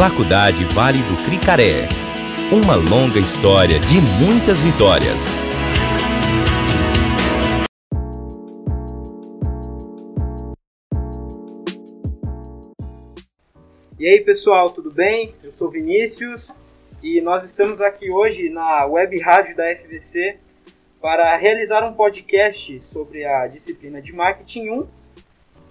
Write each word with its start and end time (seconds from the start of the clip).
Faculdade 0.00 0.64
Vale 0.64 1.02
do 1.02 1.14
Cricaré. 1.26 1.86
Uma 2.50 2.74
longa 2.74 3.18
história 3.18 3.78
de 3.78 4.00
muitas 4.18 4.62
vitórias. 4.62 5.38
E 13.98 14.08
aí 14.08 14.24
pessoal, 14.24 14.70
tudo 14.70 14.90
bem? 14.90 15.34
Eu 15.44 15.52
sou 15.52 15.70
Vinícius 15.70 16.50
e 17.02 17.20
nós 17.20 17.44
estamos 17.44 17.82
aqui 17.82 18.10
hoje 18.10 18.48
na 18.48 18.86
web 18.86 19.20
rádio 19.20 19.54
da 19.54 19.64
FVC 19.76 20.38
para 20.98 21.36
realizar 21.36 21.86
um 21.86 21.92
podcast 21.92 22.80
sobre 22.86 23.26
a 23.26 23.46
disciplina 23.48 24.00
de 24.00 24.14
Marketing 24.14 24.70
1 24.70 24.86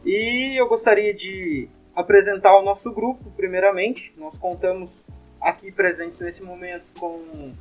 e 0.06 0.62
eu 0.62 0.70
gostaria 0.70 1.16
de 1.16 1.68
apresentar 2.00 2.58
o 2.58 2.64
nosso 2.64 2.92
grupo, 2.94 3.30
primeiramente. 3.32 4.14
Nós 4.18 4.38
contamos 4.38 5.04
aqui 5.42 5.70
presentes 5.70 6.20
nesse 6.22 6.42
momento 6.42 6.86
com, 6.98 7.52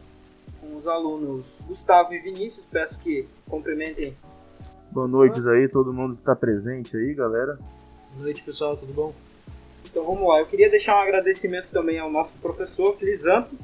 com 0.60 0.76
os 0.76 0.86
alunos 0.86 1.58
Gustavo 1.66 2.14
e 2.14 2.20
Vinícius. 2.20 2.64
Peço 2.66 2.96
que 3.00 3.26
cumprimentem. 3.48 4.16
Boa 4.92 5.08
noite 5.08 5.40
aí, 5.48 5.68
todo 5.68 5.92
mundo 5.92 6.14
que 6.14 6.22
está 6.22 6.36
presente 6.36 6.96
aí, 6.96 7.14
galera. 7.14 7.58
Boa 8.12 8.24
noite, 8.24 8.42
pessoal, 8.42 8.76
tudo 8.76 8.92
bom? 8.92 9.12
Então 9.84 10.04
vamos 10.04 10.28
lá, 10.28 10.38
eu 10.38 10.46
queria 10.46 10.70
deixar 10.70 10.96
um 10.96 11.02
agradecimento 11.02 11.68
também 11.70 11.98
ao 11.98 12.10
nosso 12.10 12.40
professor 12.40 12.96
Clisanto, 12.96 13.56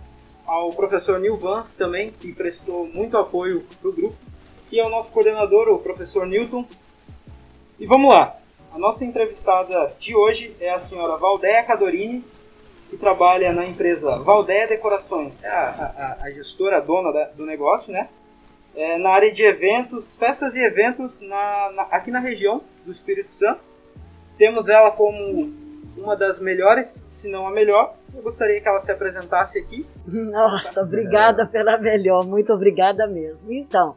ao 0.47 0.73
professor 0.73 1.21
Nil 1.21 1.37
Vance 1.37 1.77
também, 1.77 2.11
que 2.11 2.33
prestou 2.33 2.87
muito 2.87 3.17
apoio 3.17 3.65
para 3.81 3.89
o 3.89 3.93
grupo, 3.93 4.17
e 4.73 4.81
ao 4.81 4.91
nosso 4.91 5.13
coordenador, 5.13 5.69
o 5.69 5.79
professor 5.79 6.27
Newton. 6.27 6.67
E 7.79 7.87
vamos 7.87 8.13
lá, 8.13 8.37
a 8.75 8.79
nossa 8.79 9.05
entrevistada 9.05 9.93
de 10.01 10.17
hoje 10.17 10.55
é 10.59 10.69
a 10.71 10.81
senhora 10.81 11.17
Valdeia 11.17 11.63
Cadorini, 11.63 12.25
que 12.91 12.97
trabalha 12.97 13.53
na 13.53 13.65
empresa 13.65 14.19
Valdeia 14.19 14.67
Decorações, 14.67 15.33
é 15.45 15.49
a, 15.49 16.17
a, 16.21 16.25
a 16.25 16.31
gestora, 16.33 16.79
a 16.79 16.81
dona 16.81 17.13
da, 17.13 17.25
do 17.27 17.47
negócio, 17.47 17.93
né? 17.93 18.09
É, 18.75 18.99
na 18.99 19.11
área 19.11 19.33
de 19.33 19.45
eventos, 19.45 20.17
festas 20.17 20.57
e 20.57 20.61
eventos 20.61 21.21
na, 21.21 21.71
na, 21.73 21.83
aqui 21.85 22.11
na 22.11 22.19
região 22.19 22.63
do 22.85 22.91
Espírito 22.91 23.31
Santo. 23.31 23.61
Temos 24.37 24.69
ela 24.69 24.91
como 24.91 25.55
uma 25.97 26.17
das 26.17 26.41
melhores, 26.41 27.07
se 27.09 27.29
não 27.29 27.47
a 27.47 27.53
melhor. 27.53 27.95
Eu 28.13 28.23
gostaria 28.23 28.61
que 28.61 28.67
ela 28.67 28.81
se 28.81 28.91
apresentasse 28.91 29.57
aqui. 29.57 29.87
Nossa, 30.05 30.83
obrigada 30.83 31.47
pela 31.47 31.79
melhor, 31.79 32.27
muito 32.27 32.53
obrigada 32.53 33.07
mesmo. 33.07 33.53
Então, 33.53 33.95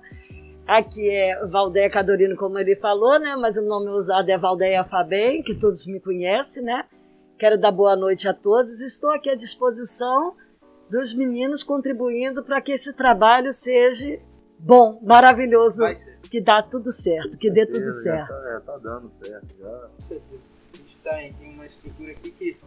Aqui 0.68 1.10
é 1.10 1.46
Valdeia 1.46 1.90
Cadorino, 1.90 2.36
como 2.36 2.60
ele 2.60 2.76
falou, 2.76 3.18
né? 3.18 3.38
Mas 3.38 3.56
o 3.58 3.62
nome 3.62 3.90
usado 3.90 4.30
é 4.30 4.38
Valdeia 4.38 4.84
Fabem, 4.84 5.42
que 5.42 5.56
todos 5.56 5.88
me 5.88 5.98
conhecem, 5.98 6.62
né? 6.62 6.84
Quero 7.40 7.58
dar 7.58 7.72
boa 7.72 7.96
noite 7.96 8.28
a 8.28 8.34
todos. 8.34 8.82
Estou 8.82 9.12
aqui 9.12 9.30
à 9.30 9.36
disposição 9.36 10.36
dos 10.90 11.14
meninos 11.14 11.64
contribuindo 11.64 12.44
para 12.44 12.60
que 12.62 12.74
esse 12.74 12.92
trabalho 12.92 13.54
seja 13.54 14.20
bom, 14.60 15.00
maravilhoso, 15.02 15.84
que 16.30 16.42
dá 16.42 16.62
tudo 16.62 16.92
certo, 16.92 17.38
que 17.38 17.50
dê 17.50 17.66
tudo 17.66 17.90
certo. 17.92 18.28
Tá, 18.28 18.50
é, 18.50 18.60
tá 18.60 18.78
dando 18.78 19.12
certo 19.22 19.48
já. 19.58 19.90
A 20.10 20.78
gente 20.78 20.98
tá, 21.02 21.12
tem 21.12 21.54
uma 21.54 21.66
estrutura 21.66 22.12
aqui 22.12 22.32
que, 22.32 22.58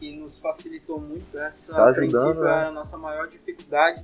que 0.00 0.16
nos 0.16 0.38
facilitou 0.38 0.98
muito. 0.98 1.38
Essa, 1.38 1.74
tá 1.74 1.90
a 1.90 1.92
princípio, 1.92 2.34
né? 2.34 2.50
era 2.50 2.68
a 2.68 2.72
nossa 2.72 2.96
maior 2.96 3.28
dificuldade, 3.28 4.02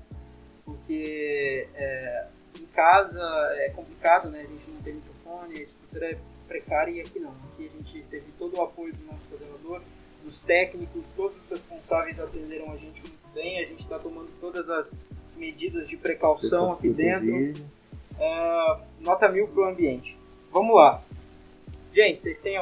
porque 0.67 1.67
é, 1.75 2.27
em 2.27 2.38
casa 2.79 3.21
é 3.57 3.71
complicado, 3.71 4.31
né? 4.31 4.43
A 4.43 4.47
gente 4.47 4.71
não 4.71 4.81
tem 4.81 4.95
microfone, 4.95 5.59
a 5.59 5.63
estrutura 5.63 6.13
é 6.13 6.19
precária 6.47 6.93
e 6.93 7.01
aqui 7.01 7.19
não. 7.19 7.33
Aqui 7.53 7.69
a 7.75 7.77
gente 7.77 8.07
teve 8.07 8.27
todo 8.39 8.57
o 8.57 8.63
apoio 8.63 8.95
do 8.95 9.05
nosso 9.05 9.27
coordenador, 9.27 9.81
dos 10.23 10.41
técnicos, 10.43 11.11
todos 11.17 11.37
os 11.43 11.51
responsáveis 11.51 12.21
atenderam 12.21 12.71
a 12.71 12.77
gente 12.77 13.01
muito 13.01 13.35
bem. 13.35 13.59
A 13.59 13.67
gente 13.67 13.83
está 13.83 13.99
tomando 13.99 14.29
todas 14.41 14.71
as 14.71 14.97
medidas 15.37 15.89
de 15.89 15.97
precaução 15.97 16.71
aqui 16.71 16.89
dentro. 16.91 17.67
É, 18.17 18.81
nota 19.01 19.29
mil 19.29 19.49
para 19.49 19.61
o 19.61 19.65
ambiente. 19.65 20.17
Vamos 20.53 20.77
lá. 20.77 21.03
Gente, 21.93 22.23
vocês 22.23 22.39
têm, 22.39 22.59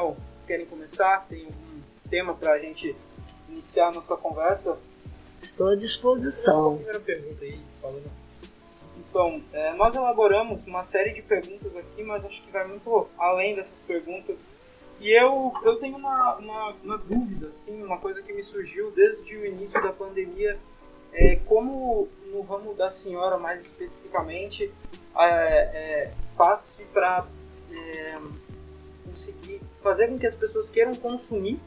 querem 0.46 0.64
começar? 0.64 1.26
Tem 1.28 1.44
algum 1.44 1.80
tema 2.08 2.32
para 2.32 2.52
a 2.52 2.58
gente 2.58 2.96
iniciar 3.50 3.88
a 3.88 3.92
nossa 3.92 4.16
conversa? 4.16 4.78
Estou 5.38 5.68
à 5.68 5.76
disposição. 5.76 6.72
A 6.72 6.76
primeira 6.76 7.00
pergunta 7.00 7.44
aí, 7.44 7.60
falando 7.82 8.15
é, 9.52 9.72
nós 9.74 9.94
elaboramos 9.94 10.66
uma 10.66 10.84
série 10.84 11.12
de 11.12 11.22
perguntas 11.22 11.74
aqui, 11.76 12.02
mas 12.02 12.24
acho 12.24 12.42
que 12.42 12.50
vai 12.50 12.66
muito 12.66 13.08
além 13.18 13.54
dessas 13.54 13.78
perguntas. 13.86 14.48
E 15.00 15.10
eu, 15.10 15.52
eu 15.62 15.76
tenho 15.76 15.96
uma, 15.96 16.36
uma, 16.36 16.74
uma 16.82 16.98
dúvida, 16.98 17.48
assim, 17.48 17.82
uma 17.82 17.98
coisa 17.98 18.22
que 18.22 18.32
me 18.32 18.42
surgiu 18.42 18.90
desde 18.92 19.36
o 19.36 19.46
início 19.46 19.80
da 19.82 19.92
pandemia, 19.92 20.58
é 21.12 21.36
como 21.46 22.08
no 22.26 22.42
ramo 22.42 22.74
da 22.74 22.90
senhora, 22.90 23.38
mais 23.38 23.62
especificamente, 23.62 24.72
é, 25.18 25.24
é, 25.24 26.12
faz-se 26.36 26.84
para 26.86 27.26
é, 27.70 28.18
conseguir 29.04 29.60
fazer 29.82 30.08
com 30.08 30.18
que 30.18 30.26
as 30.26 30.34
pessoas 30.34 30.68
queiram 30.68 30.94
consumir 30.94 31.58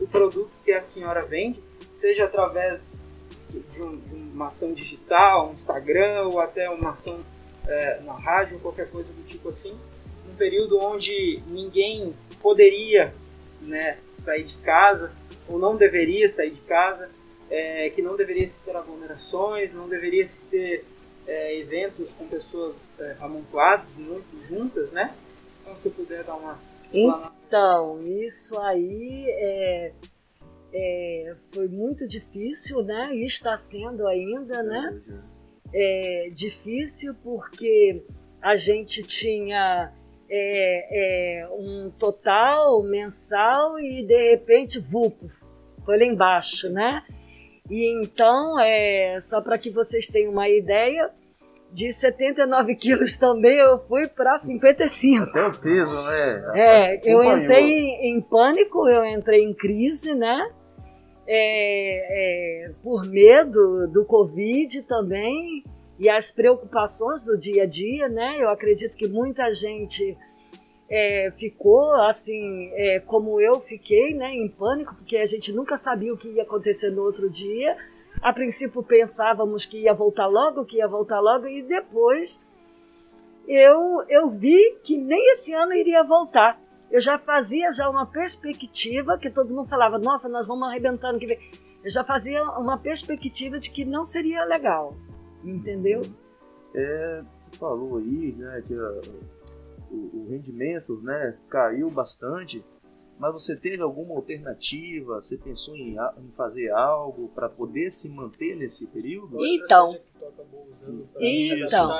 o 0.00 0.06
produto 0.06 0.50
que 0.64 0.72
a 0.72 0.82
senhora 0.82 1.22
vende, 1.22 1.62
seja 1.94 2.24
através 2.24 2.82
uma 4.32 4.48
ação 4.48 4.72
digital, 4.72 5.48
um 5.48 5.52
Instagram 5.52 6.28
ou 6.28 6.40
até 6.40 6.68
uma 6.70 6.90
ação 6.90 7.20
é, 7.66 8.00
na 8.02 8.14
rádio, 8.14 8.58
qualquer 8.60 8.90
coisa 8.90 9.12
do 9.12 9.22
tipo 9.24 9.48
assim, 9.48 9.74
um 10.30 10.34
período 10.36 10.78
onde 10.78 11.42
ninguém 11.48 12.14
poderia 12.40 13.14
né, 13.60 13.98
sair 14.16 14.44
de 14.44 14.56
casa 14.58 15.12
ou 15.48 15.58
não 15.58 15.76
deveria 15.76 16.28
sair 16.28 16.50
de 16.50 16.60
casa, 16.62 17.10
é, 17.50 17.90
que 17.90 18.02
não 18.02 18.16
deveria 18.16 18.46
se 18.46 18.58
ter 18.60 18.74
aglomerações, 18.74 19.74
não 19.74 19.88
deveria 19.88 20.26
se 20.26 20.42
ter 20.46 20.84
é, 21.26 21.58
eventos 21.58 22.12
com 22.12 22.26
pessoas 22.26 22.88
é, 22.98 23.16
amontoadas, 23.20 23.96
muito 23.96 24.44
juntas, 24.46 24.92
né? 24.92 25.14
Então, 25.60 25.76
se 25.76 25.86
eu 25.86 25.92
puder 25.92 26.24
dar 26.24 26.34
uma 26.34 26.58
Então, 26.92 28.02
isso 28.02 28.58
aí 28.58 29.26
é 29.28 29.92
é, 30.74 31.36
foi 31.52 31.68
muito 31.68 32.06
difícil, 32.06 32.82
né? 32.82 33.14
E 33.14 33.24
está 33.24 33.54
sendo 33.56 34.08
ainda, 34.08 34.60
né? 34.62 35.00
É, 35.72 36.30
difícil 36.34 37.14
porque 37.22 38.02
a 38.42 38.56
gente 38.56 39.02
tinha 39.04 39.92
é, 40.28 41.42
é, 41.42 41.48
um 41.48 41.90
total 41.96 42.82
mensal 42.82 43.78
e 43.78 44.04
de 44.04 44.30
repente, 44.32 44.80
vupo, 44.80 45.30
foi 45.84 45.96
lá 45.96 46.04
embaixo, 46.04 46.68
né? 46.68 47.04
E 47.70 48.02
então, 48.02 48.58
é, 48.58 49.16
só 49.20 49.40
para 49.40 49.56
que 49.56 49.70
vocês 49.70 50.08
tenham 50.08 50.32
uma 50.32 50.48
ideia, 50.48 51.10
de 51.72 51.92
79 51.92 52.76
quilos 52.76 53.16
também 53.16 53.58
eu 53.58 53.78
fui 53.88 54.06
para 54.06 54.36
55. 54.36 55.30
Até 55.30 55.46
o 55.46 55.52
peso, 55.58 56.02
né? 56.02 56.52
É, 56.54 57.00
eu 57.04 57.22
entrei 57.24 57.88
em 58.08 58.20
pânico, 58.20 58.88
eu 58.88 59.04
entrei 59.04 59.42
em 59.42 59.52
crise, 59.52 60.14
né? 60.14 60.50
É, 61.26 62.66
é, 62.66 62.72
por 62.82 63.06
medo 63.06 63.88
do 63.88 64.04
Covid 64.04 64.82
também 64.82 65.64
e 65.98 66.08
as 66.08 66.30
preocupações 66.32 67.24
do 67.24 67.38
dia 67.38 67.62
a 67.62 67.66
dia, 67.66 68.08
né? 68.08 68.36
Eu 68.40 68.48
acredito 68.50 68.96
que 68.96 69.08
muita 69.08 69.50
gente 69.52 70.16
é, 70.88 71.32
ficou 71.38 71.94
assim, 72.02 72.70
é, 72.74 73.00
como 73.00 73.40
eu 73.40 73.60
fiquei, 73.60 74.14
né, 74.14 74.32
em 74.32 74.48
pânico, 74.48 74.94
porque 74.94 75.16
a 75.16 75.24
gente 75.24 75.52
nunca 75.52 75.76
sabia 75.76 76.12
o 76.12 76.16
que 76.16 76.28
ia 76.28 76.42
acontecer 76.42 76.90
no 76.90 77.02
outro 77.02 77.30
dia. 77.30 77.76
A 78.20 78.32
princípio 78.32 78.82
pensávamos 78.82 79.66
que 79.66 79.82
ia 79.82 79.94
voltar 79.94 80.26
logo, 80.26 80.64
que 80.64 80.78
ia 80.78 80.88
voltar 80.88 81.20
logo, 81.20 81.46
e 81.46 81.62
depois 81.62 82.44
eu, 83.46 84.02
eu 84.08 84.30
vi 84.30 84.78
que 84.82 84.96
nem 84.96 85.30
esse 85.32 85.52
ano 85.52 85.72
iria 85.72 86.02
voltar 86.02 86.60
eu 86.94 87.00
já 87.00 87.18
fazia 87.18 87.72
já 87.72 87.90
uma 87.90 88.06
perspectiva 88.06 89.18
que 89.18 89.28
todo 89.28 89.52
mundo 89.52 89.68
falava, 89.68 89.98
nossa, 89.98 90.28
nós 90.28 90.46
vamos 90.46 90.68
arrebentando 90.68 91.18
que 91.18 91.26
vem. 91.26 91.40
Eu 91.82 91.90
já 91.90 92.04
fazia 92.04 92.40
uma 92.56 92.78
perspectiva 92.78 93.58
de 93.58 93.68
que 93.68 93.84
não 93.84 94.04
seria 94.04 94.44
legal, 94.44 94.94
entendeu? 95.42 96.02
É, 96.72 97.24
você 97.40 97.58
falou 97.58 97.96
aí, 97.96 98.32
né, 98.36 98.62
que 98.64 98.74
a, 98.74 99.00
o, 99.90 100.20
o 100.20 100.28
rendimento, 100.30 101.00
né, 101.02 101.36
caiu 101.48 101.90
bastante. 101.90 102.64
Mas 103.18 103.32
você 103.32 103.56
teve 103.56 103.82
alguma 103.82 104.14
alternativa? 104.14 105.16
Você 105.16 105.36
pensou 105.36 105.74
em, 105.74 105.96
em 105.96 106.30
fazer 106.36 106.70
algo 106.70 107.28
para 107.34 107.48
poder 107.48 107.90
se 107.90 108.08
manter 108.08 108.54
nesse 108.54 108.86
período? 108.86 109.44
Então, 109.44 109.98
então, 111.42 111.90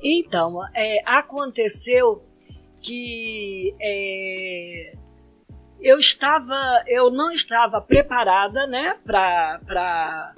então 0.00 0.64
é, 0.76 1.02
aconteceu 1.04 2.27
que 2.80 3.74
é, 3.80 4.92
eu 5.80 5.98
estava, 5.98 6.82
eu 6.86 7.10
não 7.10 7.30
estava 7.30 7.80
preparada, 7.80 8.66
né, 8.66 8.96
para 9.04 10.34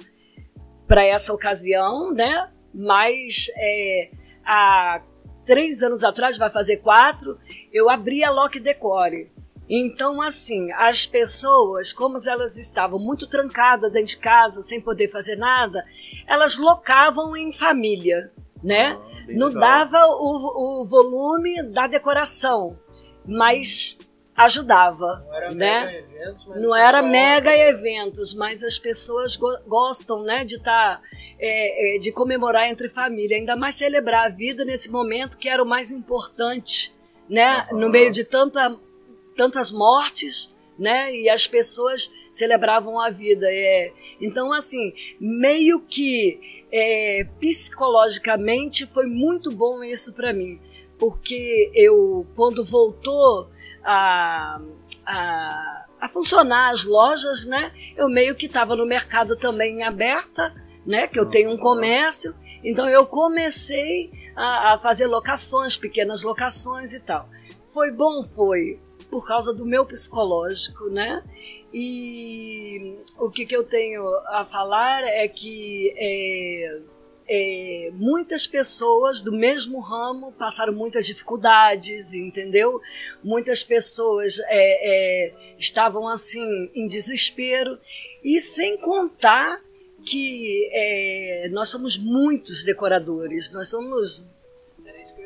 para 0.87 1.05
essa 1.05 1.33
ocasião, 1.33 2.11
né? 2.11 2.49
Mas 2.73 3.49
é, 3.55 4.11
há 4.45 5.01
três 5.45 5.81
anos 5.81 6.03
atrás, 6.03 6.37
vai 6.37 6.49
fazer 6.49 6.77
quatro, 6.77 7.39
eu 7.71 7.89
abri 7.89 8.25
a 8.25 8.29
Lock 8.29 8.59
Decore. 8.59 9.31
Então, 9.69 10.21
assim, 10.21 10.69
as 10.73 11.05
pessoas, 11.05 11.93
como 11.93 12.17
elas 12.27 12.57
estavam 12.57 12.99
muito 12.99 13.25
trancadas 13.25 13.89
dentro 13.89 14.09
de 14.09 14.17
casa, 14.17 14.61
sem 14.61 14.81
poder 14.81 15.07
fazer 15.07 15.37
nada, 15.37 15.85
elas 16.27 16.57
locavam 16.57 17.37
em 17.37 17.53
família, 17.53 18.29
né? 18.61 18.99
Bem 19.25 19.37
Não 19.37 19.47
legal. 19.47 19.61
dava 19.61 20.05
o, 20.07 20.81
o 20.81 20.85
volume 20.87 21.61
da 21.63 21.87
decoração, 21.87 22.77
mas 23.25 23.97
ajudava, 24.35 25.23
Não 25.27 25.35
era 25.35 25.51
né? 25.53 25.85
mega 25.85 25.97
eventos, 25.97 26.45
mas 26.47 26.61
Não 26.61 26.75
era 26.75 26.97
pessoal- 26.97 27.11
mega 27.11 27.57
eventos, 27.57 28.33
mas 28.33 28.63
as 28.63 28.79
pessoas 28.79 29.35
go- 29.35 29.59
gostam, 29.67 30.23
né, 30.23 30.43
de 30.43 30.55
estar, 30.55 31.01
de 31.99 32.11
comemorar 32.11 32.67
entre 32.69 32.89
família, 32.89 33.37
ainda 33.37 33.55
mais 33.55 33.75
celebrar 33.75 34.25
a 34.27 34.29
vida 34.29 34.63
nesse 34.65 34.89
momento 34.91 35.37
que 35.37 35.49
era 35.49 35.61
o 35.61 35.65
mais 35.65 35.91
importante, 35.91 36.93
né, 37.29 37.65
Aham. 37.71 37.77
no 37.79 37.89
meio 37.89 38.11
de 38.11 38.23
tanta, 38.23 38.75
tantas 39.35 39.71
mortes, 39.71 40.55
né, 40.77 41.13
e 41.13 41.29
as 41.29 41.45
pessoas 41.47 42.11
celebravam 42.31 42.99
a 42.99 43.09
vida. 43.09 43.45
É, 43.49 43.91
então, 44.19 44.51
assim, 44.53 44.93
meio 45.19 45.79
que 45.81 46.60
é, 46.71 47.27
psicologicamente 47.39 48.85
foi 48.87 49.05
muito 49.05 49.51
bom 49.51 49.83
isso 49.83 50.13
para 50.13 50.31
mim, 50.31 50.59
porque 50.97 51.71
eu, 51.73 52.25
quando 52.35 52.63
voltou 52.63 53.49
a, 53.83 54.61
a, 55.05 55.85
a 55.99 56.09
funcionar 56.09 56.69
as 56.69 56.85
lojas, 56.85 57.45
né? 57.45 57.71
Eu 57.97 58.07
meio 58.07 58.35
que 58.35 58.45
estava 58.45 58.75
no 58.75 58.85
mercado 58.85 59.35
também 59.35 59.83
aberta, 59.83 60.53
né? 60.85 61.07
Que 61.07 61.19
eu 61.19 61.25
tenho 61.25 61.51
um 61.51 61.57
comércio, 61.57 62.33
então 62.63 62.87
eu 62.87 63.05
comecei 63.05 64.11
a, 64.35 64.73
a 64.73 64.79
fazer 64.79 65.07
locações, 65.07 65.75
pequenas 65.75 66.23
locações 66.23 66.93
e 66.93 66.99
tal. 66.99 67.27
Foi 67.73 67.91
bom, 67.91 68.25
foi 68.35 68.79
por 69.09 69.27
causa 69.27 69.53
do 69.53 69.65
meu 69.65 69.85
psicológico, 69.85 70.89
né? 70.89 71.21
E 71.73 72.97
o 73.17 73.29
que, 73.29 73.45
que 73.45 73.55
eu 73.55 73.63
tenho 73.63 74.05
a 74.27 74.45
falar 74.45 75.03
é 75.03 75.27
que 75.27 75.93
é, 75.95 76.79
é, 77.27 77.91
muitas 77.93 78.45
pessoas 78.45 79.21
do 79.21 79.31
mesmo 79.31 79.79
ramo 79.79 80.33
passaram 80.33 80.73
muitas 80.73 81.05
dificuldades, 81.05 82.13
entendeu? 82.13 82.81
Muitas 83.23 83.63
pessoas 83.63 84.39
é, 84.47 84.49
é, 84.49 85.33
estavam 85.57 86.07
assim 86.07 86.69
em 86.75 86.87
desespero 86.87 87.79
e 88.23 88.41
sem 88.41 88.77
contar 88.77 89.61
que 90.05 90.69
é, 90.73 91.49
nós 91.51 91.69
somos 91.69 91.97
muitos 91.97 92.63
decoradores, 92.63 93.51
nós 93.51 93.69
somos 93.69 94.27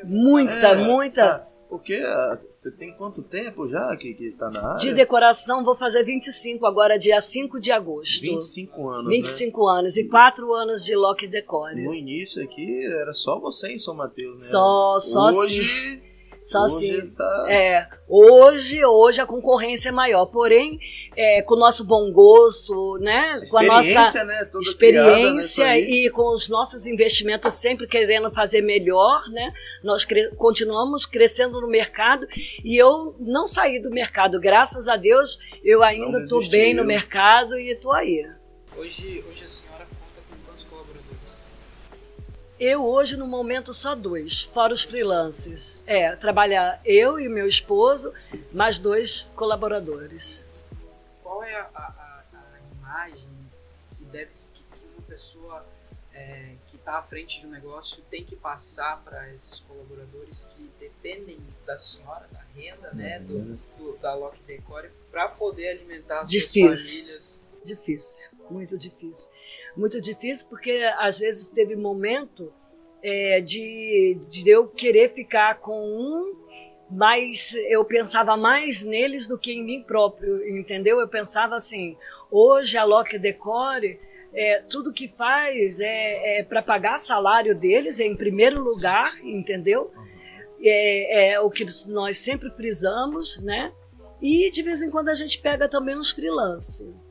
muita, 0.03 0.68
É, 0.68 0.75
muita 0.75 1.39
tá. 1.39 1.47
Porque 1.75 1.95
ah, 1.95 2.39
você 2.50 2.72
tem 2.72 2.95
quanto 2.95 3.22
tempo 3.22 3.68
já 3.68 3.94
que, 3.98 4.13
que 4.13 4.31
tá 4.31 4.50
na 4.50 4.69
área? 4.69 4.77
de 4.77 4.94
decoração. 4.94 5.62
Vou 5.62 5.75
fazer 5.75 6.06
25 6.06 6.66
agora, 6.66 6.98
dia 6.98 7.19
5 7.19 7.60
de 7.60 7.69
agosto. 7.69 8.22
25 8.22 8.89
anos, 8.89 9.10
25 9.10 9.68
anos 9.68 9.98
e 9.98 10.07
4 10.07 10.54
anos 10.54 10.86
de 10.86 10.95
Lock 10.95 11.25
né? 11.25 11.31
Decore. 11.33 11.83
No 11.83 11.94
início 11.94 12.42
aqui 12.42 12.86
era 12.86 13.12
só 13.12 13.38
você 13.38 13.74
em 13.74 13.77
São 13.77 13.94
Mateus, 13.94 14.42
né? 14.42 14.48
Só, 14.48 15.00
só 15.01 15.27
hoje, 15.27 16.01
Só 16.45 16.63
hoje 16.63 16.92
assim. 16.97 17.09
tá... 17.09 17.45
É, 17.50 17.88
hoje, 18.07 18.86
hoje 18.86 19.19
a 19.19 19.25
concorrência 19.25 19.89
é 19.89 19.92
maior, 19.92 20.27
porém, 20.27 20.80
é, 21.18 21.42
com 21.42 21.56
o 21.56 21.59
nosso 21.59 21.83
bom 21.83 22.12
gosto, 22.12 23.00
né, 23.00 23.42
com 23.50 23.57
a 23.57 23.63
nossa 23.63 23.89
experiência, 23.89 24.24
né? 24.24 24.36
Criada 24.36 24.51
nisso 24.51 24.69
experiência 24.69 25.80
e 25.80 26.09
com 26.12 26.31
os 26.36 26.47
nossos 26.47 26.86
investimentos 26.86 27.51
sempre 27.56 27.88
querendo 27.88 28.30
fazer 28.31 28.62
melhor, 28.62 29.27
né, 29.31 29.51
nós 29.83 30.06
cre- 30.06 30.30
continuamos 30.36 31.07
crescendo 31.07 31.59
no 31.59 31.68
mercado 31.68 32.27
e 32.63 32.77
eu 32.77 33.15
não 33.19 33.47
saí 33.47 33.81
do 33.81 33.89
mercado, 33.89 34.39
graças 34.39 34.88
a 34.88 34.95
Deus, 34.95 35.39
eu 35.63 35.81
ainda 35.81 36.21
estou 36.21 36.47
bem 36.47 36.75
no 36.75 36.86
mercado 36.86 37.57
e 37.57 37.71
estou 37.71 37.92
aí. 37.92 38.24
Hoje, 38.77 39.24
hoje 39.27 39.45
a 39.45 39.47
senhora 39.50 39.75
Eu 42.60 42.86
hoje, 42.86 43.18
no 43.18 43.28
momento, 43.28 43.74
só 43.74 43.94
dois, 43.96 44.44
fora 44.44 44.74
os 44.74 44.84
freelances. 44.84 45.78
É, 45.86 46.16
trabalha 46.16 46.80
eu 46.86 47.19
e 47.19 47.28
meu 47.28 47.46
esposo, 47.48 48.13
mais 48.52 48.80
dois 48.80 49.24
colaboradores. 49.36 50.46
Qual 51.22 51.44
é 51.44 51.54
a, 51.56 51.63
a, 51.75 51.81
a- 51.81 52.24
a 52.34 52.75
imagem 52.78 53.28
que 53.98 54.06
deve 54.06 54.31
que, 54.31 54.62
que 54.63 54.86
uma 54.98 55.02
pessoa 55.06 55.66
é, 56.13 56.54
que 56.68 56.78
está 56.78 56.98
à 57.00 57.02
frente 57.04 57.42
de 57.42 57.46
um 57.48 57.50
negócio 57.50 58.02
tem 58.10 58.24
que 58.24 58.38
passar 58.38 59.02
para 59.04 59.34
esses 59.34 59.60
colaboradores 59.60 60.48
que 60.56 60.72
dependem 60.80 61.38
da 61.66 61.78
senhora, 61.78 62.25
da 62.31 62.40
renda, 62.56 62.90
né, 62.94 63.19
do, 63.19 63.60
do- 63.78 63.98
da 64.02 64.13
Lock 64.16 64.38
Decore, 64.48 64.90
para 65.12 65.28
poder 65.28 65.72
alimentar 65.72 66.22
as 66.22 66.30
Difícil. 66.30 66.68
suas 66.68 66.80
famílias? 66.80 67.36
Difícil, 67.66 68.30
muito 68.50 68.78
difícil. 68.78 69.31
Muito 69.75 70.00
difícil 70.00 70.48
porque 70.50 70.72
às 70.98 71.19
vezes 71.19 71.48
teve 71.50 71.75
momento 71.75 72.51
é, 73.04 73.42
de, 73.42 74.18
de 74.31 74.50
eu 74.50 74.68
querer 74.68 75.13
ficar 75.13 75.60
com 75.60 75.80
um, 75.80 76.36
mas 76.89 77.54
eu 77.69 77.83
pensava 77.83 78.38
mais 78.38 78.83
neles 78.83 79.27
do 79.27 79.38
que 79.38 79.51
em 79.51 79.63
mim 79.63 79.83
próprio, 79.83 80.48
entendeu? 80.57 81.00
Eu 81.00 81.07
pensava 81.07 81.56
assim, 81.56 81.98
hoje 82.31 82.77
a 82.77 82.83
Loki 82.83 83.19
Decore, 83.19 84.00
é, 84.33 84.62
tudo 84.69 84.94
que 84.94 85.07
faz 85.07 85.80
é, 85.80 86.44
para 86.48 86.62
pagar 86.62 86.98
salário 86.98 87.56
deles, 87.56 88.00
é 88.00 88.06
em 88.06 88.16
primeiro 88.16 88.62
lugar, 88.62 89.18
entendeu? 89.24 89.92
É, 90.62 91.33
é 91.33 91.39
o 91.39 91.50
que 91.50 91.66
nós 91.88 92.18
sempre 92.18 92.50
frisamos, 92.51 93.42
né? 93.44 93.71
E 94.21 94.50
de 94.50 94.63
vez 94.63 94.81
em 94.81 94.89
quando 94.89 95.10
a 95.10 95.16
gente 95.16 95.39
pega 95.39 95.69
também 95.69 95.95
uns 95.95 96.10
freelance 96.10 96.83
Não, 96.83 96.89
ótimo. 96.89 97.05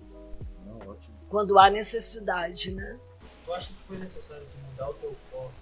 Quando 1.35 1.59
há 1.59 1.69
necessidade, 1.69 2.71
né? 2.71 2.97
Tu 3.45 3.53
acha 3.53 3.67
que 3.67 3.83
foi 3.89 3.99
necessário 3.99 4.45
mudar 4.71 4.89
o 4.89 4.95
teu 4.95 5.17
foco? 5.33 5.53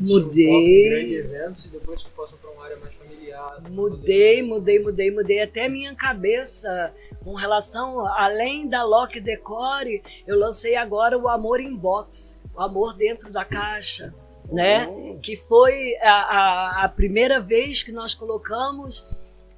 Mudei. 0.00 1.18
eventos 1.18 1.64
e 1.66 1.68
depois 1.68 2.02
passa 2.02 2.34
para 2.42 2.50
uma 2.50 2.64
área 2.64 2.76
mais 2.78 2.92
familiar. 2.94 3.62
Mudei, 3.70 4.42
mudei, 4.42 4.80
mudei, 4.80 5.10
mudei 5.12 5.40
até 5.40 5.68
minha 5.68 5.94
cabeça 5.94 6.92
com 7.22 7.34
relação, 7.34 8.04
além 8.04 8.68
da 8.68 8.82
Lock 8.82 9.20
Decore, 9.20 10.02
eu 10.26 10.36
lancei 10.36 10.74
agora 10.74 11.16
o 11.16 11.28
Amor 11.28 11.60
Inbox, 11.60 12.42
o 12.52 12.60
amor 12.60 12.94
dentro 12.94 13.30
da 13.32 13.44
caixa, 13.44 14.12
né? 14.50 14.88
Oh, 14.88 15.20
Que 15.20 15.36
foi 15.36 15.94
a, 16.02 16.12
a, 16.12 16.84
a 16.84 16.88
primeira 16.88 17.38
vez 17.38 17.84
que 17.84 17.92
nós 17.92 18.12
colocamos 18.12 19.08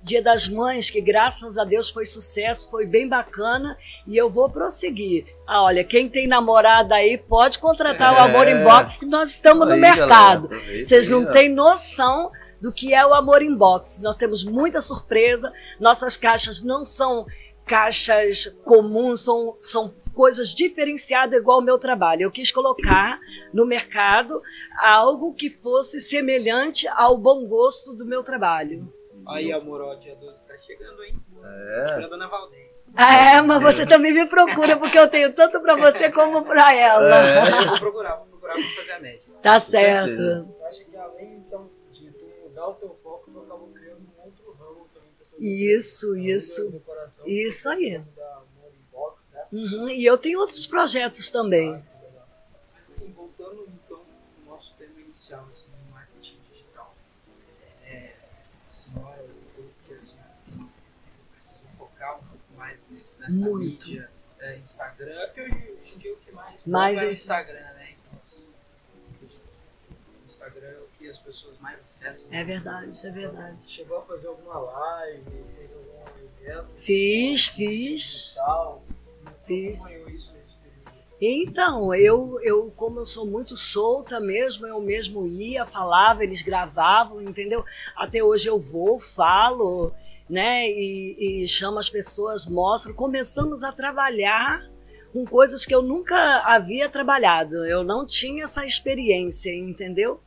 Dia 0.03 0.23
das 0.23 0.49
Mães, 0.49 0.91
que 0.91 1.01
graças 1.01 1.59
a 1.59 1.65
Deus 1.65 1.91
foi 1.91 2.07
sucesso, 2.07 2.71
foi 2.71 2.87
bem 2.87 3.07
bacana 3.09 3.77
e 4.07 4.17
eu 4.17 4.31
vou 4.31 4.49
prosseguir. 4.49 5.27
Ah, 5.47 5.63
olha, 5.65 5.85
quem 5.85 6.09
tem 6.09 6.27
namorada 6.27 6.95
aí 6.95 7.19
pode 7.19 7.59
contratar 7.59 8.15
o 8.15 8.17
É. 8.17 8.21
Amor 8.21 8.49
Inbox, 8.49 8.99
que 8.99 9.07
nós 9.07 9.31
estamos 9.31 9.67
no 9.67 9.75
aí, 9.75 9.81
mercado. 9.81 10.49
galera, 10.49 10.57
aproveita 10.57 10.85
Vocês 10.85 11.09
não 11.09 11.31
têm 11.31 11.49
noção 11.51 12.31
do 12.61 12.73
que 12.73 12.95
é 12.95 13.05
o 13.05 13.13
Amor 13.15 13.43
Inbox. 13.43 14.01
Nós 14.01 14.17
temos 14.17 14.43
muita 14.43 14.81
surpresa. 14.81 15.53
Nossas 15.79 16.17
caixas 16.17 16.63
não 16.63 16.85
são 16.85 17.27
caixas 17.67 18.47
comuns, 18.65 19.23
são, 19.23 19.57
são 19.61 19.95
coisas 20.15 20.53
diferenciadas 20.55 21.39
igual 21.39 21.59
ao 21.59 21.65
meu 21.65 21.79
trabalho. 21.79 22.23
Eu 22.23 22.31
quis 22.31 22.51
colocar 22.51 23.19
no 23.53 23.65
mercado 23.65 24.43
algo 24.79 25.35
que 25.35 25.51
fosse 25.51 26.01
semelhante 26.01 26.89
ao 26.89 27.17
bom 27.17 27.47
gosto 27.47 27.95
do 27.95 28.05
meu 28.05 28.23
trabalho. 28.23 28.93
Aí, 29.31 29.53
amor, 29.53 29.81
ó, 29.83 29.95
dia 29.95 30.15
12 30.17 30.41
tá 30.43 30.57
chegando, 30.59 31.03
hein? 31.05 31.15
É. 31.45 31.85
Pra 31.85 32.07
Dona 32.09 32.27
Valdeir. 32.29 32.71
É, 32.97 33.41
mas 33.41 33.63
você 33.63 33.87
também 33.87 34.13
me 34.13 34.27
procura, 34.27 34.77
porque 34.77 34.99
eu 34.99 35.07
tenho 35.09 35.33
tanto 35.33 35.61
para 35.61 35.77
você 35.77 36.11
como 36.11 36.45
para 36.45 36.75
ela. 36.75 37.67
Vou 37.69 37.79
procurar, 37.79 38.17
vou 38.17 38.27
procurar 38.27 38.55
pra 38.55 38.63
fazer 38.77 38.93
a 38.93 39.01
média. 39.01 39.21
Tá 39.41 39.59
certo. 39.59 40.11
Eu 40.21 40.67
acho 40.67 40.85
que 40.85 40.97
além 40.97 41.35
então 41.47 41.71
de 41.93 42.11
tu 42.11 42.25
mudar 42.43 42.67
o 42.69 42.75
teu 42.75 42.97
foco, 43.03 43.31
tu 43.31 43.41
acabou 43.41 43.69
criando 43.69 44.01
um 44.01 44.25
outro 44.25 44.53
ramo 44.59 44.89
também. 44.93 45.11
pra 45.19 45.29
Isso, 45.39 46.17
isso. 46.17 46.65
Da 46.65 46.71
decoração, 46.79 47.27
Isso 47.27 47.69
aí. 47.71 47.99
Da 48.17 48.41
Inbox, 48.89 49.17
né? 49.33 49.41
Uhum, 49.53 49.89
E 49.91 50.05
eu 50.05 50.19
tenho 50.19 50.41
outros 50.41 50.67
projetos 50.67 51.31
também. 51.31 51.81
Nessa 63.31 63.49
Muito. 63.49 63.59
mídia 63.59 64.11
é, 64.41 64.57
Instagram, 64.57 65.29
que 65.35 65.41
hoje, 65.43 65.53
hoje 65.53 65.95
em 65.95 65.99
dia 65.99 66.13
o 66.13 66.17
que 66.17 66.33
mais 66.33 66.55
Mais 66.67 66.99
é 66.99 67.07
o 67.07 67.11
Instagram, 67.11 67.61
né? 67.61 67.91
Então 67.93 68.19
assim, 68.19 68.43
o 69.21 70.27
Instagram 70.27 70.67
é 70.67 70.79
o 70.79 70.99
que 70.99 71.09
as 71.09 71.19
pessoas 71.19 71.59
mais 71.61 71.81
acessam. 71.81 72.33
É 72.33 72.43
verdade, 72.43 73.07
é 73.07 73.11
verdade. 73.11 73.71
Chegou 73.71 73.99
a 73.99 74.03
fazer 74.03 74.29
alguma 74.29 74.59
live, 74.59 75.25
fez 75.57 75.71
algum 75.73 76.45
evento 76.45 76.69
Fiz, 76.77 77.47
fiz, 77.47 78.35
tal? 78.37 78.83
fiz. 79.47 79.85
Acompanhou 79.85 80.11
isso 80.11 80.33
nesse 80.35 80.57
período? 80.57 80.91
Então, 81.21 81.95
eu, 81.95 82.41
eu, 82.43 82.73
como 82.75 83.01
eu 83.01 83.07
sou 83.07 83.27
muito 83.27 83.57
solta 83.57 84.19
mesmo, 84.19 84.67
eu 84.67 84.81
mesmo 84.81 85.27
ia, 85.27 85.67
falava, 85.67 86.25
eles 86.25 86.41
gravavam, 86.43 87.21
entendeu? 87.21 87.65
Até 87.95 88.25
hoje 88.25 88.49
eu 88.49 88.59
vou, 88.59 88.99
falo, 88.99 89.93
né? 90.31 90.71
E, 90.71 91.43
e 91.43 91.49
chamo 91.49 91.79
as 91.79 91.91
pessoas, 91.91 92.47
mostro. 92.47 92.95
Começamos 92.95 93.65
a 93.65 93.73
trabalhar 93.73 94.63
com 95.13 95.27
coisas 95.27 95.67
que 95.67 95.75
eu 95.75 95.83
nunca 95.83 96.17
havia 96.47 96.89
trabalhado. 96.89 97.67
Eu 97.67 97.83
não 97.83 98.07
tinha 98.07 98.45
essa 98.45 98.65
experiência, 98.65 99.53
entendeu? 99.53 100.21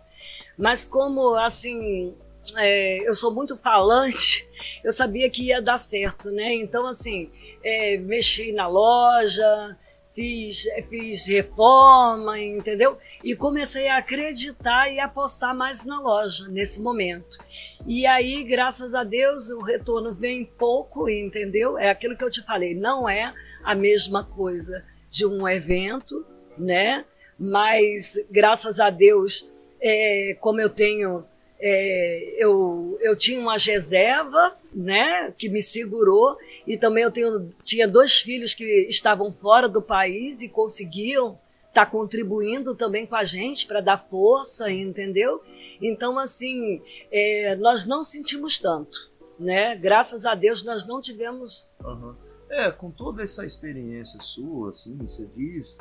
Mas 0.58 0.84
como, 0.86 1.36
assim, 1.36 2.14
é, 2.58 3.08
eu 3.08 3.14
sou 3.14 3.34
muito 3.34 3.58
falante, 3.58 4.48
eu 4.84 4.92
sabia 4.92 5.30
que 5.30 5.48
ia 5.48 5.62
dar 5.62 5.78
certo, 5.78 6.30
né? 6.30 6.54
Então, 6.56 6.86
assim, 6.86 7.32
é, 7.64 7.98
mexi 7.98 8.52
na 8.52 8.68
loja, 8.68 9.78
fiz, 10.14 10.66
fiz 10.90 11.28
reforma, 11.28 12.40
entendeu? 12.40 12.98
E 13.24 13.36
comecei 13.36 13.88
a 13.88 13.98
acreditar 13.98 14.92
e 14.92 15.00
apostar 15.00 15.56
mais 15.56 15.84
na 15.84 16.00
loja 16.00 16.48
nesse 16.48 16.82
momento. 16.82 17.38
E 17.86 18.06
aí, 18.06 18.44
graças 18.44 18.96
a 18.96 19.04
Deus, 19.04 19.50
o 19.50 19.62
retorno 19.62 20.14
vem 20.14 20.46
pouco, 20.46 21.10
entendeu? 21.10 21.78
É 21.78 21.90
aquilo 21.90 22.16
que 22.16 22.24
eu 22.24 22.32
te 22.32 22.42
falei, 22.42 22.74
não 22.74 23.10
é 23.10 23.34
a 23.64 23.76
mesma 23.76 24.24
coisa 24.24 24.86
de 25.10 25.26
um 25.26 25.48
evento, 25.48 26.26
né? 26.58 27.06
Mas 27.38 28.16
graças 28.30 28.80
a 28.80 28.90
Deus, 28.90 29.52
é, 29.82 30.38
como 30.40 30.62
eu 30.62 30.70
tenho 30.70 31.26
é, 31.66 32.36
eu, 32.38 32.98
eu 33.02 33.16
tinha 33.16 33.40
uma 33.40 33.56
reserva, 33.56 34.54
né, 34.74 35.32
que 35.38 35.50
me 35.50 35.62
segurou, 35.62 36.38
e 36.66 36.78
também 36.78 37.04
eu 37.04 37.12
tenho, 37.12 37.50
tinha 37.64 37.88
dois 37.88 38.20
filhos 38.20 38.54
que 38.54 38.88
estavam 38.90 39.32
fora 39.32 39.68
do 39.70 39.82
país 39.82 40.42
e 40.42 40.50
conseguiam 40.50 41.40
estar 41.70 41.86
tá 41.86 41.92
contribuindo 41.92 42.76
também 42.76 43.06
com 43.06 43.16
a 43.16 43.24
gente 43.24 43.66
para 43.66 43.82
dar 43.82 43.98
força, 43.98 44.72
entendeu? 44.72 45.42
Então, 45.82 46.18
assim, 46.20 46.82
é, 47.12 47.56
nós 47.56 47.86
não 47.86 48.04
sentimos 48.04 48.60
tanto, 48.60 49.12
né? 49.40 49.76
Graças 49.76 50.26
a 50.26 50.36
Deus 50.36 50.64
nós 50.64 50.86
não 50.86 51.02
tivemos. 51.02 51.70
Uhum. 51.84 52.16
É, 52.50 52.72
com 52.72 52.92
toda 52.92 53.24
essa 53.24 53.46
experiência 53.46 54.22
sua, 54.22 54.70
assim, 54.70 54.96
você 54.98 55.28
diz, 55.36 55.78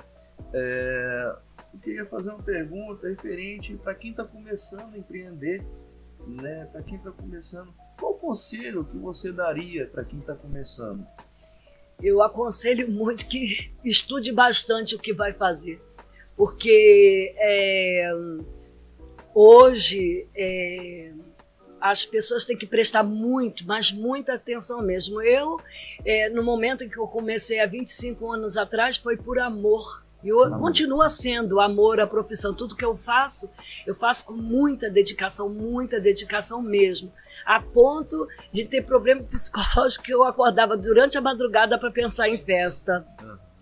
é, 0.55 1.37
eu 1.73 1.81
queria 1.81 2.07
fazer 2.07 2.31
uma 2.31 2.43
pergunta 2.43 3.09
referente 3.09 3.75
para 3.77 3.95
quem 3.95 4.11
está 4.11 4.25
começando 4.25 4.95
a 4.95 4.99
empreender, 4.99 5.63
né? 6.27 6.67
Para 6.73 6.83
quem 6.83 6.97
está 6.97 7.11
começando, 7.11 7.73
conselho 8.23 8.85
que 8.85 8.97
você 8.97 9.33
daria 9.33 9.85
para 9.89 10.05
quem 10.05 10.21
está 10.21 10.33
começando? 10.33 11.05
Eu 12.01 12.23
aconselho 12.23 12.89
muito 12.89 13.27
que 13.27 13.73
estude 13.85 14.31
bastante 14.31 14.95
o 14.95 14.99
que 14.99 15.13
vai 15.13 15.33
fazer, 15.33 15.83
porque 16.37 17.35
é, 17.37 18.13
hoje 19.35 20.29
é, 20.37 21.13
as 21.81 22.05
pessoas 22.05 22.45
têm 22.45 22.57
que 22.57 22.67
prestar 22.67 23.03
muito, 23.03 23.67
mas 23.67 23.91
muita 23.91 24.35
atenção 24.35 24.81
mesmo. 24.81 25.21
Eu, 25.21 25.61
é, 26.05 26.29
no 26.29 26.45
momento 26.45 26.85
em 26.85 26.89
que 26.89 26.99
eu 26.99 27.09
comecei 27.09 27.59
há 27.59 27.67
25 27.67 28.33
anos 28.33 28.57
atrás, 28.57 28.97
foi 28.97 29.17
por 29.17 29.41
amor 29.41 30.05
e 30.23 30.29
eu, 30.29 30.51
continua 30.59 31.09
sendo 31.09 31.61
amor 31.61 32.01
à 32.01 32.07
profissão. 32.07 32.55
Tudo 32.55 32.77
que 32.77 32.85
eu 32.85 32.97
faço, 32.97 33.51
eu 33.87 33.95
faço 33.95 34.27
com 34.27 34.35
muita 34.35 34.89
dedicação, 34.89 35.49
muita 35.49 36.01
dedicação 36.01 36.63
mesmo. 36.63 37.13
A 37.45 37.61
ponto 37.61 38.29
de 38.53 38.65
ter 38.65 38.83
problema 38.83 39.23
psicológico 39.31 40.05
que 40.05 40.15
eu 40.15 40.23
acordava 40.23 40.77
durante 40.77 41.19
a 41.19 41.21
madrugada 41.21 41.79
para 41.79 41.91
pensar 41.91 42.29
em 42.29 42.39
festa. 42.39 43.05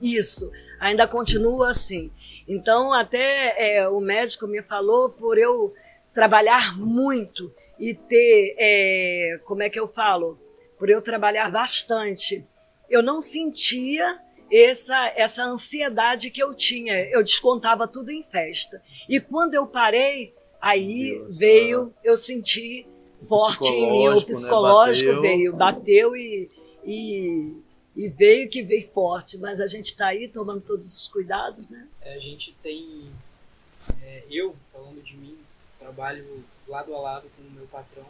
Isso, 0.01 0.51
ainda 0.79 1.09
continua 1.09 1.71
assim. 1.71 2.11
Então, 2.47 2.93
até 2.93 3.79
é, 3.79 3.89
o 3.89 4.01
médico 4.01 4.47
me 4.47 4.61
falou 4.61 5.09
por 5.09 5.39
eu 5.39 5.73
trabalhar 6.13 6.77
muito 6.77 7.53
e 7.79 7.95
ter, 7.95 8.55
é, 8.59 9.41
como 9.45 9.63
é 9.63 9.71
que 9.71 9.81
eu 9.81 9.89
falo? 9.89 10.39
Por 10.79 10.91
eu 10.91 11.01
trabalhar 11.01 11.51
bastante. 11.51 12.45
Eu 12.89 13.03
não 13.03 13.21
sentia 13.21 14.19
essa, 14.51 15.13
essa 15.17 15.45
ansiedade 15.45 16.31
que 16.31 16.43
eu 16.43 16.55
tinha. 16.55 16.95
Eu 17.11 17.23
descontava 17.23 17.87
tudo 17.87 18.11
em 18.11 18.23
festa. 18.23 18.83
E 19.09 19.21
quando 19.21 19.55
eu 19.55 19.67
parei, 19.67 20.35
aí 20.61 21.13
Deus, 21.13 21.39
veio, 21.39 21.95
eu 22.03 22.17
senti 22.17 22.87
forte 23.27 23.69
em 23.69 23.91
mim, 23.91 24.09
o 24.09 24.25
psicológico 24.25 25.11
né? 25.11 25.17
bateu. 25.17 25.23
veio, 25.23 25.57
bateu 25.57 26.17
e, 26.17 26.51
e, 26.85 27.55
e, 27.97 28.09
veio 28.09 28.49
que 28.49 28.63
veio 28.63 28.89
forte. 28.91 29.39
Mas 29.39 29.61
a 29.61 29.67
gente 29.67 29.87
está 29.87 30.09
aí 30.09 30.29
tomando 30.29 30.61
todos 30.63 30.87
os 30.87 31.09
cuidados, 31.09 31.69
né? 31.69 31.87
É, 32.01 32.15
a 32.15 32.19
gente 32.19 32.55
tem, 32.63 33.11
é, 34.03 34.25
eu, 34.31 34.57
falando 34.73 35.03
de 35.03 35.17
mim, 35.17 35.37
trabalho 35.79 36.45
lado 36.67 36.95
a 36.95 37.01
lado 37.01 37.29
com 37.37 37.43
o 37.43 37.51
meu 37.51 37.67
patrão. 37.67 38.07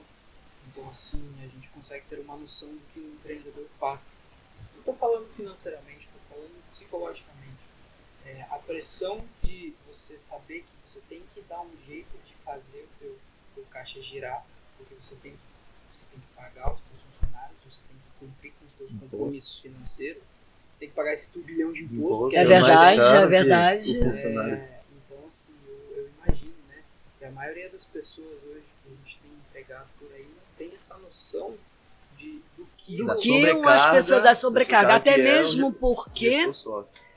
Então, 0.71 0.89
assim, 0.89 1.23
a 1.41 1.47
gente 1.47 1.69
consegue 1.69 2.05
ter 2.09 2.21
uma 2.21 2.37
noção 2.37 2.69
do 2.69 2.81
que 2.93 3.01
o 3.01 3.15
empreendedor 3.15 3.67
passa. 3.79 4.15
Não 4.73 4.81
estou 4.81 4.95
falando 4.95 5.27
financeiramente 5.35 6.00
psicologicamente. 6.71 7.61
É, 8.27 8.43
a 8.51 8.59
pressão 8.59 9.25
de 9.43 9.75
você 9.89 10.19
saber 10.19 10.61
que 10.61 10.91
você 10.91 11.01
tem 11.09 11.23
que 11.35 11.41
dar 11.43 11.61
um 11.61 11.71
jeito 11.87 12.17
de 12.27 12.35
fazer 12.45 12.81
o 12.81 12.89
teu, 12.99 13.19
teu 13.55 13.65
caixa 13.71 14.01
girar, 14.03 14.45
porque 14.77 14.95
você 14.95 15.15
tem, 15.17 15.35
você 15.95 16.05
tem 16.11 16.21
que 16.21 16.27
pagar 16.35 16.73
os 16.73 16.81
seus 16.81 17.03
funcionários, 17.03 17.57
você 17.65 17.81
tem 17.89 17.97
que 17.97 18.27
cumprir 18.27 18.53
com 18.53 18.67
os 18.67 18.73
seus 18.73 19.01
compromissos 19.01 19.59
financeiros, 19.59 20.23
tem 20.79 20.89
que 20.89 20.95
pagar 20.95 21.13
esse 21.13 21.31
turbilhão 21.31 21.73
de 21.73 21.85
imposto. 21.85 22.35
é, 22.35 22.41
é 22.41 22.47
verdade, 22.47 23.03
é 23.03 23.27
verdade. 23.27 23.97
É, 23.99 24.81
então, 24.97 25.27
assim, 25.29 25.55
eu, 25.67 25.97
eu, 25.97 26.11
imagino, 26.17 26.55
né, 26.69 26.83
que 27.19 27.25
a 27.25 27.31
maioria 27.31 27.69
das 27.69 27.85
pessoas 27.85 28.43
hoje 28.45 28.65
que 28.83 28.89
a 28.89 28.97
gente 28.97 29.19
tem 29.21 29.31
empregado 29.31 29.89
por 29.99 30.11
aí 30.13 30.25
não 30.25 30.57
tem 30.57 30.75
essa 30.75 30.97
noção 30.99 31.57
de, 32.17 32.41
do 32.57 32.67
que, 32.85 32.97
do 32.97 33.15
que 33.15 33.47
as 33.65 33.87
pessoas 33.91 34.23
da 34.23 34.35
sobrecarga, 34.35 34.95
até 34.95 35.17
mesmo 35.17 35.73
porque 35.73 36.51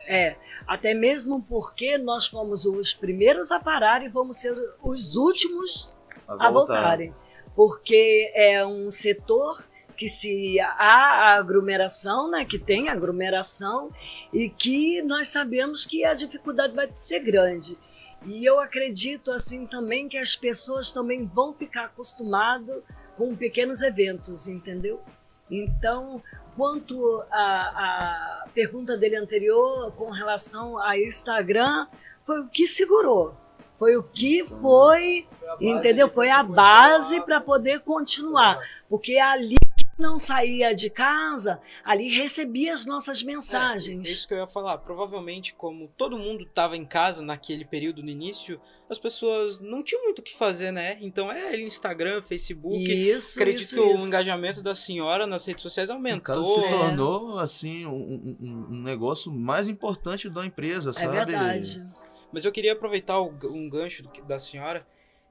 é, 0.08 0.36
até 0.68 0.94
mesmo 0.94 1.42
porque 1.42 1.98
nós 1.98 2.28
fomos 2.28 2.66
os 2.66 2.94
primeiros 2.94 3.52
a 3.52 3.60
parar 3.60 4.04
e 4.04 4.10
vamos 4.10 4.38
ser 4.38 4.56
os 4.82 5.16
últimos 5.16 5.94
a, 6.28 6.48
a 6.48 6.52
voltarem. 6.52 7.14
Porque 7.56 8.32
é 8.34 8.66
um 8.66 8.90
setor 8.90 9.64
que 9.96 10.08
se 10.08 10.60
há 10.60 11.36
aglomeração, 11.38 12.30
né, 12.30 12.46
que 12.46 12.58
tem 12.58 12.90
aglomeração 12.90 13.90
e 14.34 14.50
que 14.50 15.02
nós 15.04 15.28
sabemos 15.28 15.86
que 15.86 16.04
a 16.04 16.14
dificuldade 16.14 16.76
vai 16.76 16.90
ser 16.94 17.20
grande. 17.20 17.78
E 18.26 18.46
eu 18.46 18.60
acredito 18.60 19.32
assim 19.32 19.68
também 19.68 20.08
que 20.08 20.18
as 20.18 20.36
pessoas 20.36 20.92
também 20.92 21.26
vão 21.26 21.54
ficar 21.54 21.86
acostumadas 21.86 22.82
com 23.16 23.36
pequenos 23.36 23.82
eventos, 23.82 24.48
entendeu? 24.48 25.02
Então, 25.50 26.22
quanto 26.56 27.24
à 27.32 28.46
pergunta 28.54 28.98
dele 28.98 29.16
anterior 29.16 29.92
com 29.94 30.10
relação 30.10 30.78
a 30.80 30.98
Instagram, 30.98 31.88
foi 32.26 32.40
o 32.42 32.48
que 32.48 32.68
segurou. 32.68 33.36
Foi 33.78 33.98
o 33.98 34.04
que 34.04 34.46
foi, 34.46 35.28
foi 35.40 35.68
entendeu? 35.68 36.10
Foi 36.10 36.30
a 36.30 36.44
base 36.44 37.20
para 37.22 37.42
poder 37.42 37.80
continuar. 37.80 38.60
Porque 38.88 39.18
ali 39.18 39.58
não 39.98 40.18
saía 40.18 40.74
de 40.74 40.90
casa, 40.90 41.62
ali 41.84 42.10
recebia 42.10 42.74
as 42.74 42.86
nossas 42.86 43.22
mensagens. 43.22 44.08
É, 44.08 44.12
isso 44.12 44.28
que 44.28 44.34
eu 44.34 44.40
ia 44.40 44.48
falar. 44.48 44.78
Provavelmente, 44.80 45.54
como 45.54 45.88
todo 45.98 46.18
mundo 46.18 46.44
estava 46.44 46.76
em 46.76 46.86
casa 46.86 47.22
naquele 47.24 47.66
período 47.66 48.02
no 48.02 48.10
início, 48.10 48.60
as 48.90 49.00
pessoas 49.00 49.60
não 49.60 49.84
tinham 49.84 50.04
muito 50.04 50.20
o 50.20 50.22
que 50.22 50.36
fazer, 50.36 50.72
né? 50.72 50.98
Então 51.02 51.32
é 51.32 51.60
Instagram, 51.60 52.22
Facebook. 52.22 52.84
Isso, 52.84 53.40
Acredito 53.40 53.64
isso, 53.64 53.76
que 53.76 53.82
o 53.82 53.96
isso. 53.96 54.08
engajamento 54.08 54.62
da 54.62 54.76
senhora 54.76 55.26
nas 55.26 55.46
redes 55.46 55.62
sociais 55.62 55.90
aumentou. 55.90 56.36
No 56.36 56.44
caso, 56.44 56.54
se 56.54 56.70
tornou, 56.70 57.40
assim, 57.40 57.86
um, 57.86 58.38
um, 58.42 58.68
um, 58.72 58.84
negócio 58.84 59.32
mais 59.32 59.68
importante 59.68 60.30
da 60.30 60.46
empresa, 60.46 60.90
é 60.92 60.94
sabe? 60.94 61.18
É 61.18 61.26
verdade. 61.26 61.86
Mas 62.32 62.46
eu 62.46 62.52
queria 62.52 62.74
aproveitar 62.74 63.22
um 63.22 63.70
gancho 63.70 64.04
da 64.28 64.40
senhora, 64.40 64.86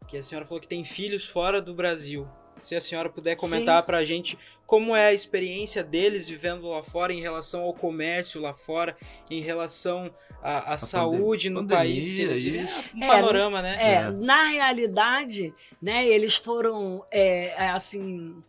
que 0.07 0.17
a 0.17 0.23
senhora 0.23 0.47
falou 0.47 0.61
que 0.61 0.69
tem 0.69 0.85
filhos 0.85 1.25
fora 1.25 1.61
do 1.61 1.75
Brasil. 1.75 2.29
Se 2.59 2.77
a 2.77 2.81
senhora 2.81 3.09
puder 3.09 3.37
comentar 3.37 3.83
para 3.83 3.99
a 3.99 4.05
gente 4.05 4.39
como 4.73 4.97
é 4.97 5.09
a 5.09 5.13
experiência 5.13 5.85
deles 5.85 6.27
vivendo 6.27 6.69
lá 6.69 6.83
fora 6.83 7.13
em 7.13 7.21
relação 7.21 7.61
ao 7.63 7.75
comércio 7.75 8.41
lá 8.41 8.55
fora, 8.55 8.97
em 9.31 9.43
relação 9.43 10.11
à, 10.43 10.75
à 10.75 10.79
saúde 10.79 11.51
no 11.51 11.61
pandemia, 11.61 11.77
país. 11.77 12.13
Eles 12.19 12.43
vivem, 12.43 12.61
é 12.63 13.05
um 13.05 13.07
panorama, 13.07 13.59
é, 13.59 13.63
né? 13.63 13.77
É, 13.79 13.95
é, 13.95 14.11
na 14.11 14.45
realidade, 14.45 15.53
né, 15.81 16.07
eles 16.07 16.37
foram 16.37 17.05
é, 17.11 17.69
assim 17.69 18.43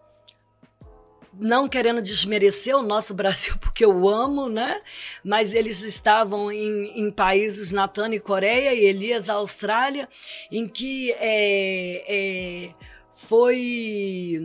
não 1.37 1.67
querendo 1.67 2.01
desmerecer 2.01 2.75
o 2.75 2.83
nosso 2.83 3.13
Brasil, 3.15 3.55
porque 3.59 3.83
eu 3.83 4.07
amo, 4.07 4.47
né? 4.49 4.81
Mas 5.23 5.53
eles 5.53 5.81
estavam 5.81 6.51
em, 6.51 6.99
em 6.99 7.11
países, 7.11 7.71
Natana 7.71 8.15
e 8.15 8.19
Coreia, 8.19 8.73
e 8.73 8.85
Elias, 8.85 9.29
Austrália, 9.29 10.07
em 10.51 10.67
que 10.67 11.11
é, 11.13 12.05
é, 12.07 12.69
foi 13.15 14.39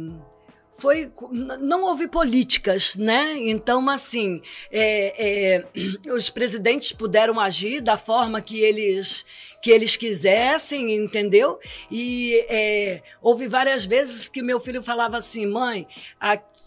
foi 0.78 1.10
não 1.32 1.82
houve 1.82 2.06
políticas, 2.06 2.94
né? 2.94 3.34
Então, 3.36 3.88
assim, 3.90 4.40
é, 4.70 5.56
é, 5.56 5.64
os 6.12 6.30
presidentes 6.30 6.92
puderam 6.92 7.40
agir 7.40 7.80
da 7.80 7.96
forma 7.96 8.40
que 8.40 8.60
eles 8.60 9.26
que 9.60 9.72
eles 9.72 9.96
quisessem, 9.96 10.94
entendeu? 10.94 11.58
E 11.90 12.46
é, 12.48 13.02
houve 13.20 13.48
várias 13.48 13.84
vezes 13.84 14.28
que 14.28 14.40
meu 14.40 14.60
filho 14.60 14.84
falava 14.84 15.16
assim, 15.16 15.46
mãe, 15.46 15.84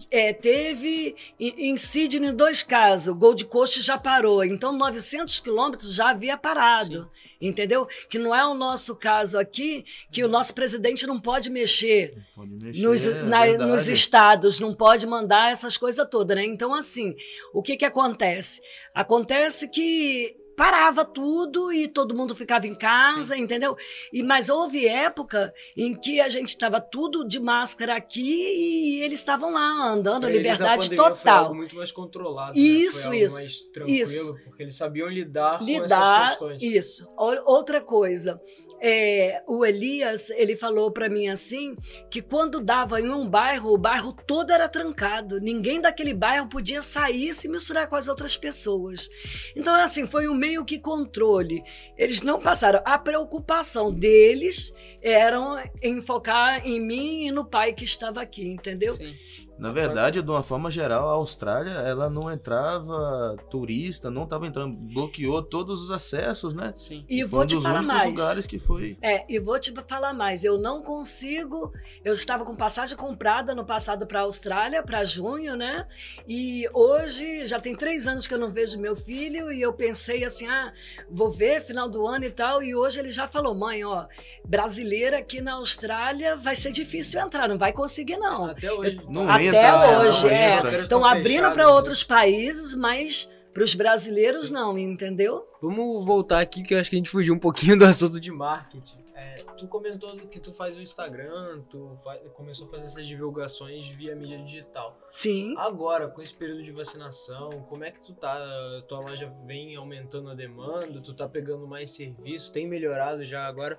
é, 0.10 0.34
teve 0.34 1.16
em 1.40 1.78
Sydney 1.78 2.32
dois 2.32 2.64
casos, 2.64 3.16
Gold 3.16 3.46
Coast 3.46 3.82
já 3.82 3.98
parou, 3.98 4.44
então 4.44 4.72
900 4.74 5.40
quilômetros 5.40 5.94
já 5.94 6.10
havia 6.10 6.38
parado. 6.38 7.04
Sim 7.04 7.22
entendeu? 7.42 7.88
Que 8.10 8.20
não 8.20 8.36
é 8.36 8.46
o 8.46 8.54
nosso 8.54 8.96
caso 8.96 9.38
aqui, 9.38 9.84
que 10.12 10.24
o 10.24 10.28
nosso 10.28 10.54
presidente 10.54 11.08
não 11.08 11.20
pode 11.20 11.50
mexer, 11.50 12.14
não 12.16 12.24
pode 12.36 12.66
mexer 12.66 12.82
nos, 12.82 13.08
é 13.08 13.24
na, 13.24 13.46
nos 13.58 13.90
estados, 13.90 14.60
não 14.60 14.74
pode 14.74 15.08
mandar 15.08 15.52
essas 15.52 15.78
coisas 15.78 16.08
todas, 16.10 16.38
né? 16.38 16.46
Então, 16.46 16.74
assim, 16.74 17.16
o 17.54 17.62
que 17.62 17.76
que 17.76 17.86
acontece? 17.86 18.62
Acontece 18.94 19.68
que 19.68 20.36
parava 20.62 21.04
tudo 21.04 21.74
e 21.74 21.88
todo 21.88 22.16
mundo 22.16 22.36
ficava 22.36 22.68
em 22.68 22.76
casa, 22.76 23.34
Sim. 23.34 23.42
entendeu? 23.42 23.76
E 24.14 24.22
mas 24.22 24.48
houve 24.48 24.88
época 24.88 25.52
em 25.76 25.96
que 25.96 26.22
a 26.22 26.30
gente 26.30 26.50
estava 26.50 26.80
tudo 26.80 27.28
de 27.28 27.40
máscara 27.40 27.96
aqui 27.96 28.22
e 28.22 29.02
eles 29.02 29.18
estavam 29.18 29.54
lá 29.54 29.90
andando, 29.90 30.22
pra 30.22 30.30
liberdade 30.30 30.86
eles, 30.86 30.96
total. 30.96 31.16
Foi 31.16 31.32
algo 31.32 31.56
muito 31.56 31.76
mais 31.76 31.92
controlado, 31.92 32.56
isso, 32.56 33.10
né? 33.10 33.18
isso, 33.18 33.36
mais 33.38 33.62
tranquilo, 33.74 34.04
isso. 34.04 34.38
porque 34.44 34.62
eles 34.62 34.76
sabiam 34.76 35.08
lidar, 35.10 35.64
lidar 35.64 36.38
com 36.38 36.52
essas 36.52 36.60
questões. 36.60 36.62
Isso. 36.62 37.08
Outra 37.18 37.82
coisa, 37.82 38.40
é, 38.84 39.44
o 39.48 39.64
Elias, 39.64 40.32
ele 40.32 40.56
falou 40.56 40.92
para 40.92 41.08
mim 41.08 41.28
assim, 41.28 41.76
que 42.10 42.20
quando 42.20 42.60
dava 42.60 43.00
em 43.00 43.10
um 43.12 43.30
bairro, 43.30 43.72
o 43.72 43.78
bairro 43.78 44.12
todo 44.12 44.52
era 44.52 44.68
trancado. 44.68 45.40
Ninguém 45.40 45.80
daquele 45.80 46.16
bairro 46.16 46.50
podia 46.50 46.82
sair 46.82 47.30
e 47.30 47.34
se 47.34 47.48
misturar 47.48 47.88
com 47.88 47.96
as 47.96 48.08
outras 48.08 48.36
pessoas. 48.36 49.08
Então, 49.56 49.76
assim, 49.76 50.08
foi 50.08 50.28
um 50.28 50.34
meio 50.34 50.66
que 50.66 50.80
controle. 50.80 51.64
Eles 51.96 52.24
não 52.24 52.42
passaram. 52.42 52.82
A 52.84 52.98
preocupação 52.98 53.94
deles 53.94 54.74
era 55.00 55.40
em 55.82 56.02
focar 56.02 56.66
em 56.66 56.80
mim 56.80 57.28
e 57.28 57.32
no 57.32 57.46
pai 57.46 57.74
que 57.74 57.84
estava 57.84 58.20
aqui, 58.20 58.48
entendeu? 58.48 58.96
Sim. 58.96 59.16
Na 59.62 59.72
verdade, 59.72 60.24
de 60.24 60.32
uma 60.32 60.42
forma 60.42 60.72
geral, 60.72 61.08
a 61.08 61.12
Austrália, 61.12 61.70
ela 61.70 62.10
não 62.10 62.32
entrava 62.32 63.38
turista, 63.48 64.10
não 64.10 64.24
estava 64.24 64.48
entrando, 64.48 64.76
bloqueou 64.76 65.40
todos 65.44 65.84
os 65.84 65.92
acessos, 65.92 66.56
né? 66.56 66.74
Sim. 66.76 67.06
E, 67.08 67.20
e 67.20 67.24
vou 67.24 67.46
te 67.46 67.62
falar 67.62 67.84
mais. 67.84 68.10
lugares 68.10 68.48
que 68.48 68.58
foi. 68.58 68.98
É, 69.04 69.24
e 69.30 69.40
vou 69.40 69.60
te 69.60 69.72
falar 69.88 70.14
mais. 70.14 70.44
Eu 70.44 70.58
não 70.58 70.82
consigo. 70.82 71.72
Eu 72.04 72.14
estava 72.14 72.44
com 72.44 72.56
passagem 72.56 72.98
comprada 72.98 73.54
no 73.54 73.64
passado 73.64 74.08
para 74.08 74.22
a 74.22 74.24
Austrália, 74.24 74.82
para 74.82 75.06
junho, 75.06 75.56
né? 75.56 75.86
E 76.28 76.68
hoje 76.74 77.46
já 77.46 77.60
tem 77.60 77.76
três 77.76 78.08
anos 78.08 78.26
que 78.26 78.34
eu 78.34 78.40
não 78.40 78.50
vejo 78.50 78.80
meu 78.80 78.96
filho 78.96 79.52
e 79.52 79.62
eu 79.62 79.72
pensei 79.74 80.24
assim, 80.24 80.48
ah, 80.48 80.74
vou 81.08 81.30
ver 81.30 81.62
final 81.62 81.88
do 81.88 82.08
ano 82.08 82.26
e 82.26 82.32
tal. 82.32 82.64
E 82.64 82.74
hoje 82.74 83.00
ele 83.00 83.12
já 83.12 83.28
falou, 83.28 83.54
mãe, 83.54 83.86
ó, 83.86 84.08
brasileira 84.44 85.20
aqui 85.20 85.40
na 85.40 85.54
Austrália 85.54 86.36
vai 86.36 86.56
ser 86.56 86.72
difícil 86.72 87.22
entrar, 87.22 87.48
não 87.48 87.60
vai 87.60 87.72
conseguir 87.72 88.18
não. 88.18 88.46
Até 88.46 88.74
hoje. 88.74 88.98
Eu, 88.98 89.12
não 89.12 89.30
até 89.30 89.51
até 89.58 89.72
né? 89.72 90.00
hoje, 90.00 90.28
é. 90.30 90.82
Estão 90.82 91.06
abrindo 91.06 91.52
para 91.52 91.70
outros 91.70 92.04
países, 92.04 92.76
mas 92.76 93.30
para 93.54 93.64
os 93.64 93.74
brasileiros 93.74 94.50
não, 94.50 94.78
entendeu? 94.78 95.48
Vamos 95.62 96.06
voltar 96.06 96.40
aqui 96.40 96.64
que 96.64 96.74
eu 96.74 96.80
acho 96.80 96.90
que 96.90 96.96
a 96.96 97.00
gente 97.00 97.10
fugiu 97.10 97.34
um 97.34 97.40
pouquinho 97.40 97.78
do 97.78 97.86
assunto 97.86 98.20
de 98.20 98.32
marketing. 98.32 99.02
É, 99.14 99.36
tu 99.56 99.68
comentou 99.68 100.16
que 100.18 100.40
tu 100.40 100.52
faz 100.52 100.76
o 100.76 100.82
Instagram, 100.82 101.62
tu 101.70 101.96
faz, 102.04 102.20
começou 102.34 102.66
a 102.66 102.70
fazer 102.72 102.86
essas 102.86 103.06
divulgações 103.06 103.88
via 103.90 104.16
mídia 104.16 104.40
digital. 104.40 104.98
Sim. 105.10 105.54
Agora, 105.58 106.08
com 106.08 106.22
esse 106.22 106.34
período 106.34 106.64
de 106.64 106.72
vacinação, 106.72 107.50
como 107.70 107.84
é 107.84 107.92
que 107.92 108.00
tu 108.02 108.14
tá? 108.14 108.40
Tua 108.88 109.00
loja 109.00 109.32
vem 109.46 109.76
aumentando 109.76 110.30
a 110.30 110.34
demanda, 110.34 111.00
tu 111.02 111.14
tá 111.14 111.30
pegando 111.30 111.68
mais 111.68 111.92
serviço, 111.92 112.52
tem 112.52 112.68
melhorado 112.68 113.24
já 113.24 113.46
agora? 113.46 113.78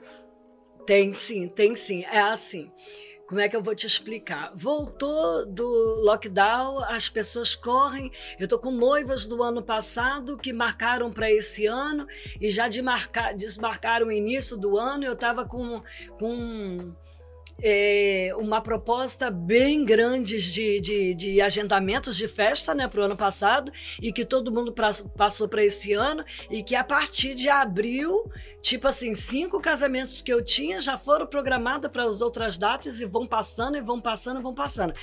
Tem 0.86 1.14
sim, 1.14 1.48
tem 1.48 1.74
sim. 1.74 2.04
É 2.04 2.20
assim. 2.20 2.70
Como 3.32 3.40
é 3.40 3.48
que 3.48 3.56
eu 3.56 3.62
vou 3.62 3.74
te 3.74 3.86
explicar? 3.86 4.52
Voltou 4.54 5.46
do 5.46 6.02
lockdown, 6.04 6.84
as 6.84 7.08
pessoas 7.08 7.54
correm. 7.54 8.12
Eu 8.38 8.46
tô 8.46 8.58
com 8.58 8.70
noivas 8.70 9.26
do 9.26 9.42
ano 9.42 9.62
passado 9.62 10.36
que 10.36 10.52
marcaram 10.52 11.10
para 11.10 11.32
esse 11.32 11.64
ano 11.64 12.06
e 12.38 12.50
já 12.50 12.68
de 12.68 12.82
marcar, 12.82 13.32
desmarcaram 13.32 14.08
o 14.08 14.12
início 14.12 14.54
do 14.54 14.76
ano. 14.76 15.04
Eu 15.04 15.14
estava 15.14 15.46
com, 15.46 15.82
com 16.18 16.92
é, 17.62 18.32
uma 18.36 18.60
proposta 18.60 19.30
bem 19.30 19.84
grande 19.84 20.38
de, 20.52 20.80
de, 20.80 21.14
de 21.14 21.40
agendamentos 21.40 22.16
de 22.16 22.26
festa 22.26 22.74
né, 22.74 22.88
para 22.88 23.00
o 23.00 23.04
ano 23.04 23.16
passado 23.16 23.72
e 24.00 24.12
que 24.12 24.24
todo 24.24 24.52
mundo 24.52 24.72
pra, 24.72 24.90
passou 25.16 25.48
para 25.48 25.64
esse 25.64 25.92
ano 25.92 26.24
e 26.50 26.62
que 26.62 26.74
a 26.74 26.84
partir 26.84 27.34
de 27.34 27.48
abril 27.48 28.30
Tipo 28.62 28.86
assim, 28.86 29.12
cinco 29.12 29.60
casamentos 29.60 30.20
que 30.20 30.32
eu 30.32 30.40
tinha 30.40 30.80
já 30.80 30.96
foram 30.96 31.26
programados 31.26 31.90
para 31.90 32.04
as 32.04 32.22
outras 32.22 32.56
datas 32.56 33.00
e 33.00 33.06
vão 33.06 33.26
passando, 33.26 33.76
e 33.76 33.80
vão 33.80 34.00
passando, 34.00 34.38
e 34.38 34.42
vão 34.42 34.54
passando. 34.54 34.94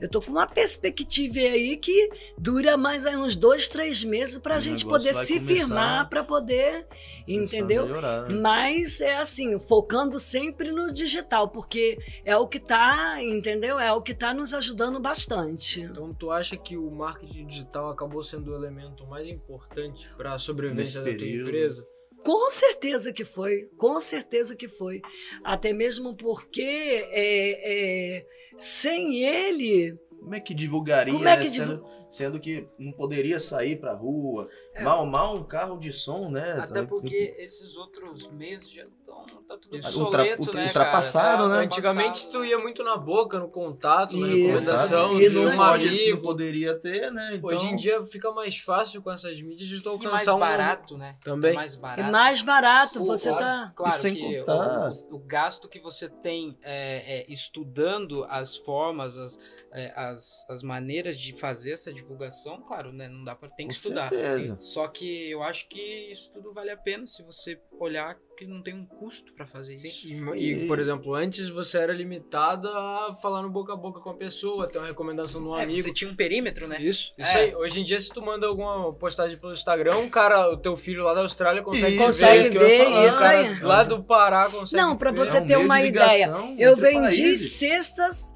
Eu 0.00 0.08
tô 0.08 0.20
com 0.20 0.32
uma 0.32 0.48
perspectiva 0.48 1.38
aí 1.38 1.76
que 1.76 2.10
dura 2.36 2.76
mais 2.76 3.06
aí 3.06 3.16
uns 3.16 3.36
dois, 3.36 3.68
três 3.68 4.02
meses 4.02 4.40
para 4.40 4.56
a 4.56 4.60
gente 4.60 4.84
poder 4.84 5.14
se 5.14 5.38
firmar, 5.38 6.08
para 6.08 6.24
poder, 6.24 6.88
entendeu? 7.26 7.86
Melhorar, 7.86 8.28
né? 8.28 8.36
Mas 8.36 9.00
é 9.00 9.16
assim, 9.16 9.60
focando 9.60 10.18
sempre 10.18 10.72
no 10.72 10.92
digital, 10.92 11.48
porque 11.48 11.96
é 12.24 12.36
o 12.36 12.48
que 12.48 12.58
tá, 12.58 13.22
entendeu? 13.22 13.78
É 13.78 13.92
o 13.92 14.02
que 14.02 14.12
tá 14.12 14.34
nos 14.34 14.52
ajudando 14.52 14.98
bastante. 14.98 15.82
Então, 15.82 16.12
tu 16.12 16.32
acha 16.32 16.56
que 16.56 16.76
o 16.76 16.90
marketing 16.90 17.46
digital 17.46 17.90
acabou 17.90 18.24
sendo 18.24 18.50
o 18.50 18.56
elemento 18.56 19.06
mais 19.06 19.28
importante 19.28 20.10
para 20.16 20.34
a 20.34 20.38
sobrevivência 20.38 21.00
da 21.00 21.14
tua 21.14 21.28
empresa? 21.28 21.93
Com 22.24 22.50
certeza 22.50 23.12
que 23.12 23.24
foi, 23.24 23.68
com 23.76 24.00
certeza 24.00 24.56
que 24.56 24.66
foi. 24.66 25.02
Até 25.44 25.72
mesmo 25.74 26.16
porque 26.16 26.62
é, 26.62 28.16
é, 28.16 28.26
sem 28.56 29.22
ele. 29.22 29.98
Como 30.18 30.34
é 30.34 30.40
que 30.40 30.54
divulgaria, 30.54 31.12
Como 31.12 31.28
é 31.28 31.36
que 31.36 31.44
né? 31.44 31.50
sendo, 31.50 31.86
sendo, 32.08 32.40
que 32.40 32.66
não 32.78 32.92
poderia 32.92 33.38
sair 33.38 33.78
pra 33.78 33.92
rua? 33.92 34.48
É, 34.72 34.82
mal, 34.82 35.04
mal 35.04 35.36
um 35.36 35.44
carro 35.44 35.78
de 35.78 35.92
som, 35.92 36.30
né? 36.30 36.52
Até 36.52 36.82
porque 36.82 37.34
esses 37.38 37.76
outros 37.76 38.30
meios 38.30 38.70
já 38.70 38.86
estão. 39.22 39.34
Tá 39.44 39.58
tudo 39.58 39.76
obsoleto, 39.76 40.42
ultra, 40.42 40.60
né? 40.60 40.66
Ultrapassado, 40.66 41.26
cara? 41.26 41.48
Tá, 41.48 41.56
né? 41.56 41.64
Antigamente 41.64 42.28
tu 42.28 42.44
ia 42.44 42.58
muito 42.58 42.82
na 42.82 42.96
boca, 42.96 43.38
no 43.38 43.48
contato, 43.48 44.16
na 44.16 44.26
recomendação, 44.26 45.20
isso, 45.20 45.50
no 45.50 45.62
amigo. 45.62 46.16
Não 46.16 46.22
poderia 46.22 46.74
ter, 46.78 47.12
né? 47.12 47.34
Então... 47.34 47.50
Hoje 47.50 47.66
em 47.66 47.76
dia 47.76 48.02
fica 48.04 48.32
mais 48.32 48.56
fácil 48.58 49.02
com 49.02 49.12
essas 49.12 49.40
mídias 49.42 49.68
de 49.68 49.80
tu 49.80 49.90
alcançar 49.90 50.12
mais 50.12 50.28
um... 50.28 50.38
barato, 50.38 50.96
né? 50.96 51.16
Também. 51.22 51.52
É 51.52 51.54
mais 51.54 51.74
barato. 51.74 52.08
É 52.08 52.10
mais 52.10 52.42
barato, 52.42 53.04
você 53.04 53.28
claro, 53.28 53.44
tá. 53.44 53.72
Claro 53.76 53.92
sem 53.92 54.14
que 54.14 54.38
contar. 54.38 54.90
O, 55.10 55.16
o, 55.16 55.18
gasto 55.18 55.68
que 55.68 55.78
você 55.78 56.08
tem 56.08 56.56
é, 56.62 57.20
é, 57.20 57.26
estudando 57.28 58.24
as 58.24 58.56
formas, 58.56 59.18
as, 59.18 59.38
é, 59.72 59.92
as, 59.94 60.48
as 60.48 60.62
maneiras 60.62 61.18
de 61.18 61.34
fazer 61.34 61.72
essa 61.72 61.92
divulgação, 61.92 62.62
claro, 62.62 62.92
né? 62.92 63.08
Não 63.08 63.22
dá 63.24 63.34
para 63.34 63.50
tem 63.50 63.68
que 63.68 63.74
com 63.74 63.76
estudar. 63.76 64.08
Certeza. 64.08 64.56
Só 64.60 64.88
que 64.88 65.30
eu 65.30 65.42
acho 65.42 65.68
que 65.68 66.10
isso 66.10 66.30
tudo 66.32 66.52
vale 66.52 66.70
a 66.70 66.76
pena 66.76 67.06
se 67.06 67.22
você 67.22 67.60
olhar 67.78 68.16
que 68.36 68.46
não 68.46 68.62
tem 68.62 68.74
um 68.74 68.84
custo 68.84 69.32
para 69.32 69.46
fazer 69.46 69.76
isso. 69.76 70.08
E, 70.08 70.64
e, 70.64 70.66
por 70.66 70.78
exemplo, 70.78 71.14
antes 71.14 71.48
você 71.48 71.78
era 71.78 71.92
limitado 71.92 72.68
a 72.68 73.16
falar 73.22 73.42
no 73.42 73.50
boca 73.50 73.72
a 73.72 73.76
boca 73.76 74.00
com 74.00 74.10
a 74.10 74.14
pessoa, 74.14 74.68
ter 74.68 74.78
uma 74.78 74.86
recomendação 74.86 75.40
de 75.40 75.48
um 75.48 75.56
é, 75.56 75.62
amigo. 75.62 75.82
Você 75.82 75.92
tinha 75.92 76.10
um 76.10 76.14
perímetro, 76.16 76.66
né? 76.66 76.80
Isso, 76.80 77.12
isso 77.16 77.36
é. 77.36 77.40
aí. 77.40 77.54
Hoje 77.54 77.80
em 77.80 77.84
dia, 77.84 78.00
se 78.00 78.10
tu 78.10 78.20
manda 78.20 78.46
alguma 78.46 78.92
postagem 78.94 79.36
pelo 79.36 79.52
Instagram, 79.52 79.96
um 79.98 80.08
cara, 80.08 80.50
o 80.50 80.56
teu 80.56 80.76
filho 80.76 81.04
lá 81.04 81.14
da 81.14 81.20
Austrália 81.20 81.62
consegue, 81.62 81.96
consegue 81.96 82.50
ver, 82.50 82.58
ver 82.58 82.84
falar, 82.84 83.08
isso 83.08 83.24
aí. 83.24 83.60
Lá 83.60 83.84
do 83.84 84.02
Pará 84.02 84.48
consegue 84.50 84.82
Não, 84.82 84.96
para 84.96 85.12
você 85.12 85.38
é 85.38 85.40
um 85.40 85.46
ter 85.46 85.56
uma 85.56 85.82
ideia, 85.82 86.32
eu 86.58 86.76
vendi 86.76 87.22
países. 87.22 87.52
cestas 87.52 88.34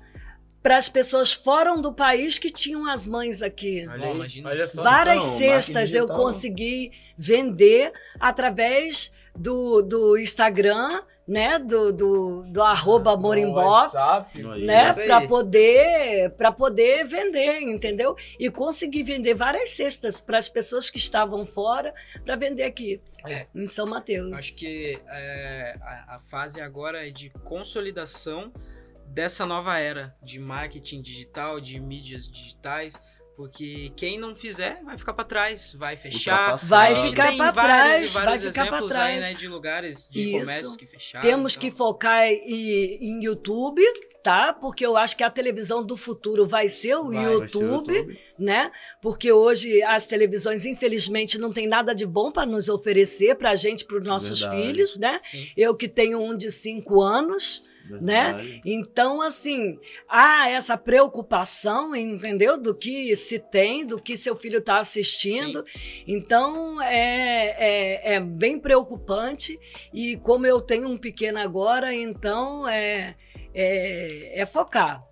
para 0.62 0.76
as 0.76 0.88
pessoas 0.88 1.32
fora 1.32 1.74
do 1.76 1.92
país 1.92 2.38
que 2.38 2.50
tinham 2.50 2.86
as 2.86 3.06
mães 3.06 3.42
aqui. 3.42 3.86
Olha, 3.88 4.28
Olha 4.44 4.66
só, 4.66 4.82
Várias 4.82 5.24
então, 5.24 5.38
cestas 5.38 5.94
eu 5.94 6.08
consegui 6.08 6.92
vender 7.16 7.92
através 8.18 9.12
do, 9.38 9.82
do 9.82 10.18
Instagram, 10.18 11.02
né, 11.26 11.58
do, 11.58 11.92
do, 11.92 12.42
do 12.44 12.62
arroba 12.62 13.16
Morimbox, 13.16 13.92
né, 14.64 14.94
para 14.94 15.26
poder 15.26 16.30
para 16.30 16.50
poder 16.50 17.04
vender, 17.04 17.60
entendeu? 17.60 18.16
E 18.38 18.50
conseguir 18.50 19.02
vender 19.02 19.34
várias 19.34 19.70
cestas 19.70 20.20
para 20.20 20.38
as 20.38 20.48
pessoas 20.48 20.88
que 20.90 20.98
estavam 20.98 21.44
fora 21.44 21.94
para 22.24 22.34
vender 22.34 22.62
aqui. 22.62 23.00
É, 23.26 23.46
em 23.54 23.66
São 23.66 23.84
Mateus. 23.86 24.38
Acho 24.38 24.56
que 24.56 24.98
é, 25.08 25.76
a, 25.82 26.16
a 26.16 26.20
fase 26.20 26.60
agora 26.60 27.06
é 27.06 27.10
de 27.10 27.30
consolidação 27.44 28.52
dessa 29.08 29.44
nova 29.44 29.78
era 29.78 30.16
de 30.22 30.38
marketing 30.38 31.02
digital, 31.02 31.60
de 31.60 31.78
mídias 31.80 32.28
digitais, 32.28 33.00
porque 33.38 33.92
quem 33.94 34.18
não 34.18 34.34
fizer 34.34 34.82
vai 34.82 34.98
ficar 34.98 35.12
para 35.12 35.24
trás, 35.24 35.72
vai 35.72 35.96
fechar, 35.96 36.56
vai 36.56 37.06
ficar 37.06 37.36
para 37.36 37.52
trás, 37.52 38.12
vai 38.12 38.36
ficar 38.36 38.66
para 38.66 38.84
trás 38.88 39.24
aí, 39.26 39.32
né, 39.32 39.38
de 39.38 39.46
lugares 39.46 40.08
de 40.10 40.22
Isso. 40.22 40.40
comércios 40.40 40.76
que 40.76 40.86
fecharam. 40.86 41.24
Temos 41.24 41.52
então. 41.52 41.70
que 41.70 41.76
focar 41.76 42.26
em, 42.26 42.98
em 43.00 43.22
YouTube, 43.22 43.80
tá? 44.24 44.52
Porque 44.52 44.84
eu 44.84 44.96
acho 44.96 45.16
que 45.16 45.22
a 45.22 45.30
televisão 45.30 45.86
do 45.86 45.96
futuro 45.96 46.48
vai 46.48 46.68
ser 46.68 46.96
o 46.96 47.12
Vai, 47.12 47.14
Vai 47.14 47.22
ser 47.22 47.28
o 47.28 47.62
YouTube, 47.62 47.94
YouTube. 47.94 48.20
né? 48.36 48.72
Porque 49.00 49.30
hoje 49.30 49.84
as 49.84 50.04
televisões, 50.04 50.66
infelizmente, 50.66 51.38
não 51.38 51.52
tem 51.52 51.68
nada 51.68 51.94
de 51.94 52.04
bom 52.04 52.32
para 52.32 52.44
nos 52.44 52.68
oferecer, 52.68 53.36
para 53.36 53.50
a 53.50 53.54
gente, 53.54 53.84
para 53.84 53.98
os 53.98 54.04
nossos 54.04 54.40
Verdade. 54.40 54.66
filhos, 54.66 54.98
né? 54.98 55.20
Sim. 55.22 55.46
Eu 55.56 55.76
que 55.76 55.86
tenho 55.86 56.20
um 56.20 56.36
de 56.36 56.50
cinco 56.50 57.00
anos, 57.00 57.62
né? 58.00 58.60
Então, 58.64 59.22
assim, 59.22 59.78
há 60.08 60.48
essa 60.48 60.76
preocupação, 60.76 61.94
entendeu? 61.94 62.60
Do 62.60 62.74
que 62.74 63.14
se 63.16 63.38
tem, 63.38 63.86
do 63.86 64.00
que 64.00 64.16
seu 64.16 64.36
filho 64.36 64.58
está 64.58 64.78
assistindo. 64.78 65.64
Então, 66.06 66.80
é, 66.82 67.56
é, 67.58 68.14
é 68.14 68.20
bem 68.20 68.58
preocupante. 68.58 69.58
E 69.92 70.16
como 70.18 70.46
eu 70.46 70.60
tenho 70.60 70.88
um 70.88 70.96
pequeno 70.96 71.38
agora, 71.38 71.94
então 71.94 72.68
é, 72.68 73.16
é, 73.54 74.40
é 74.40 74.46
focar, 74.46 75.04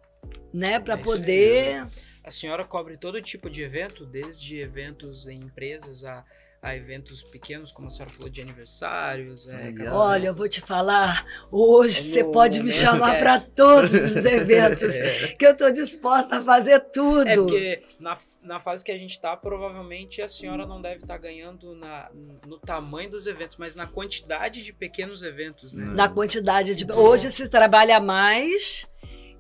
né? 0.53 0.79
Para 0.79 0.95
É 0.95 0.97
poder. 0.97 1.87
A 2.23 2.31
senhora 2.31 2.65
cobre 2.65 2.97
todo 2.97 3.23
tipo 3.23 3.49
de 3.49 3.63
evento, 3.63 4.05
desde 4.05 4.59
eventos 4.59 5.27
em 5.27 5.39
empresas 5.39 6.05
a, 6.05 6.25
a 6.67 6.77
eventos 6.77 7.23
pequenos, 7.23 7.71
como 7.71 7.87
a 7.87 7.91
senhora 7.91 8.13
falou, 8.13 8.29
de 8.29 8.41
aniversários, 8.41 9.47
é, 9.49 9.73
Olha. 9.91 10.27
eu 10.29 10.35
vou 10.35 10.49
te 10.49 10.61
falar, 10.61 11.25
hoje 11.51 11.99
É 11.99 12.03
você 12.03 12.25
pode 12.25 12.59
me 12.59 12.65
momento, 12.65 12.77
chamar 12.81 13.15
é. 13.15 13.19
para 13.21 13.41
todos 13.41 13.93
os 13.95 14.25
eventos, 14.25 14.95
É. 14.99 15.29
que 15.35 15.47
eu 15.47 15.53
estou 15.53 15.71
disposta 15.71 16.39
a 16.39 16.43
fazer 16.43 16.81
tudo. 16.93 17.29
É 17.29 17.37
porque 17.37 17.83
na, 18.01 18.19
na 18.43 18.59
fase 18.61 18.85
que 18.85 18.91
a 18.91 18.99
gente 18.99 19.21
tá, 19.21 19.37
provavelmente 19.37 20.21
a 20.21 20.29
senhora 20.29 20.67
não 20.67 20.83
deve 20.83 21.03
estar 21.03 21.19
ganhando 21.19 21.75
na, 21.75 22.11
no 22.47 22.59
tamanho 22.59 23.11
dos 23.11 23.27
eventos, 23.27 23.57
mas 23.57 23.75
na 23.77 23.87
quantidade 23.87 24.65
de 24.65 24.73
pequenos 24.73 25.23
eventos, 25.23 25.73
né? 25.73 25.85
Na 25.87 26.09
quantidade 26.09 26.75
de. 26.75 26.83
Então- 26.85 26.99
Hoje 26.99 27.31
se 27.31 27.49
trabalha 27.49 28.01
mais 28.01 28.89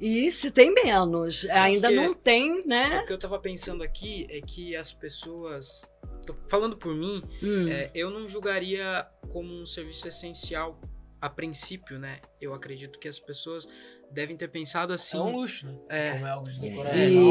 e 0.00 0.30
se 0.30 0.50
tem 0.50 0.72
menos. 0.72 1.44
Ainda 1.50 1.90
não 1.90 2.14
tem, 2.14 2.60
O 2.60 2.66
né? 2.66 3.02
que 3.06 3.12
eu 3.12 3.18
tava 3.18 3.38
pensando 3.38 3.82
aqui 3.82 4.26
é 4.30 4.40
que 4.40 4.76
as 4.76 4.92
pessoas. 4.92 5.88
Tô 6.24 6.32
falando 6.48 6.76
por 6.76 6.94
mim, 6.94 7.22
Hum, 7.42 7.68
é, 7.68 7.90
eu 7.94 8.10
não 8.10 8.26
julgaria 8.28 9.06
como 9.28 9.52
um 9.52 9.66
serviço 9.66 10.06
essencial 10.08 10.80
a 11.20 11.28
princípio, 11.28 11.98
né? 11.98 12.20
Eu 12.40 12.52
acredito 12.54 12.98
que 12.98 13.08
as 13.08 13.18
pessoas 13.18 13.66
devem 14.10 14.36
ter 14.36 14.48
pensado 14.48 14.92
assim. 14.92 15.18
É 15.18 15.20
um 15.20 15.36
luxo, 15.36 15.66
né? 15.66 15.78
É. 15.88 16.12
Como 16.12 16.26
é 16.26 16.30
algo 16.30 16.50
de 16.50 16.70
não 16.70 16.86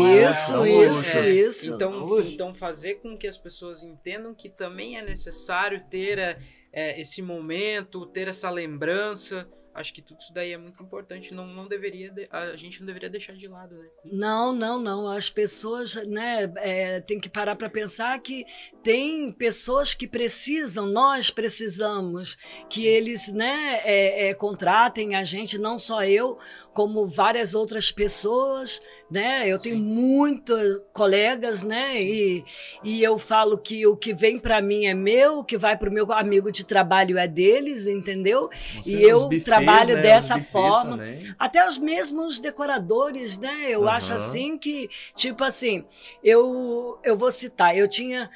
é- 0.08 0.30
Isso, 0.30 0.54
é 0.54 0.58
um 0.60 0.62
luxo. 0.88 1.00
isso, 1.00 1.17
É, 1.17 1.30
isso. 1.30 1.74
Então, 1.74 1.93
É 1.93 1.98
um 1.98 2.19
então 2.21 2.54
fazer 2.54 2.95
com 2.95 3.17
que 3.17 3.28
as 3.28 3.38
pessoas 3.38 3.84
entendam 3.84 4.34
que 4.34 4.50
também 4.50 4.98
é 4.98 5.02
necessário 5.04 5.84
ter 5.89 6.17
é, 6.19 6.38
é, 6.74 7.00
esse 7.00 7.21
momento, 7.21 8.06
ter 8.06 8.28
essa 8.28 8.50
lembrança. 8.50 9.48
Acho 9.76 9.94
que 9.94 10.02
tudo 10.02 10.22
isso 10.22 10.34
daí 10.34 10.54
é 10.54 10.58
muito 10.58 10.82
importante. 10.82 11.34
Não, 11.34 11.46
não 11.46 11.68
deveria, 11.68 12.10
de- 12.10 12.30
a 12.32 12.56
gente 12.56 12.80
não 12.80 12.86
deveria 12.88 13.10
deixar 13.10 13.34
de 13.34 13.46
lado, 13.46 13.76
né? 13.76 13.86
Não, 14.06 14.54
não, 14.54 14.80
não. 14.82 15.08
As 15.10 15.30
pessoas, 15.30 15.96
né, 16.08 16.50
é, 16.56 17.02
tem 17.02 17.20
que 17.20 17.28
parar 17.28 17.58
para 17.58 17.70
pensar 17.70 18.18
que 18.22 18.46
tem 18.82 19.34
pessoas 19.34 19.94
que 19.94 20.08
precisam, 20.08 20.86
nós 20.88 21.30
precisamos 21.30 22.38
que 22.70 22.86
eles, 22.88 23.28
né, 23.34 23.82
é, 23.84 24.30
é, 24.30 24.34
contratem 24.34 25.14
a 25.16 25.24
gente, 25.24 25.58
não 25.58 25.78
só 25.78 26.06
eu, 26.06 26.40
como 26.74 27.06
várias 27.06 27.54
outras 27.54 27.92
pessoas, 27.92 28.82
né? 29.10 29.48
Eu 29.48 29.60
tenho 29.60 29.76
Sim. 29.76 29.84
muitos 29.84 30.82
colegas, 30.91 31.62
né? 31.62 32.02
E, 32.02 32.44
e 32.84 33.04
eu 33.04 33.18
falo 33.20 33.58
que 33.58 33.86
o 33.86 33.96
que 33.96 34.13
vem 34.13 34.39
para 34.39 34.62
mim 34.62 34.86
é 34.86 34.94
meu, 34.94 35.39
o 35.39 35.44
que 35.44 35.58
vai 35.58 35.78
para 35.78 35.89
o 35.89 35.94
meu 35.94 36.12
amigo 36.12 36.52
de 36.52 36.65
trabalho 36.65 37.18
é 37.18 37.28
deles, 37.28 37.88
entendeu? 37.88 38.50
Você 38.74 38.89
E 38.89 38.94
nos 38.94 39.10
eu 39.10 39.20
buffets, 39.22 39.44
trabalho 39.44 39.96
né, 39.96 40.02
dessa 40.02 40.39
forma. 40.39 40.98
também. 40.98 41.36
Até 41.38 41.68
os 41.68 41.78
mesmos 41.78 42.39
decoradores, 42.39 43.38
né? 43.38 43.68
Eu 43.70 43.84
Aham. 43.84 43.96
acho 43.98 44.13
assim 44.13 44.58
que, 44.58 44.89
tipo 45.13 45.44
assim, 45.44 45.86
eu, 46.24 47.00
eu 47.04 47.18
vou 47.18 47.32
citar, 47.32 47.78
eu 47.78 47.88
tinha 47.88 48.30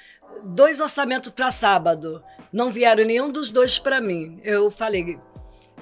dois 0.44 0.80
orçamentos 0.80 1.32
para 1.32 1.52
sábado, 1.52 2.24
não 2.52 2.70
vieram 2.70 3.04
nenhum 3.06 3.32
dos 3.32 3.52
dois 3.52 3.78
para 3.80 4.00
mim. 4.00 4.40
Eu 4.44 4.70
falei, 4.70 5.20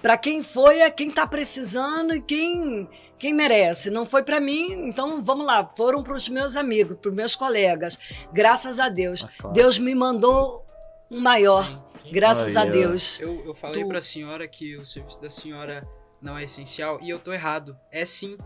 para 0.02 0.18
quem 0.18 0.42
foi 0.44 0.80
é 0.80 0.90
quem 0.90 1.10
tá 1.12 1.26
precisando 1.28 2.14
e 2.16 2.22
quem 2.22 2.88
quem 3.20 3.34
merece. 3.34 3.90
Não 3.90 4.06
foi 4.06 4.22
para 4.22 4.40
mim, 4.40 4.72
então 4.88 5.24
vamos 5.24 5.46
lá, 5.46 5.68
foram 5.76 6.04
para 6.04 6.14
os 6.14 6.30
meus 6.30 6.56
amigos, 6.56 6.98
para 7.02 7.10
os 7.10 7.16
meus 7.16 7.36
colegas. 7.36 7.98
Graças 8.32 8.80
a 8.80 8.90
Deus, 8.90 9.26
A. 9.44 9.48
Deus 9.48 9.80
me 9.80 9.96
mandou 9.96 10.64
um 11.10 11.20
maior. 11.20 11.66
Sim. 12.04 12.12
Graças 12.12 12.56
a. 12.56 12.64
Deus. 12.64 13.20
Eu, 13.20 13.44
eu 13.46 13.54
falei 13.56 13.82
Tu- 13.84 13.88
pra 13.90 14.02
senhora 14.02 14.48
que 14.48 14.78
o 14.78 14.86
serviço 14.86 15.20
da 15.22 15.30
senhora 15.30 15.88
não 16.22 16.38
é 16.38 16.44
essencial 16.44 17.00
e 17.02 17.10
eu 17.10 17.18
tô 17.20 17.34
errado. 17.34 17.76
É 17.92 18.06
sim. 18.06 18.38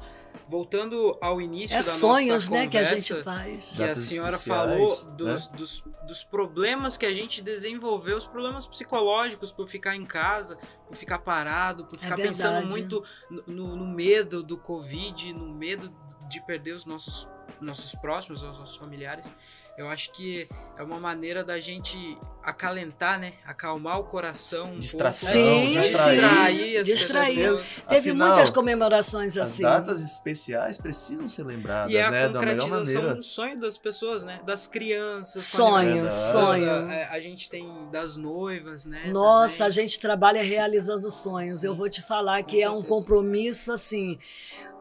Voltando 0.48 1.18
ao 1.22 1.40
início 1.40 1.76
É 1.76 1.78
da 1.78 1.84
sonhos, 1.84 2.50
nossa 2.50 2.64
né, 2.64 2.68
que 2.68 2.78
a 2.78 2.84
gente 2.84 3.14
faz. 3.24 3.74
que 3.76 3.84
a 3.84 3.96
senhora 3.96 4.38
falou 4.38 4.90
né? 5.06 5.12
dos, 5.16 5.48
dos, 5.48 5.84
dos 6.08 6.24
problemas 6.24 6.98
que 6.98 7.06
a 7.06 7.14
gente 7.14 7.42
desenvolveu, 7.42 8.18
os 8.18 8.26
problemas 8.28 8.68
psicológicos 8.68 9.52
por 9.52 9.68
ficar 9.70 9.96
em 9.96 10.06
casa, 10.06 10.58
por 10.88 10.98
ficar 10.98 11.20
parado, 11.20 11.86
por 11.86 11.96
É 11.96 12.00
ficar 12.00 12.18
pensando 12.18 12.54
verdade. 12.54 12.70
muito 12.72 13.04
no, 13.30 13.44
no- 13.48 13.76
no 13.78 13.88
medo 13.88 14.44
do 14.44 14.58
Covid, 14.58 15.32
no 15.34 15.54
medo 15.54 15.90
de 16.28 16.42
perder 16.46 16.74
os 16.74 16.84
nossos, 16.86 17.30
nossos 17.62 17.96
próximos, 17.96 18.44
os 18.44 18.58
nossos 18.58 18.76
familiares. 18.76 19.32
Eu 19.78 19.90
acho 19.90 20.12
que 20.12 20.50
é 20.78 20.84
uma 20.84 21.00
maneira 21.00 21.44
da 21.46 21.60
gente 21.62 22.18
acalentar, 22.44 23.20
né? 23.20 23.34
Acalmar 23.46 24.00
o 24.00 24.04
coração. 24.04 24.72
Um 24.74 24.80
Distração, 24.80 25.32
Sim, 25.32 25.44
pouco, 25.44 25.74
sim. 25.74 25.80
distrair 25.82 26.78
as 26.78 26.88
Distrair. 26.88 27.64
Teve 27.90 28.10
Afinal, 28.12 28.28
muitas 28.30 28.50
comemorações 28.50 29.38
As 29.38 29.48
assim. 29.48 29.64
datas 29.64 30.02
especiais 30.02 30.78
precisam 30.78 31.28
ser 31.28 31.44
lembradas, 31.44 31.92
E 31.92 31.98
é 31.98 32.04
a 32.04 32.12
né? 32.12 32.30
Da 32.30 32.40
melhor 32.40 32.60
concretização 32.62 32.94
maneira. 33.02 33.16
do 33.16 33.24
sonho 33.24 33.60
das 33.60 33.78
pessoas, 33.78 34.24
né? 34.24 34.40
Das 34.46 34.68
crianças. 34.68 35.44
Sonho, 35.44 36.10
sonho. 36.10 36.70
É, 36.92 37.08
A, 37.10 37.20
gente 37.20 37.50
tem 37.50 37.68
das 37.92 38.18
noivas, 38.18 38.86
né? 38.86 39.08
Nossa, 39.12 39.66
a 39.66 39.70
também. 39.70 39.88
gente 39.88 40.00
trabalha 40.00 40.42
realizando 40.44 41.10
sonhos. 41.12 41.62
Sim, 41.62 41.68
Eu 41.68 41.76
vou 41.76 41.90
te 41.90 42.02
falar 42.02 42.42
com 42.44 42.50
que 42.50 42.62
é 42.62 42.70
um 42.70 42.82
compromisso 42.82 43.72
assim 43.72 44.18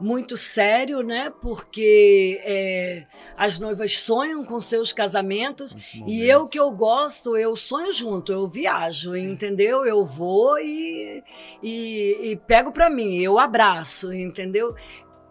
muito 0.01 0.35
sério, 0.35 1.03
né? 1.03 1.31
Porque 1.43 2.41
é, 2.43 3.05
as 3.37 3.59
noivas 3.59 3.99
sonham 3.99 4.43
com 4.45 4.59
seus 4.59 4.93
casamentos 4.95 5.77
e 6.07 6.25
eu 6.27 6.49
que 6.49 6.59
eu 6.59 6.71
gosto, 6.71 7.37
eu 7.37 7.50
sonho 7.57 7.93
junto, 7.93 8.33
eu 8.33 8.47
viajo, 8.47 9.15
Sim. 9.15 9.31
entendeu? 9.33 9.85
Eu 9.87 10.05
vou 10.05 10.59
e, 10.59 11.23
e, 11.63 12.19
e 12.31 12.37
pego 12.37 12.73
pra 12.73 12.89
mim, 12.91 13.19
eu 13.21 13.39
abraço, 13.39 14.13
entendeu? 14.13 14.75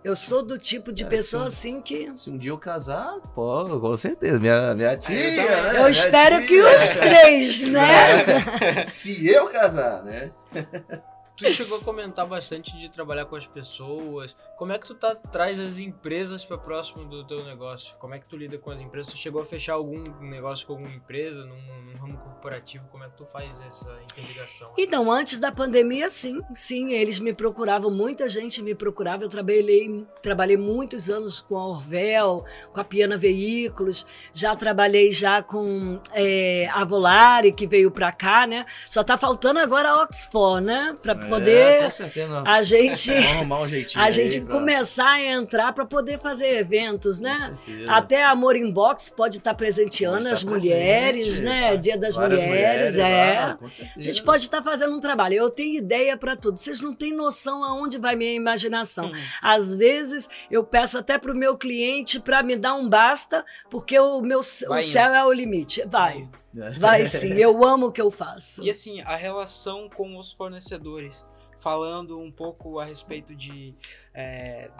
Eu 0.01 0.15
sou 0.15 0.41
do 0.41 0.57
tipo 0.57 0.93
de 0.93 1.03
É, 1.03 1.07
pessoa 1.07 1.49
sim. 1.49 1.77
assim 1.77 1.81
que 1.81 2.11
Se 2.15 2.29
um 2.29 2.37
dia 2.37 2.51
eu 2.51 2.57
casar, 2.57 3.19
pô, 3.35 3.79
com 3.81 3.97
certeza. 3.97 4.39
Minha, 4.39 4.73
minha 4.73 4.95
tia. 4.97 5.13
eu 5.13 5.35
também. 5.35 5.61
né? 5.61 5.69
eu 5.71 5.73
Minha 5.73 5.89
espero 5.89 6.37
tia. 6.37 6.47
que 6.47 6.61
os 6.61 6.95
três, 6.95 7.61
né? 7.67 8.85
Se 8.85 9.27
eu 9.27 9.47
casar, 9.49 10.01
né? 10.03 10.31
Tu 11.39 11.49
chegou 11.51 11.77
a 11.77 11.81
comentar 11.81 12.27
bastante 12.27 12.77
de 12.77 12.89
trabalhar 12.89 13.23
com 13.23 13.33
as 13.33 13.47
pessoas. 13.47 14.35
Como 14.57 14.73
é 14.73 14.77
que 14.77 14.85
tu 14.85 14.93
tá 14.93 15.15
traz 15.15 15.57
as 15.57 15.79
empresas 15.79 16.43
para 16.43 16.57
próximo 16.57 17.05
do 17.05 17.25
teu 17.25 17.45
negócio? 17.45 17.95
Como 17.97 18.13
é 18.13 18.19
que 18.19 18.25
tu 18.25 18.35
lida 18.35 18.57
com 18.57 18.69
as 18.69 18.81
empresas? 18.81 19.13
Tu 19.13 19.17
chegou 19.17 19.41
a 19.41 19.45
fechar 19.45 19.75
algum 19.75 20.03
negócio 20.19 20.67
com 20.67 20.73
alguma 20.73 20.93
empresa, 20.93 21.45
num, 21.45 21.55
num 21.55 21.97
ramo 21.97 22.17
corporativo? 22.17 22.85
Como 22.91 23.05
é 23.05 23.07
que 23.07 23.15
tu 23.15 23.25
faz 23.25 23.57
essa 23.61 23.89
interligação? 24.03 24.73
Então, 24.77 25.09
antes 25.09 25.39
da 25.39 25.49
pandemia, 25.49 26.09
sim, 26.09 26.41
sim, 26.53 26.91
eles 26.91 27.21
me 27.21 27.33
procuravam, 27.33 27.89
muita 27.89 28.27
gente 28.27 28.61
me 28.61 28.75
procurava. 28.75 29.23
Eu 29.23 29.29
trabalhei, 29.29 30.05
trabalhei 30.21 30.57
muitos 30.57 31.09
anos 31.09 31.39
com 31.39 31.57
a 31.57 31.65
Orvel, 31.65 32.43
com 32.73 32.81
a 32.81 32.83
Piana 32.83 33.15
Veículos, 33.15 34.05
já 34.33 34.57
trabalhei 34.57 35.13
já 35.13 35.41
com 35.41 36.01
é, 36.11 36.67
a 36.73 36.83
Volare, 36.83 37.53
que 37.53 37.65
veio 37.65 37.89
para 37.91 38.11
cá, 38.11 38.45
né? 38.45 38.65
Só 38.89 39.05
tá 39.05 39.17
faltando 39.17 39.59
agora 39.59 39.89
a 39.89 40.03
Oxford, 40.03 40.65
né? 40.65 40.97
Para 41.01 41.13
É, 41.13 41.28
poder 41.29 41.91
certeza. 41.91 42.43
a 42.45 42.61
gente 42.61 43.11
um 43.61 43.67
jeitinho. 43.67 44.01
a 44.03 44.07
aí 44.07 44.11
gente 44.11 44.41
pra- 44.41 44.55
começar 44.55 45.09
a 45.09 45.21
entrar 45.21 45.73
para 45.73 45.85
poder 45.85 46.19
fazer 46.19 46.57
eventos, 46.57 47.19
né? 47.19 47.55
Até 47.87 48.23
Amor 48.25 48.55
Inbox 48.55 49.09
pode 49.09 49.37
estar 49.37 49.53
presenteando 49.53 50.17
Pode 50.17 50.27
as 50.29 50.39
estar 50.39 50.49
mulheres, 50.51 51.25
presente, 51.27 51.43
né? 51.43 51.69
tá? 51.71 51.75
Dia 51.75 51.97
das 51.97 52.15
Várias 52.15 52.43
mulheres, 52.43 52.97
é. 52.97 53.55
certeza. 53.69 53.93
A 53.97 54.01
gente 54.01 54.23
pode 54.23 54.43
estar 54.43 54.61
fazendo 54.63 54.95
um 54.95 54.99
trabalho. 54.99 55.35
Eu 55.35 55.49
tenho 55.49 55.77
ideia 55.77 56.15
para 56.17 56.35
tudo. 56.35 56.57
Vocês 56.57 56.81
não 56.81 56.93
têm 56.93 57.13
noção 57.13 57.63
aonde 57.63 57.97
vai 57.97 58.15
minha 58.15 58.33
imaginação. 58.33 59.07
Hum. 59.07 59.13
Às 59.41 59.75
vezes 59.75 60.29
eu 60.49 60.63
peço 60.63 60.97
até 60.97 61.17
para 61.17 61.31
o 61.31 61.35
meu 61.35 61.57
cliente 61.57 62.19
para 62.19 62.41
me 62.43 62.55
dar 62.55 62.73
um 62.75 62.87
basta, 62.89 63.45
porque 63.69 63.97
o 63.99 64.21
meu 64.21 64.39
o 64.39 64.43
céu 64.81 65.13
é 65.13 65.23
o 65.25 65.31
limite. 65.31 65.83
Vai, 65.87 66.27
É. 66.33 66.38
vai 66.79 67.05
sim. 67.05 67.33
Eu 67.33 67.63
amo 67.63 67.87
o 67.87 67.91
que 67.91 68.01
eu 68.01 68.11
faço. 68.11 68.63
E 68.63 68.69
assim, 68.69 69.01
a 69.01 69.15
relação 69.15 69.89
com 69.89 70.17
os 70.17 70.31
fornecedores. 70.31 71.25
Falando 71.61 72.17
um 72.17 72.31
pouco 72.31 72.79
a 72.79 72.85
respeito 72.85 73.35
de 73.35 73.75
é, 74.13 74.71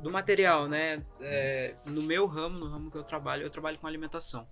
do 0.00 0.08
material, 0.08 0.68
né? 0.68 1.04
É, 1.20 1.74
no 1.84 2.00
meu 2.00 2.26
ramo, 2.26 2.60
no 2.60 2.68
ramo 2.68 2.92
que 2.92 2.96
eu 2.96 3.02
trabalho, 3.02 3.42
eu 3.42 3.50
trabalho 3.50 3.76
com 3.76 3.88
alimentação. 3.88 4.46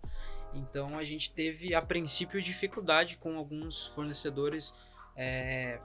Então 0.52 0.98
a 0.98 1.04
gente 1.04 1.32
teve 1.32 1.76
a 1.76 1.82
princípio 1.82 2.42
dificuldade 2.42 3.16
com 3.18 3.36
alguns 3.36 3.86
fornecedores 3.86 4.74
é, 5.16 5.78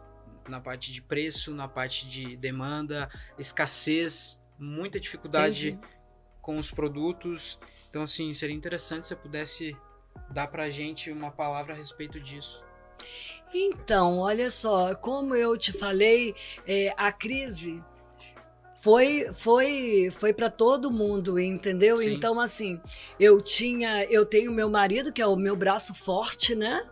na 0.47 0.60
parte 0.60 0.91
de 0.91 1.01
preço, 1.01 1.54
na 1.54 1.67
parte 1.67 2.08
de 2.08 2.36
demanda, 2.36 3.10
escassez, 3.38 4.41
muita 4.58 4.99
dificuldade 4.99 5.69
Entendi. 5.69 5.88
com 6.41 6.58
os 6.58 6.71
produtos. 6.71 7.60
Então, 7.89 8.04
assim, 8.04 8.34
seria 8.34 8.56
interessante 8.56 9.06
se 9.06 9.10
você 9.10 9.15
pudesse 9.15 9.77
dar 10.30 10.47
pra 10.47 10.69
gente 10.69 11.12
uma 11.12 11.32
palavra 11.32 11.74
a 11.74 11.78
respeito 11.78 12.19
disso. 12.19 12.63
Então, 13.54 14.19
olha 14.19 14.50
só, 14.50 14.95
como 14.95 15.36
eu 15.36 15.58
te 15.58 15.74
falei, 15.74 16.34
é, 16.65 16.93
a 16.95 17.12
crise 17.12 17.84
foi 18.82 19.28
foi 19.34 20.10
foi 20.17 20.34
para 20.34 20.50
todo 20.50 20.89
mundo, 20.89 21.39
entendeu? 21.39 21.97
Sim. 21.97 22.13
Então, 22.13 22.39
assim, 22.39 22.80
eu 23.19 23.41
tinha, 23.41 24.06
eu 24.06 24.26
tenho 24.26 24.52
meu 24.52 24.69
marido 24.69 25.12
que 25.12 25.21
é 25.21 25.28
o 25.28 25.36
meu 25.36 25.56
braço 25.56 25.93
forte, 25.93 26.56
né? 26.56 26.88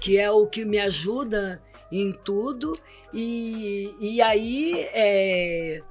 Que 0.00 0.18
é 0.18 0.30
o 0.30 0.46
que 0.46 0.64
me 0.64 0.78
ajuda 0.78 1.62
em 1.90 2.12
tudo 2.12 2.78
e, 3.12 3.94
e 4.00 4.22
aí 4.22 4.88
é, 4.92 5.82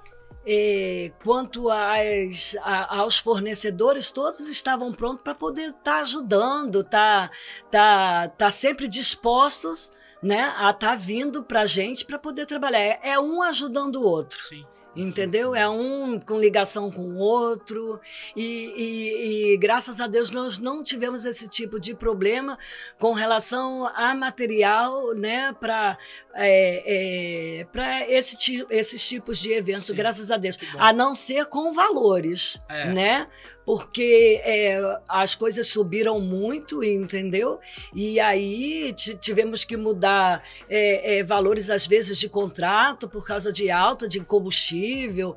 quanto 1.24 1.70
a- 1.70 2.98
aos 2.98 3.18
fornecedores, 3.18 4.12
todos 4.12 4.42
estavam 4.50 4.92
prontos 4.94 5.22
para 5.24 5.34
poder 5.36 5.70
estar 5.70 6.00
ajudando, 6.02 6.84
tá, 6.84 7.32
tá, 7.72 8.28
tá 8.30 8.52
sempre 8.52 8.88
dispostos 8.88 9.92
né, 10.22 10.54
a 10.58 10.70
estar 10.72 10.96
vindo 10.96 11.44
para 11.44 11.62
a 11.62 11.66
gente 11.66 12.06
para 12.06 12.18
poder 12.18 12.46
trabalhar. 12.46 12.80
É, 12.80 13.00
é 13.04 13.20
um 13.20 13.42
ajudando 13.42 13.98
o 13.98 14.04
outro. 14.04 14.42
Sim. 14.44 14.66
Entendeu? 14.96 15.56
É 15.56 15.68
um 15.68 16.20
com 16.20 16.40
ligação 16.40 16.92
com 16.92 17.02
o 17.02 17.18
outro. 17.18 18.00
E, 18.36 18.44
e- 18.76 19.54
e 19.54 19.58
graças 19.58 20.00
a 20.00 20.08
Deus 20.08 20.30
nós 20.30 20.60
não 20.60 20.84
tivemos 20.84 21.26
esse 21.26 21.48
tipo 21.50 21.80
de 21.80 21.96
problema 21.96 22.58
com 23.00 23.12
relação 23.14 23.88
a 23.96 24.14
material, 24.14 25.14
né? 25.16 25.52
Para 25.60 25.98
é, 26.36 27.66
para 27.72 28.10
esse 28.10 28.38
ti- 28.38 28.66
esses 28.70 29.08
tipos 29.08 29.40
de 29.40 29.52
evento, 29.52 29.84
Sim. 29.88 29.96
graças 29.96 30.30
a 30.32 30.38
Deus. 30.38 30.58
A 30.78 30.92
não 30.94 31.14
ser 31.14 31.46
com 31.46 31.72
valores, 31.74 32.62
É. 32.70 32.86
né? 32.92 33.28
Porque 33.66 34.42
é, 34.44 34.80
as 35.08 35.36
coisas 35.36 35.68
subiram 35.68 36.20
muito, 36.20 36.84
entendeu? 36.84 37.60
E 37.96 38.20
aí 38.20 38.92
ti- 38.94 39.16
tivemos 39.16 39.64
que 39.64 39.78
mudar 39.78 40.44
é, 40.70 41.20
é, 41.20 41.24
valores, 41.24 41.70
às 41.70 41.88
vezes, 41.88 42.18
de 42.18 42.28
contrato 42.28 43.08
por 43.08 43.26
causa 43.26 43.52
de 43.54 43.72
alta 43.72 44.08
de 44.08 44.20
combustível, 44.20 44.83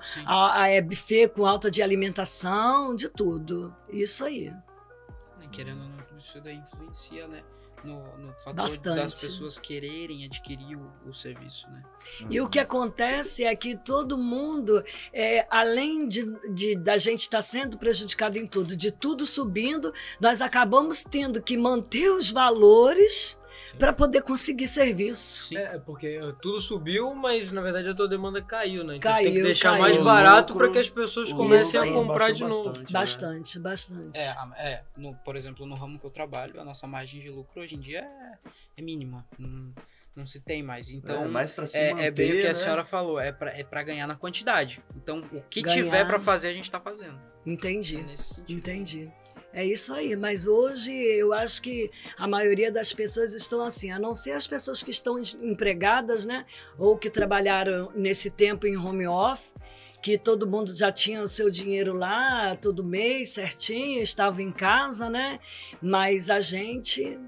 Sim. 0.03 0.23
a, 0.27 0.63
a 0.63 0.69
é 0.69 0.81
buffet 0.83 1.29
com 1.29 1.47
alta 1.47 1.71
de 1.71 1.83
alimentação, 1.83 2.95
de 2.95 3.09
tudo. 3.09 3.75
Isso 3.89 4.25
aí. 4.25 4.51
Né, 4.51 5.49
Querendo 5.53 5.83
ou 5.83 5.89
não, 5.89 6.19
isso 6.19 6.41
daí 6.41 6.57
influencia, 6.57 7.27
né? 7.29 7.43
No, 7.85 8.01
no 8.17 8.33
fator 8.33 8.55
Bastante. 8.55 8.97
das 8.97 9.15
pessoas 9.15 9.59
quererem 9.59 10.25
adquirir 10.25 10.77
o, 10.77 10.91
o 11.09 11.15
serviço, 11.15 11.69
né? 11.71 11.83
E 12.29 12.41
o 12.41 12.49
que 12.49 12.59
acontece 12.59 13.45
é 13.45 13.55
que 13.55 13.77
todo 13.77 14.19
mundo, 14.19 14.83
é, 15.13 15.47
além 15.51 16.09
de, 16.09 16.25
de- 16.53 16.75
da 16.75 16.97
gente 16.97 17.21
estar 17.21 17.43
sendo 17.43 17.79
prejudicado 17.79 18.39
em 18.39 18.47
tudo, 18.47 18.75
de 18.75 18.91
tudo 18.91 19.25
subindo, 19.25 19.93
nós 20.19 20.41
acabamos 20.43 21.05
tendo 21.05 21.41
que 21.41 21.57
manter 21.57 22.11
os 22.11 22.29
valores 22.31 23.39
para 23.79 23.92
poder 23.92 24.23
conseguir 24.23 24.66
serviço. 24.66 25.47
Sim. 25.49 25.57
É, 25.59 25.79
porque 25.79 26.19
tudo 26.40 26.61
subiu, 26.61 27.14
mas 27.14 27.53
na 27.53 27.61
verdade 27.61 27.88
a 27.88 27.95
tua 27.95 28.09
demanda 28.09 28.40
caiu, 28.42 28.83
né? 28.85 28.97
Então 28.97 29.12
tem 29.16 29.25
que 29.27 29.31
Caiu, 29.33 29.45
deixar 29.45 29.71
caiu. 29.71 29.83
mais 29.83 29.97
barato 29.97 30.55
para 30.55 30.71
que 30.71 30.79
as 30.79 30.88
pessoas 30.88 31.33
comecem 31.33 31.81
a 31.81 31.92
comprar 31.92 32.33
de 32.33 32.42
novo. 32.45 32.64
bastante, 32.71 32.79
né? 32.79 32.92
Bastante, 32.92 33.59
bastante. 33.59 34.19
É, 34.19 34.29
a- 34.31 34.53
é 34.57 34.83
no- 34.97 35.14
por 35.25 35.37
exemplo, 35.37 35.66
no 35.66 35.75
ramo 35.75 35.99
que 35.99 36.07
eu 36.07 36.11
trabalho, 36.11 36.61
a 36.61 36.64
nossa 36.64 36.87
margem 36.87 37.21
de 37.21 37.31
lucro 37.31 37.61
hoje 37.61 37.75
em 37.77 37.81
dia 37.81 38.01
é, 38.01 38.38
é 38.77 38.83
mínima. 38.83 39.27
Não, 39.38 39.73
não 40.14 40.27
se 40.27 40.40
tem 40.40 40.62
mais. 40.62 40.88
Então, 40.90 41.25
é, 41.25 41.29
mais 41.29 41.53
pra 41.53 41.66
se 41.66 41.77
é, 41.79 41.90
manter, 41.92 42.05
é 42.07 42.11
bem 42.11 42.31
o 42.31 42.37
que 42.37 42.42
né? 42.45 42.51
a 42.51 42.55
senhora 42.55 42.85
falou, 42.85 43.21
é 43.21 43.33
pra, 43.33 43.51
é 43.51 43.62
pra 43.62 43.83
ganhar 43.83 44.07
na 44.07 44.14
quantidade. 44.16 44.83
Então, 44.97 45.23
o 45.33 45.42
que 45.42 45.61
Ganhar. 45.62 45.77
tiver 45.85 46.07
pra 46.07 46.19
fazer, 46.19 46.49
a 46.49 46.53
gente 46.53 46.71
tá 46.71 46.81
fazendo. 46.81 47.19
É 47.47 47.51
Entendi. 47.51 48.03
nesse 48.03 48.35
sentido. 48.35 48.57
Entendi. 48.59 49.12
É 49.57 49.64
isso 49.64 49.95
aí, 49.95 50.14
mas 50.14 50.47
hoje 50.47 50.92
eu 50.92 51.33
acho 51.33 51.62
que 51.62 51.90
a 52.19 52.29
maioria 52.29 52.71
das 52.71 52.92
pessoas 52.92 53.33
estão 53.33 53.64
assim, 53.64 53.90
a 53.90 53.99
não 53.99 54.14
ser 54.14 54.33
as 54.33 54.47
pessoas 54.47 54.83
que 54.83 54.90
estão 54.90 55.19
empregadas, 55.19 56.27
né? 56.27 56.45
Ou 56.79 56.99
que 56.99 57.09
trabalharam 57.09 57.90
nesse 57.95 58.31
tempo 58.31 58.66
em 58.66 58.77
home 58.77 59.07
office, 59.07 59.55
que 60.03 60.19
todo 60.19 60.47
mundo 60.47 60.77
já 60.77 60.92
tinha 60.92 61.23
o 61.23 61.27
seu 61.27 61.51
dinheiro 61.51 61.95
lá 61.95 62.55
todo 62.57 62.85
mês 62.85 63.31
certinho, 63.31 64.03
estava 64.03 64.42
em 64.42 64.53
casa, 64.53 65.09
né? 65.09 65.40
Mas 65.81 66.29
a 66.29 66.38
gente, 66.38 67.19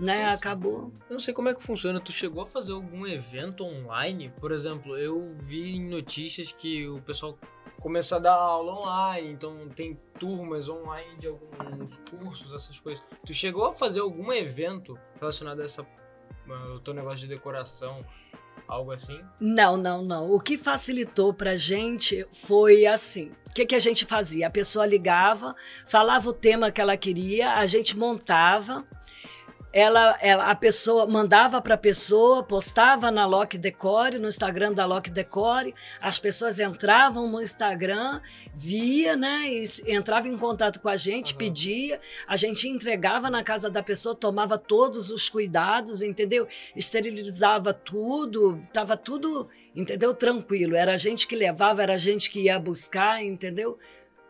né, 0.00 0.30
acabou. 0.30 0.90
Eu 1.10 1.12
não 1.12 1.20
sei 1.20 1.34
como 1.34 1.50
é 1.50 1.54
que 1.54 1.62
funciona. 1.62 2.00
Tu 2.00 2.10
chegou 2.10 2.42
a 2.42 2.46
fazer 2.46 2.72
algum 2.72 3.06
evento 3.06 3.62
online? 3.62 4.32
Por 4.40 4.50
exemplo, 4.50 4.96
eu 4.96 5.36
vi 5.40 5.76
em 5.76 5.90
notícias 5.90 6.50
que 6.50 6.88
o 6.88 7.02
pessoal 7.02 7.38
começou 7.80 8.16
a 8.16 8.20
dar 8.20 8.34
aula 8.34 8.72
online, 8.80 9.32
então 9.32 9.68
tem 9.68 9.98
turmas 10.18 10.68
online 10.68 11.16
de 11.18 11.28
alguns 11.28 11.98
cursos, 12.10 12.52
essas 12.52 12.78
coisas. 12.80 13.02
Tu 13.24 13.34
chegou 13.34 13.66
a 13.66 13.74
fazer 13.74 14.00
algum 14.00 14.32
evento 14.32 14.98
relacionado 15.20 15.60
a 15.60 15.64
essa 15.64 15.86
o 16.74 16.80
teu 16.80 16.94
negócio 16.94 17.18
de 17.18 17.28
decoração, 17.28 18.04
algo 18.68 18.92
assim? 18.92 19.20
Não, 19.40 19.76
não, 19.76 20.02
não. 20.02 20.30
O 20.30 20.40
que 20.40 20.56
facilitou 20.56 21.32
pra 21.32 21.56
gente 21.56 22.26
foi 22.32 22.86
assim. 22.86 23.32
O 23.48 23.52
que, 23.52 23.66
que 23.66 23.74
a 23.74 23.80
gente 23.80 24.04
fazia? 24.04 24.46
A 24.46 24.50
pessoa 24.50 24.86
ligava, 24.86 25.54
falava 25.86 26.28
o 26.28 26.32
tema 26.32 26.70
que 26.70 26.80
ela 26.80 26.96
queria, 26.96 27.54
a 27.54 27.66
gente 27.66 27.96
montava. 27.96 28.84
Ela, 29.78 30.16
ela- 30.22 30.50
a 30.50 30.54
pessoa 30.54 31.06
mandava 31.06 31.60
para 31.60 31.74
a 31.74 31.76
pessoa, 31.78 32.42
postava 32.42 33.10
na 33.10 33.26
Lock 33.26 33.58
Decore, 33.58 34.18
no 34.18 34.26
Instagram 34.26 34.72
da 34.72 34.86
Lock 34.86 35.10
Decore. 35.10 35.74
As 36.00 36.18
pessoas 36.18 36.58
entravam 36.58 37.30
no 37.30 37.42
Instagram, 37.42 38.22
via, 38.54 39.14
né? 39.16 39.50
E 39.50 39.64
entrava 39.92 40.28
em 40.28 40.38
contato 40.38 40.80
com 40.80 40.88
a 40.88 40.96
gente, 40.96 41.32
Aham. 41.32 41.38
pedia. 41.38 42.00
A 42.26 42.36
gente 42.36 42.66
entregava 42.66 43.28
na 43.28 43.44
casa 43.44 43.68
da 43.68 43.82
pessoa, 43.82 44.14
tomava 44.14 44.56
todos 44.56 45.10
os 45.10 45.28
cuidados, 45.28 46.00
entendeu? 46.00 46.48
esterilizava 46.74 47.74
tudo, 47.74 48.58
tava 48.72 48.96
tudo, 48.96 49.46
entendeu? 49.74 50.14
Tranquilo. 50.14 50.74
Era 50.74 50.94
a 50.94 50.96
gente 50.96 51.26
que 51.28 51.36
levava, 51.36 51.82
era 51.82 51.92
a 51.92 51.98
gente 51.98 52.30
que 52.30 52.40
ia 52.44 52.58
buscar, 52.58 53.22
entendeu? 53.22 53.78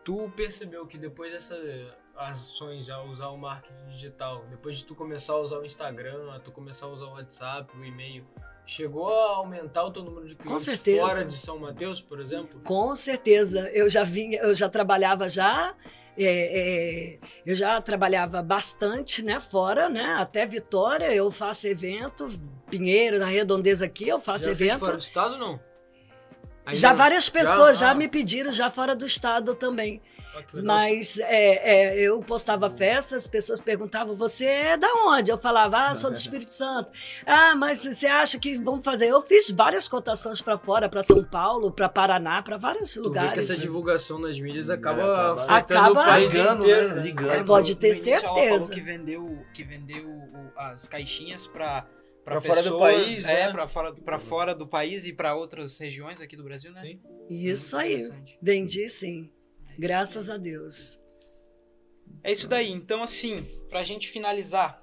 Tu 0.02 0.28
percebeu 0.35 0.85
que 0.87 0.98
depois 0.98 1.30
dessas 1.30 1.94
ações 2.18 2.88
a 2.90 3.02
usar 3.02 3.29
o 3.29 3.37
marketing 3.38 3.88
digital, 3.88 4.44
depois 4.50 4.76
de 4.76 4.85
tu 4.85 4.94
começar 4.94 5.35
a 5.35 5.38
usar 5.40 5.59
o 5.59 5.64
Instagram, 5.64 6.33
a 6.33 6.40
tu 6.40 6.50
começar 6.50 6.87
a 6.87 6.88
usar 6.90 7.07
o 7.07 7.12
WhatsApp, 7.12 7.76
o 7.76 7.85
e-mail, 7.85 8.24
chegou 8.66 9.09
a 9.12 9.37
aumentar 9.37 9.85
o 9.85 9.90
teu 9.90 10.02
número 10.02 10.26
de 10.29 10.35
clientes 10.35 10.64
certeza. 10.64 11.00
fora 11.07 11.24
de 11.24 11.37
São 11.37 11.59
Mateus, 11.59 12.00
por 12.00 12.18
exemplo? 12.20 12.61
Com 12.64 12.94
certeza. 12.94 13.70
Eu 13.72 13.88
já 13.88 14.02
vinha, 14.02 14.38
eu 14.40 14.55
já 14.55 14.68
trabalhava 14.68 15.29
já. 15.29 15.74
é, 16.18 16.24
é, 16.24 17.18
eu 17.44 17.55
já 17.55 17.81
trabalhava 17.81 18.42
bastante, 18.42 19.22
né? 19.22 19.38
Fora, 19.38 19.88
né? 19.88 20.16
Até 20.18 20.46
Vitória 20.46 21.14
eu 21.14 21.31
faço 21.31 21.66
evento, 21.68 22.26
Pinheiro, 22.70 23.18
na 23.18 23.26
redondeza 23.26 23.85
aqui 23.85 24.09
eu 24.09 24.18
faço 24.18 24.46
Já 24.46 24.50
evento. 24.50 24.79
fora 24.81 24.92
do 24.96 24.98
estado 24.98 25.37
não? 25.38 25.61
Já 26.72 26.92
várias 26.92 27.29
pessoas 27.31 27.79
já, 27.79 27.90
Ah, 27.90 27.94
me 27.94 28.09
pediram 28.09 28.50
já 28.50 28.68
fora 28.68 28.96
do 28.96 29.07
estado 29.07 29.55
também. 29.55 30.02
Mas 30.64 31.18
é, 31.20 31.94
é, 31.94 32.01
eu 32.01 32.20
postava 32.20 32.68
festas, 32.70 33.22
as 33.22 33.27
pessoas 33.27 33.61
perguntavam: 33.61 34.14
você 34.16 34.44
é 34.46 34.77
da 34.77 34.88
onde? 35.09 35.31
Eu 35.31 35.38
falava: 35.38 35.88
ah, 35.88 35.94
sou 35.94 36.11
do 36.11 36.16
Espírito 36.16 36.51
Santo. 36.51 36.90
Ah, 37.27 37.55
mas 37.57 37.85
você 37.85 38.07
acha 38.07 38.38
que 38.38 38.57
vamos 38.59 38.85
fazer? 38.85 39.07
Eu 39.09 39.22
fiz 39.22 39.51
várias 39.51 39.87
cotações 39.88 40.40
para 40.40 40.57
fora, 40.59 40.88
para 40.88 41.03
São 41.03 41.22
Paulo, 41.25 41.70
para 41.70 41.88
Paraná, 41.88 42.42
para 42.42 42.57
vários 42.57 42.92
Tu 42.92 42.96
vê 42.96 43.03
que 43.03 43.09
lugares. 43.09 43.51
essa 43.51 43.61
divulgação 43.61 44.18
nas 44.18 44.38
mídias 44.38 44.70
É, 44.70 44.75
acaba 44.75 45.03
acaba- 45.03 45.42
afetando 45.55 45.81
Acaba- 45.81 46.01
o 46.01 46.05
país 46.05 46.33
Ligando, 46.33 46.62
inteiro, 46.64 46.88
né? 46.88 46.94
né? 46.94 47.03
Ligando. 47.03 47.46
Pode 47.46 47.77
ter 47.77 47.94
certeza. 47.94 48.72
que 48.72 48.81
vendeu, 48.81 49.38
que 49.55 49.62
vendeu 49.64 50.07
o- 50.09 50.51
as 50.57 50.87
caixinhas 50.88 51.46
para 51.46 51.87
Pra 52.25 52.40
fora 52.40 52.61
do 52.62 52.79
país, 52.79 53.25
é, 53.25 53.46
né? 53.46 53.53
para 53.53 53.68
fora, 53.68 53.94
pra 53.94 54.18
fora 54.18 54.55
do 54.55 54.66
país 54.66 55.07
e 55.07 55.12
para 55.12 55.35
outras 55.37 55.79
regiões 55.79 56.20
aqui 56.20 56.37
do 56.37 56.42
Brasil, 56.42 56.72
né? 56.72 56.83
Sim. 56.83 57.01
Isso 57.31 57.77
aí. 57.77 58.09
Vendi 58.42 58.88
sim. 58.88 59.31
Graças 59.78 60.30
a 60.30 60.36
Deus. 60.36 60.98
É 62.22 62.32
isso 62.32 62.48
daí. 62.48 62.70
Então, 62.70 63.02
assim, 63.02 63.42
pra 63.68 63.84
gente 63.84 64.08
finalizar, 64.08 64.82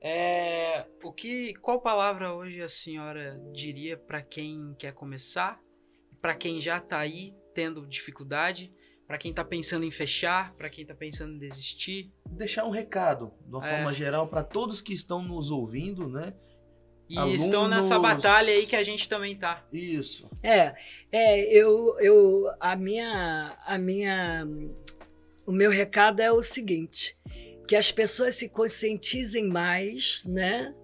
é, 0.00 0.86
o 1.02 1.12
que, 1.12 1.54
qual 1.54 1.80
palavra 1.80 2.34
hoje 2.34 2.60
a 2.60 2.68
senhora 2.68 3.40
diria 3.52 3.96
pra 3.96 4.22
quem 4.22 4.74
quer 4.78 4.92
começar, 4.92 5.60
Pra 6.20 6.36
quem 6.36 6.60
já 6.60 6.78
tá 6.80 6.98
aí 6.98 7.34
tendo 7.54 7.86
dificuldade, 7.86 8.72
Pra 9.06 9.18
quem 9.18 9.32
tá 9.32 9.44
pensando 9.44 9.84
em 9.84 9.90
fechar, 9.90 10.54
Pra 10.54 10.70
quem 10.70 10.86
tá 10.86 10.94
pensando 10.94 11.34
em 11.34 11.38
desistir? 11.38 12.12
Deixar 12.30 12.64
um 12.64 12.70
recado, 12.70 13.32
de 13.46 13.54
uma 13.56 13.66
É. 13.66 13.76
forma 13.76 13.92
geral, 13.92 14.26
para 14.28 14.42
todos 14.42 14.80
que 14.80 14.92
estão 14.94 15.22
nos 15.22 15.50
ouvindo, 15.50 16.08
né? 16.08 16.34
E 17.12 17.18
Alunos. 17.18 17.42
estão 17.42 17.68
nessa 17.68 17.98
batalha 17.98 18.50
aí 18.50 18.64
que 18.64 18.74
a 18.74 18.82
gente 18.82 19.06
também 19.06 19.36
tá. 19.36 19.62
Isso. 19.70 20.30
É, 20.42 20.74
é 21.12 21.42
eu, 21.54 21.94
eu, 22.00 22.50
a 22.58 22.74
minha, 22.74 23.54
a 23.66 23.76
minha, 23.76 24.48
o 25.44 25.52
meu 25.52 25.70
recado 25.70 26.20
é 26.20 26.32
o 26.32 26.40
seguinte, 26.40 27.14
que 27.68 27.76
as 27.76 27.92
pessoas 27.92 28.36
se 28.36 28.48
conscientizem 28.48 29.46
mais, 29.46 30.24
né? 30.24 30.74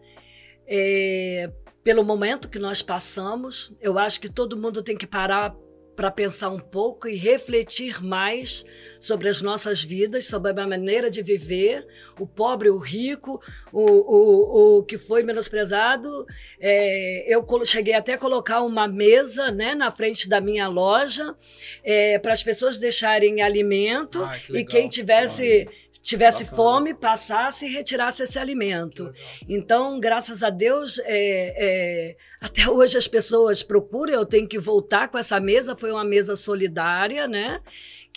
É, 0.67 1.51
pelo 1.83 2.05
momento 2.05 2.51
que 2.51 2.59
nós 2.59 2.83
passamos. 2.83 3.75
Eu 3.81 3.99
acho 3.99 4.21
que 4.21 4.29
todo 4.29 4.55
mundo 4.55 4.83
tem 4.83 4.99
que 4.99 5.07
parar 5.07 5.57
para 5.99 6.13
pensar 6.13 6.51
um 6.51 6.61
pouco 6.61 7.09
e 7.09 7.17
refletir 7.17 8.01
mais 8.01 8.65
sobre 9.01 9.29
as 9.29 9.43
nossas 9.43 9.83
vidas, 9.83 10.27
sobre 10.27 10.53
a 10.53 10.55
maneira 10.65 11.11
de 11.11 11.25
viver, 11.25 11.85
o 12.21 12.25
pobre, 12.25 12.71
o 12.71 12.79
rico, 12.79 13.43
o, 13.73 13.83
o, 13.83 14.79
o 14.79 14.85
que 14.85 14.97
foi 14.97 15.25
menosprezado. 15.25 16.25
É, 16.61 17.25
eu 17.27 17.45
cheguei 17.65 17.95
até 17.95 18.13
a 18.13 18.19
colocar 18.19 18.63
uma 18.63 18.87
mesa 18.87 19.51
né, 19.51 19.75
na 19.75 19.91
frente 19.91 20.29
da 20.29 20.41
minha 20.41 20.69
loja 20.69 21.35
é, 21.83 22.17
para 22.21 22.33
as 22.33 22.45
pessoas 22.45 22.79
deixarem 22.79 23.43
alimento 23.43 24.21
que 24.47 24.59
e 24.59 24.65
quem 24.65 24.89
tivesse 24.89 25.69
tivesse 26.09 26.45
Bacana. 26.45 26.57
fome 26.57 26.95
passasse 26.95 27.67
e 27.67 27.69
retirasse 27.69 28.23
esse 28.23 28.39
alimento. 28.39 29.13
Então, 29.47 30.01
graças 30.01 30.43
a 30.43 30.49
Deus, 30.49 30.99
é, 31.01 31.05
é, 31.07 32.17
até 32.41 32.69
hoje 32.71 32.97
as 32.97 33.07
pessoas 33.07 33.63
procuram, 33.63 34.15
eu 34.15 34.25
tenho 34.25 34.49
que 34.49 34.59
voltar 34.59 35.09
com 35.09 35.19
essa 35.19 35.39
mesa, 35.39 35.77
foi 35.77 35.93
uma 35.93 36.05
mesa 36.05 36.35
solidária, 36.35 37.29
né? 37.29 37.61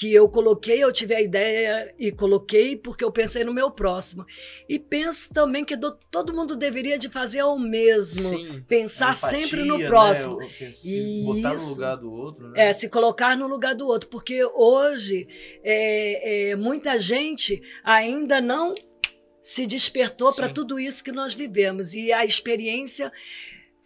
Que 0.01 0.11
eu 0.11 0.27
coloquei, 0.27 0.83
eu 0.83 0.91
tive 0.91 1.13
a 1.13 1.21
ideia 1.21 1.93
e 1.99 2.11
coloquei 2.11 2.75
porque 2.75 3.03
eu 3.03 3.11
pensei 3.11 3.43
no 3.43 3.53
meu 3.53 3.69
próximo. 3.69 4.25
E 4.67 4.79
penso 4.79 5.31
também 5.31 5.63
que 5.63 5.75
do- 5.75 5.95
todo 6.09 6.33
mundo 6.33 6.55
deveria 6.55 6.97
de 6.97 7.07
fazer 7.07 7.43
o 7.43 7.59
mesmo. 7.59 8.21
Sim. 8.29 8.63
Pensar 8.67 9.15
Empatia, 9.15 9.41
sempre 9.41 9.63
no 9.63 9.77
né? 9.77 9.85
próximo. 9.85 10.41
Eu 10.41 10.49
penso- 10.57 10.87
Botar 11.25 11.49
no 11.49 11.55
Isso. 11.55 11.69
lugar 11.69 11.95
do 11.97 12.11
outro, 12.11 12.49
né? 12.49 12.69
É, 12.69 12.73
se 12.73 12.89
colocar 12.89 13.37
no 13.37 13.45
lugar 13.47 13.75
do 13.75 13.85
outro, 13.85 14.09
porque 14.09 14.43
hoje 14.43 15.27
é, 15.63 16.49
é, 16.49 16.55
muita 16.55 16.97
gente 16.97 17.61
ainda 17.83 18.41
não 18.41 18.73
se 19.39 19.67
despertou 19.67 20.33
para 20.33 20.49
tudo 20.49 20.79
isso 20.79 21.03
que 21.03 21.11
nós 21.11 21.35
vivemos 21.35 21.93
e 21.93 22.11
a 22.11 22.25
experiência 22.25 23.11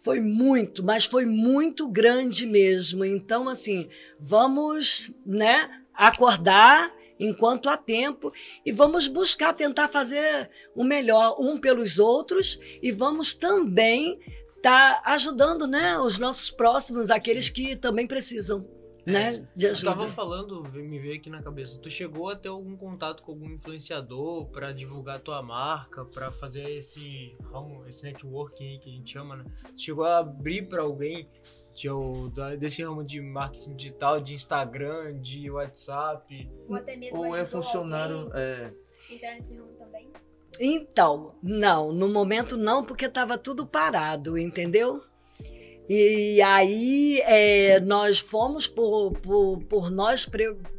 foi 0.00 0.20
muito, 0.20 0.82
mas 0.82 1.04
foi 1.04 1.26
muito 1.26 1.86
grande 1.88 2.46
mesmo. 2.46 3.04
Então, 3.04 3.48
assim, 3.50 3.88
vamos, 4.18 5.12
né, 5.26 5.68
acordar 5.96 6.94
enquanto 7.18 7.68
há 7.68 7.76
tempo 7.76 8.32
e 8.64 8.70
vamos 8.70 9.08
buscar 9.08 9.52
tentar 9.54 9.88
fazer 9.88 10.50
o 10.74 10.84
melhor 10.84 11.36
um 11.40 11.58
pelos 11.58 11.98
outros 11.98 12.58
e 12.82 12.92
vamos 12.92 13.32
também 13.34 14.18
estar 14.56 15.00
ajudando, 15.04 15.66
né, 15.66 15.98
os 15.98 16.18
nossos 16.18 16.50
próximos, 16.50 17.10
aqueles 17.10 17.48
que 17.48 17.76
também 17.76 18.06
precisam, 18.06 18.68
né, 19.06 19.46
de 19.54 19.66
Eu 19.66 19.70
ajuda. 19.70 19.90
tava 19.92 20.08
falando, 20.08 20.64
me 20.72 20.98
veio 20.98 21.14
aqui 21.14 21.30
na 21.30 21.40
cabeça. 21.40 21.78
Tu 21.78 21.88
chegou 21.88 22.28
a 22.28 22.34
ter 22.34 22.48
algum 22.48 22.76
contato 22.76 23.22
com 23.22 23.32
algum 23.32 23.48
influenciador 23.48 24.46
pra 24.46 24.72
divulgar 24.72 25.20
tua 25.20 25.40
marca, 25.40 26.04
pra 26.04 26.32
fazer 26.32 26.68
esse 26.68 27.36
ramo, 27.52 27.84
esse 27.86 28.02
networking 28.02 28.80
que 28.80 28.90
a 28.90 28.92
gente 28.92 29.12
chama, 29.12 29.36
né? 29.36 29.44
Chegou 29.76 30.04
a 30.04 30.18
abrir 30.18 30.68
pra 30.68 30.82
alguém 30.82 31.28
de, 31.76 32.56
desse 32.58 32.82
ramo 32.82 33.04
de 33.04 33.20
marketing 33.20 33.76
digital, 33.76 34.20
de 34.20 34.34
Instagram, 34.34 35.20
de 35.20 35.50
WhatsApp? 35.50 36.48
Ou 36.66 36.74
até 36.74 36.96
mesmo 36.96 37.18
Ou 37.18 37.36
é 37.36 37.44
funcionário. 37.44 38.30
É, 38.34 38.72
entrar 39.10 39.34
nesse 39.34 39.54
ramo 39.54 39.72
também? 39.78 40.08
Então, 40.58 41.34
não, 41.42 41.92
no 41.92 42.08
momento 42.08 42.56
não, 42.56 42.82
porque 42.82 43.04
estava 43.04 43.36
tudo 43.36 43.66
parado, 43.66 44.38
entendeu? 44.38 45.02
E 45.88 46.42
aí 46.42 47.20
é, 47.20 47.78
nós 47.78 48.18
fomos 48.18 48.66
por, 48.66 49.12
por, 49.20 49.62
por 49.64 49.90
nós 49.90 50.28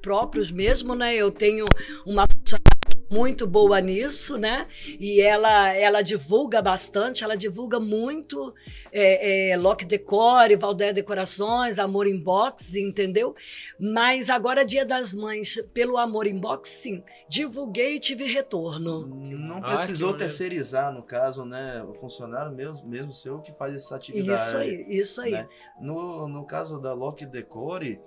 próprios 0.02 0.52
mesmo, 0.52 0.96
né? 0.96 1.16
Eu 1.16 1.32
tenho 1.32 1.66
uma 2.06 2.26
funcionária 2.28 2.77
muito 3.10 3.48
boa 3.48 3.80
nisso, 3.80 4.38
né? 4.38 4.67
E 5.00 5.22
ela, 5.22 5.72
ela 5.74 6.02
divulga 6.02 6.62
bastante, 6.62 7.24
ela 7.24 7.36
divulga 7.38 7.80
muito 7.80 8.54
é, 8.91 9.52
é, 9.52 9.58
Lock 9.58 9.86
Decore, 9.86 10.56
Valdeia 10.56 10.93
Decorações, 10.93 11.80
Amor 11.80 12.08
Inbox, 12.08 12.76
entendeu? 12.76 13.36
Mas 13.80 14.30
agora, 14.30 14.65
Dia 14.65 14.86
das 14.86 15.13
Mães, 15.13 15.62
pelo 15.74 15.98
Amor 15.98 16.28
Inbox, 16.28 16.70
sim, 16.70 17.04
divulguei 17.30 17.96
e 17.96 18.00
tive 18.00 18.26
retorno. 18.26 19.08
não 19.08 19.58
Ah, 19.58 19.76
precisou 19.76 20.10
maneiro. 20.12 20.17
terceirizar, 20.17 20.93
no 20.93 21.04
caso, 21.04 21.46
né? 21.46 21.84
O 21.84 21.93
funcionário 21.93 22.52
mesmo, 22.52 22.86
mesmo 22.88 23.12
seu 23.12 23.39
que 23.39 23.52
faz 23.54 23.74
essa 23.74 23.96
atividade. 23.96 24.39
Isso 24.39 24.58
aí, 24.58 24.86
isso 24.89 25.22
aí. 25.22 25.32
né? 25.32 25.48
No, 25.80 26.28
no 26.28 26.46
caso 26.46 26.80
da 26.80 26.93
Lock 26.93 27.26
Decore, 27.26 28.00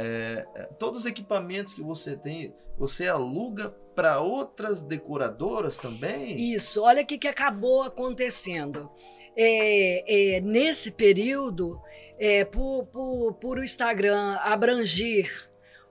é, 0.00 0.46
é, 0.54 0.62
todos 0.78 1.00
os 1.00 1.06
equipamentos 1.06 1.74
que 1.74 1.82
você 1.82 2.16
tem, 2.16 2.54
você 2.78 3.08
aluga 3.08 3.70
para 3.96 4.20
outras 4.20 4.80
decoradoras 4.80 5.76
também? 5.76 6.52
Isso, 6.52 6.82
olha 6.82 7.02
o 7.02 7.06
que, 7.06 7.18
que 7.18 7.26
acabou 7.26 7.82
acontecendo. 7.82 8.88
É, 9.36 10.36
é, 10.36 10.40
nesse 10.40 10.92
período, 10.92 11.80
é, 12.16 12.44
por, 12.44 12.86
por, 12.86 13.34
por 13.34 13.58
o 13.58 13.64
Instagram 13.64 14.36
abranger 14.36 15.48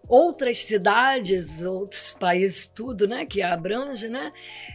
outras 0.07 0.59
cidades, 0.59 1.61
outros 1.63 2.13
países, 2.13 2.65
tudo, 2.65 3.07
né, 3.07 3.25
que 3.25 3.41
abrange, 3.41 4.07
né? 4.07 4.31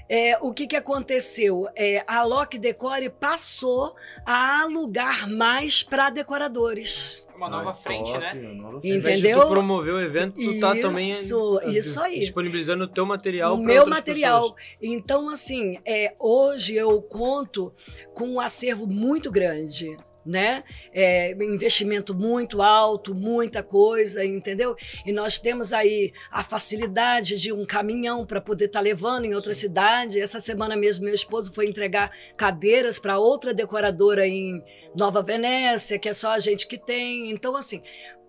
É, 0.09 0.37
o 0.43 0.53
que, 0.53 0.67
que 0.67 0.77
aconteceu? 0.77 1.67
É, 1.75 2.05
a 2.07 2.23
Lock 2.23 2.59
Decore 2.59 3.09
passou 3.09 3.97
a 4.27 4.61
alugar 4.61 5.27
mais 5.29 5.83
para 5.83 6.11
decoradores. 6.11 7.27
Uma 7.43 7.57
nova 7.59 7.71
Ah, 7.71 7.75
frente, 7.75 8.13
top, 8.13 8.21
né? 8.21 8.35
nova 8.35 8.81
frente. 8.81 8.93
de 8.93 8.99
Entendeu? 8.99 9.41
tu 9.41 9.49
promover 9.49 9.95
o 9.95 10.01
evento, 10.01 10.35
tu 10.41 10.61
tá 10.61 10.77
também 10.77 11.09
Isso, 11.11 11.61
eh, 11.65 11.71
isso 11.71 12.01
aí. 12.01 12.21
disponibilizando 12.21 12.85
o 12.85 12.89
teu 12.89 13.05
material 13.05 13.55
o 13.55 13.59
meu 13.63 13.87
material. 13.87 14.53
pessoas. 14.55 14.77
Então, 14.81 15.29
assim, 15.29 15.79
é, 15.85 16.15
hoje 16.19 16.75
eu 16.77 17.01
conto 17.03 17.73
com 18.15 18.29
um 18.29 18.41
acervo 18.41 18.87
muito 18.87 19.31
grande. 19.31 19.97
Né? 20.25 20.63
É, 20.93 21.33
investimento 21.33 22.15
muito 22.15 22.63
alto, 22.63 23.13
muita 23.13 23.61
coisa, 23.61 24.25
entendeu? 24.25 24.77
E 25.05 25.13
nós 25.13 25.41
temos 25.41 25.73
aí 25.73 26.13
a 26.31 26.45
facilidade 26.45 27.41
de 27.41 27.53
um 27.53 27.67
caminhão 27.67 28.25
para 28.25 28.41
poder 28.41 28.67
estar 28.67 28.81
levando 28.81 29.25
em 29.25 29.35
outra 29.35 29.53
cidade. 29.53 30.21
Essa 30.21 30.39
semana 30.39 30.77
mesmo, 30.77 31.07
meu 31.07 31.15
esposo 31.15 31.53
foi 31.53 31.67
entregar 31.67 32.13
cadeiras 32.37 33.01
para 33.01 33.19
outra 33.19 33.53
decoradora 33.53 34.27
em 34.27 34.63
Nova 34.95 35.23
Venécia, 35.23 35.99
que 35.99 36.09
é 36.09 36.13
só 36.13 36.31
a 36.31 36.39
gente 36.39 36.67
que 36.67 36.79
tem. 36.79 37.31
Então, 37.31 37.57
assim, 37.57 37.83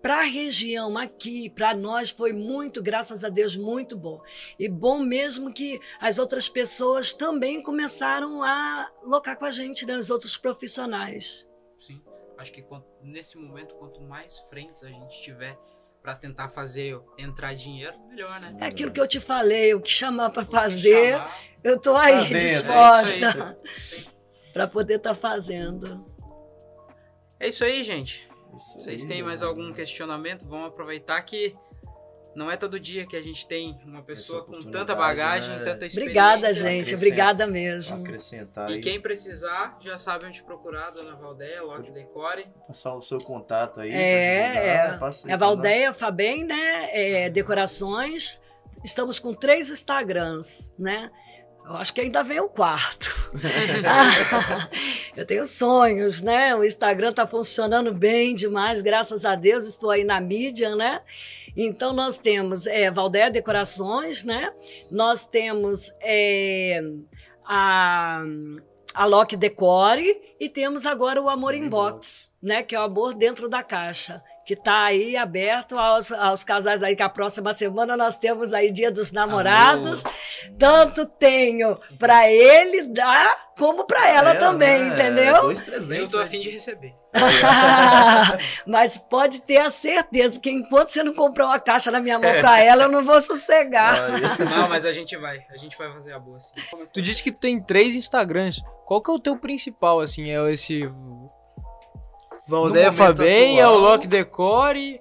para 0.04 0.18
a 0.18 0.24
região 0.24 0.98
aqui, 0.98 1.48
para 1.48 1.74
nós, 1.74 2.10
foi 2.10 2.32
muito, 2.32 2.82
graças 2.82 3.24
a 3.24 3.30
Deus, 3.30 3.56
muito 3.56 3.96
bom. 3.96 4.20
E 4.58 4.68
bom 4.68 4.98
mesmo 4.98 5.50
que 5.50 5.80
as 5.98 6.18
outras 6.18 6.46
pessoas 6.46 7.12
também 7.12 7.62
começaram 7.62 8.42
a 8.42 8.90
locar 9.02 9.38
com 9.38 9.46
a 9.46 9.50
gente, 9.50 9.86
né? 9.86 9.96
Os 9.96 10.10
outros 10.10 10.36
profissionais. 10.36 11.46
Sim. 11.78 12.02
Acho 12.38 12.52
que 12.52 12.62
quanto- 12.62 12.86
nesse 13.02 13.36
momento, 13.38 13.74
quanto 13.76 14.00
mais 14.00 14.38
frentes 14.50 14.82
a 14.82 14.88
gente 14.88 15.22
tiver 15.22 15.58
pra 16.02 16.14
tentar 16.14 16.48
fazer 16.50 17.00
entrar 17.16 17.54
dinheiro, 17.54 17.98
melhor, 18.08 18.38
né? 18.40 18.54
É 18.60 18.66
aquilo 18.66 18.92
que 18.92 19.00
eu 19.00 19.06
te 19.08 19.18
falei, 19.20 19.72
o 19.74 19.80
que 19.80 19.88
chamar 19.90 20.30
para 20.30 20.44
fazer, 20.44 21.12
Chamar, 21.12 21.38
eu 21.62 21.80
tô 21.80 21.96
aí 21.96 22.12
Tá 22.12 22.20
dentro, 22.22 22.36
é 22.36 22.40
disposta 22.40 23.58
Sim. 23.80 24.04
para 24.52 24.66
poder 24.68 24.96
estar 24.96 25.14
fazendo. 25.14 26.04
É 27.40 27.48
isso 27.48 27.64
aí, 27.64 27.82
gente. 27.82 28.28
Isso 28.56 28.80
Vocês 28.80 29.02
aí, 29.02 29.08
têm 29.08 29.22
mais 29.22 29.42
algum 29.42 29.72
questionamento? 29.72 30.46
Vamos 30.46 30.68
aproveitar 30.68 31.20
que 31.22 31.56
não 32.34 32.50
é 32.50 32.56
todo 32.56 32.78
dia 32.78 33.06
que 33.06 33.16
a 33.16 33.22
gente 33.22 33.46
tem 33.46 33.78
uma 33.84 34.02
pessoa 34.02 34.44
com 34.44 34.60
tanta 34.62 34.94
bagagem, 34.94 35.50
né? 35.50 35.64
tanta 35.64 35.86
experiência. 35.86 36.02
Obrigada, 36.02 36.52
gente. 36.52 36.94
Obrigada 36.94 37.46
mesmo. 37.46 38.00
acrescentar 38.00 38.70
E 38.70 38.74
aí, 38.74 38.80
quem 38.80 39.00
precisar 39.00 39.78
já 39.80 39.96
sabe 39.98 40.26
onde 40.26 40.42
procurar, 40.42 40.90
Dona 40.90 41.14
Valdeia, 41.14 41.62
Lock 41.62 41.90
Decore. 41.90 42.46
passar 42.66 42.94
o 42.94 43.00
seu 43.00 43.18
contato 43.18 43.80
aí. 43.80 43.90
É, 43.92 44.52
pra 44.52 44.62
divulgar, 44.62 44.98
passa 44.98 45.26
aí 45.28 45.32
É 45.32 45.36
pra 45.36 45.46
nós. 45.46 45.56
Valdeia 45.56 45.92
Fabem, 45.92 46.44
né? 46.44 46.88
É, 46.92 47.30
decorações. 47.30 48.40
Estamos 48.82 49.18
com 49.18 49.32
três 49.32 49.70
Instagrams, 49.70 50.74
né? 50.78 51.10
Eu 51.64 51.76
acho 51.76 51.94
que 51.94 52.00
ainda 52.00 52.22
vem 52.22 52.40
o 52.40 52.48
quarto. 52.48 53.08
Eu 55.16 55.24
tenho 55.24 55.46
sonhos, 55.46 56.20
né? 56.22 56.56
O 56.56 56.64
Instagram 56.64 57.10
está 57.10 57.26
funcionando 57.26 57.94
bem 57.94 58.34
demais, 58.34 58.82
graças 58.82 59.24
a 59.24 59.36
Deus. 59.36 59.64
Estou 59.64 59.90
aí 59.90 60.02
na 60.02 60.20
mídia, 60.20 60.74
né? 60.74 61.02
Então 61.56 61.92
nós 61.92 62.18
temos 62.18 62.66
é, 62.66 62.90
Valdeia 62.90 63.30
Decorações, 63.30 64.24
né? 64.24 64.52
Nós 64.90 65.24
temos 65.24 65.92
é, 66.00 66.80
a 67.44 68.24
a 68.94 69.04
Lock 69.06 69.36
Decore 69.36 70.16
e 70.38 70.48
temos 70.48 70.86
agora 70.86 71.20
o 71.20 71.28
Amor 71.28 71.52
Inbox, 71.52 72.32
né? 72.44 72.62
Que 72.62 72.76
é 72.76 72.78
o 72.78 72.82
amor 72.82 73.14
dentro 73.14 73.48
da 73.48 73.62
caixa, 73.62 74.22
que 74.44 74.52
está 74.54 74.84
aí 74.84 75.16
aberto 75.16 75.78
aos, 75.78 76.12
aos 76.12 76.44
casais 76.44 76.82
aí, 76.82 76.94
que 76.94 77.02
a 77.02 77.08
próxima 77.08 77.52
semana 77.52 77.96
nós 77.96 78.16
temos 78.16 78.52
aí 78.52 78.70
Dia 78.70 78.92
dos 78.92 79.10
Namorados. 79.10 80.04
Tanto 80.58 81.06
tenho 81.06 81.78
para 81.98 82.30
ele 82.30 82.82
dar, 82.84 83.52
como 83.58 83.84
para 83.86 84.08
ela 84.08 84.32
É, 84.32 84.38
também, 84.38 84.84
né? 84.84 84.94
entendeu? 84.94 85.40
Dois 85.42 85.58
Eu 85.60 85.64
presentes. 85.64 86.12
tô 86.12 86.18
né? 86.18 86.24
afim 86.24 86.40
de 86.40 86.50
receber. 86.50 86.94
Mas 88.66 88.98
pode 88.98 89.40
ter 89.42 89.58
a 89.58 89.70
certeza 89.70 90.38
que 90.40 90.50
enquanto 90.50 90.88
você 90.88 91.02
não 91.02 91.14
comprar 91.14 91.46
uma 91.46 91.58
caixa 91.60 91.90
na 91.90 92.00
minha 92.00 92.18
mão 92.18 92.30
para 92.40 92.60
ela, 92.60 92.84
eu 92.84 92.88
não 92.90 93.04
vou 93.04 93.20
sossegar. 93.20 93.96
Não, 94.38 94.68
mas 94.68 94.84
a 94.84 94.92
gente 94.92 95.16
vai. 95.16 95.44
A 95.50 95.56
gente 95.56 95.76
vai 95.78 95.92
fazer 95.92 96.12
a 96.12 96.18
boa, 96.18 96.38
sim. 96.40 96.54
Tu 96.92 97.00
disse 97.00 97.22
que 97.22 97.30
tu 97.32 97.38
tem 97.38 97.62
três 97.62 97.94
Instagrams. 97.94 98.60
Qual 98.84 99.00
que 99.00 99.10
é 99.10 99.14
o 99.14 99.18
teu 99.20 99.36
principal, 99.38 100.00
assim? 100.00 100.30
É 100.30 100.52
esse 100.52 100.82
Valdeia 102.46 102.92
momento 102.92 103.16
Fabem, 103.16 103.60
é 103.60 103.66
o 103.66 103.76
Loki 103.78 104.06
Decore. 104.06 105.00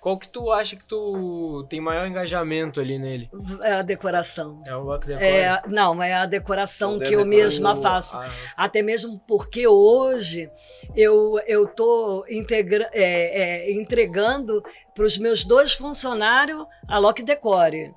Qual 0.00 0.16
que 0.18 0.28
tu 0.28 0.52
acha 0.52 0.76
que 0.76 0.84
tu 0.84 1.66
tem 1.68 1.80
maior 1.80 2.06
engajamento 2.06 2.80
ali 2.80 2.96
nele? 2.96 3.28
É 3.62 3.72
a 3.72 3.82
decoração. 3.82 4.62
É 4.64 4.76
o 4.76 4.82
Loki 4.84 5.08
Decore? 5.08 5.24
É, 5.26 5.62
não, 5.66 6.00
é 6.00 6.14
a 6.14 6.26
decoração 6.26 6.96
O 6.96 7.00
que 7.00 7.12
eu 7.12 7.24
mesma 7.24 7.72
o- 7.74 7.82
faço. 7.82 8.16
Ah, 8.16 8.30
Até 8.56 8.82
mesmo 8.82 9.20
porque 9.26 9.66
hoje 9.66 10.48
eu 10.94 11.40
eu 11.46 11.66
tô 11.66 12.24
integra- 12.30 12.88
é, 12.92 13.64
é, 13.66 13.72
entregando 13.72 14.62
para 14.94 15.04
os 15.04 15.18
meus 15.18 15.44
dois 15.44 15.72
funcionários 15.72 16.64
a 16.86 16.98
Lock 16.98 17.20
Decore. 17.24 17.92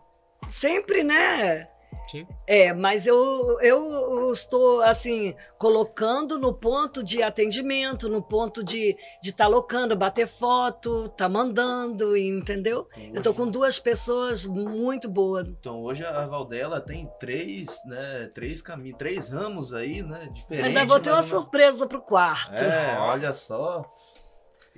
Sempre, 0.48 1.04
né? 1.04 1.68
Sim. 2.10 2.26
É, 2.48 2.74
mas 2.74 3.06
eu, 3.06 3.60
eu 3.62 4.32
estou, 4.32 4.82
assim, 4.82 5.36
colocando 5.58 6.40
no 6.40 6.54
ponto 6.54 7.04
de 7.04 7.22
atendimento, 7.22 8.10
no 8.10 8.22
ponto 8.22 8.64
de 8.64 8.90
estar 8.90 9.20
de 9.22 9.34
tá 9.34 9.48
locando, 9.48 9.96
bater 9.96 10.28
foto, 10.28 11.10
tá 11.10 11.30
mandando, 11.30 12.18
entendeu? 12.18 12.88
Eu 13.14 13.22
tô 13.22 13.34
com 13.34 13.48
duas 13.48 13.78
pessoas 13.80 14.46
muito 14.46 15.10
boas. 15.10 15.48
Então 15.48 15.82
hoje 15.82 16.04
a 16.06 16.26
Valdela 16.26 16.82
tem 16.82 17.10
três, 17.20 17.84
né? 17.86 18.30
Três 18.34 18.62
caminhos, 18.62 18.98
três 18.98 19.30
ramos 19.30 19.74
aí, 19.74 20.02
né? 20.02 20.30
Diferentes. 20.32 20.68
Ainda 20.68 20.86
vou 20.86 21.00
ter 21.00 21.10
uma 21.10 21.18
mas 21.18 21.26
surpresa 21.26 21.86
pro 21.86 22.02
quarto. 22.02 22.56
É, 22.56 22.98
olha 23.00 23.34
só. 23.34 23.86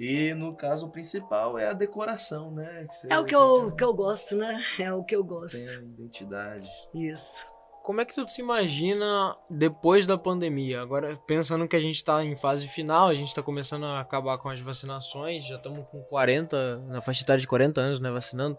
E 0.04 0.34
no 0.34 0.56
caso 0.56 0.90
principal 0.90 1.60
é 1.60 1.68
a 1.68 1.74
decoração, 1.74 2.50
né? 2.50 2.88
Você- 2.90 3.08
É 3.12 3.20
o 3.20 3.24
que 3.26 3.36
eu, 3.36 3.68
tem- 3.68 3.76
que 3.78 3.84
eu 3.84 3.94
gosto, 3.94 4.36
né? 4.36 4.60
É 4.80 4.92
o 4.92 5.04
que 5.04 5.16
eu 5.16 5.22
Tem 5.22 5.30
gosto. 5.30 5.58
a 5.70 5.84
identidade. 5.84 6.68
Isso. 6.94 7.46
Como 7.84 8.00
é 8.00 8.06
que 8.06 8.14
tu 8.14 8.28
se 8.30 8.42
imagina 8.42 9.36
depois 9.50 10.06
da 10.06 10.18
pandemia? 10.18 10.82
Agora, 10.82 11.20
pensando 11.26 11.68
que 11.68 11.76
a 11.76 11.80
gente 11.80 12.04
tá 12.04 12.24
em 12.24 12.36
fase 12.36 12.68
final, 12.68 13.08
a 13.08 13.14
gente 13.14 13.34
tá 13.34 13.42
começando 13.42 13.86
a 13.86 14.00
acabar 14.00 14.38
com 14.38 14.50
as 14.50 14.60
vacinações, 14.60 15.46
já 15.46 15.56
estamos 15.56 15.86
com 15.90 16.02
40, 16.04 16.78
na 16.88 17.02
faixa 17.02 17.24
etária 17.24 17.42
de 17.42 17.48
40 17.48 17.82
anos, 17.82 18.00
né, 18.00 18.12
vacinando. 18.12 18.58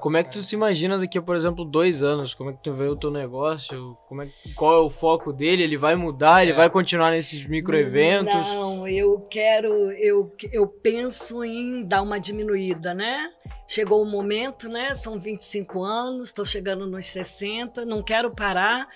Como 0.00 0.16
é 0.16 0.22
que 0.22 0.30
tu 0.30 0.44
se 0.44 0.54
imagina 0.54 0.96
daqui 0.96 1.18
a, 1.18 1.22
por 1.22 1.34
exemplo, 1.34 1.64
dois 1.64 2.02
anos? 2.02 2.34
Como 2.34 2.50
é 2.50 2.52
que 2.52 2.62
tu 2.62 2.72
vê 2.72 2.86
o 2.86 2.96
teu 2.96 3.10
negócio? 3.10 3.96
Como 4.08 4.22
é, 4.22 4.28
qual 4.54 4.74
é 4.74 4.78
o 4.78 4.90
foco 4.90 5.32
dele? 5.32 5.62
Ele 5.64 5.76
vai 5.76 5.96
mudar? 5.96 6.42
Ele 6.42 6.52
vai 6.52 6.70
continuar 6.70 7.10
nesses 7.10 7.44
microeventos? 7.46 8.34
Não, 8.34 8.86
eu 8.86 9.20
quero, 9.28 9.90
eu, 9.92 10.32
eu 10.52 10.68
penso 10.68 11.44
em 11.44 11.84
dar 11.84 12.02
uma 12.02 12.20
diminuída, 12.20 12.94
né? 12.94 13.28
Chegou 13.66 14.02
o 14.02 14.04
momento, 14.04 14.68
né? 14.68 14.92
São 14.94 15.18
25 15.18 15.82
anos, 15.82 16.28
estou 16.28 16.44
chegando 16.44 16.86
nos 16.86 17.06
60, 17.06 17.84
não 17.86 18.02
quero 18.02 18.30
parar, 18.34 18.86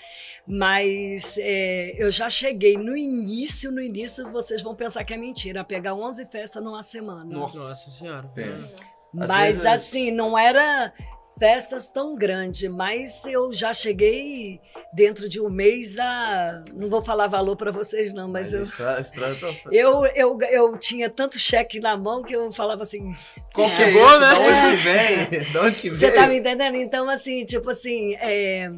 mas 0.47 1.39
é, 1.39 1.95
eu 1.97 2.11
já 2.11 2.29
cheguei 2.29 2.77
no 2.77 2.97
início, 2.97 3.73
no 3.73 3.81
início 3.81 4.31
vocês 4.31 4.63
vão 4.63 4.75
pensar 4.75 5.03
que 5.05 5.15
é 5.15 5.17
mentira, 5.17 5.65
pegar 5.65 5.95
11 5.95 6.27
festas 6.27 6.63
numa 6.63 6.83
semana. 6.83 7.25
Nossa 7.25 7.91
senhora. 7.91 8.29
Pensa. 8.35 8.75
Às 9.19 9.31
Mas 9.31 9.47
vezes- 9.47 9.67
assim, 9.67 10.11
não 10.11 10.37
era 10.39 10.93
festas 11.39 11.87
tão 11.87 12.17
grandes, 12.17 12.69
mas 12.71 13.25
eu 13.27 13.53
já 13.53 13.73
cheguei 13.73 14.61
dentro 14.93 15.29
de 15.29 15.41
um 15.41 15.51
mês 15.51 15.99
a. 15.99 16.63
Não 16.75 16.89
vou 16.89 17.03
falar 17.03 17.27
valor 17.27 17.57
para 17.57 17.71
vocês, 17.71 18.15
não, 18.15 18.27
mas, 18.29 18.53
eu, 18.53 18.63
Estra, 18.63 19.01
Estra, 19.01 19.35
tá- 19.35 19.55
eu, 19.71 20.07
eu, 20.07 20.39
eu 20.51 20.79
tinha 20.79 21.11
tanto 21.11 21.39
cheque 21.39 21.79
na 21.81 21.97
mão 21.97 22.23
que 22.23 22.35
eu 22.35 22.51
falava 22.53 22.83
assim. 22.83 23.15
Qual 23.53 23.71
que 23.71 23.83
é, 23.83 23.87
é 23.87 23.91
isso? 23.91 24.21
né? 24.21 24.27
Da 24.31 24.41
onde 24.41 24.61
que 24.61 24.77
vem? 24.83 25.53
Da 25.53 25.63
onde 25.63 25.77
que 25.77 25.91
vem? 25.91 25.99
Você 25.99 26.11
tá 26.13 26.27
me 26.27 26.39
entendendo? 26.39 26.77
Então, 26.77 27.09
assim, 27.09 27.45
tipo 27.45 27.71
assim, 27.71 28.15
é, 28.17 28.71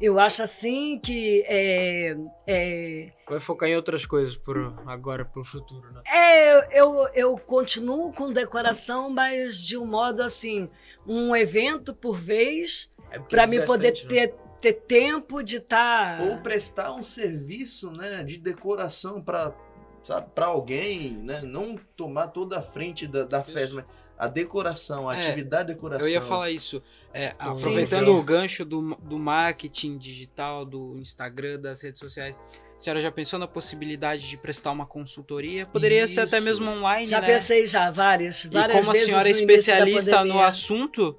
eu 0.00 0.18
acho 0.18 0.42
assim 0.42 0.98
que. 0.98 1.44
É, 1.46 2.16
é, 2.46 3.12
Vai 3.28 3.38
focar 3.38 3.68
em 3.68 3.76
outras 3.76 4.06
coisas 4.06 4.36
por 4.36 4.56
agora, 4.86 5.24
pro 5.24 5.44
futuro, 5.44 5.92
né? 5.92 6.02
É, 6.06 6.80
eu, 6.80 7.08
eu 7.14 7.36
continuo 7.36 8.12
com 8.12 8.32
decoração, 8.32 9.10
mas 9.10 9.58
de 9.58 9.76
um 9.76 9.86
modo 9.86 10.22
assim, 10.22 10.68
um 11.06 11.36
evento 11.36 11.94
por 11.94 12.16
vez, 12.16 12.90
É 13.10 13.18
para 13.18 13.46
me 13.46 13.64
poder 13.64 13.92
né? 13.92 14.08
ter, 14.08 14.34
ter 14.60 14.72
tempo 14.72 15.42
de 15.42 15.60
tá 15.60 16.16
estar. 16.18 16.30
Ou 16.30 16.38
prestar 16.38 16.92
um 16.94 17.02
serviço, 17.02 17.92
né, 17.92 18.22
de 18.24 18.38
decoração 18.38 19.22
para 19.22 19.54
sabe, 20.02 20.28
para 20.34 20.46
alguém, 20.46 21.10
né, 21.12 21.40
não 21.42 21.76
tomar 21.96 22.28
toda 22.28 22.58
a 22.58 22.62
frente 22.62 23.06
da, 23.06 23.24
da 23.24 23.42
festa, 23.42 23.76
mas 23.76 23.84
a 24.18 24.26
decoração, 24.26 25.08
a 25.08 25.16
É, 25.16 25.20
atividade 25.20 25.68
de 25.68 25.74
decoração. 25.74 26.06
Eu 26.06 26.12
ia 26.12 26.20
falar 26.20 26.50
isso. 26.50 26.82
É, 27.12 27.28
Sim, 27.28 27.34
aproveitando 27.38 28.04
sim. 28.06 28.10
o 28.10 28.22
gancho 28.22 28.64
do, 28.66 28.94
do 28.96 29.18
marketing 29.18 29.96
digital, 29.96 30.64
do 30.64 30.96
Instagram, 30.98 31.58
das 31.58 31.80
redes 31.80 31.98
sociais, 31.98 32.38
a 32.76 32.78
senhora 32.78 33.00
já 33.00 33.10
pensou 33.10 33.38
na 33.38 33.48
possibilidade 33.48 34.28
de 34.28 34.36
prestar 34.36 34.72
uma 34.72 34.84
consultoria? 34.86 35.64
Poderia 35.66 36.06
ser 36.06 36.20
até 36.20 36.36
Isso. 36.36 36.44
mesmo 36.46 36.70
online, 36.70 37.06
Já 37.06 37.20
né? 37.20 37.26
pensei 37.26 37.66
já, 37.66 37.90
várias, 37.90 38.44
E 38.44 38.48
várias 38.48 38.78
como 38.78 38.90
a 38.90 38.92
vezes 38.92 39.06
senhora 39.08 39.28
é 39.28 39.30
especialista 39.32 40.24
no 40.24 40.40
assunto, 40.40 41.18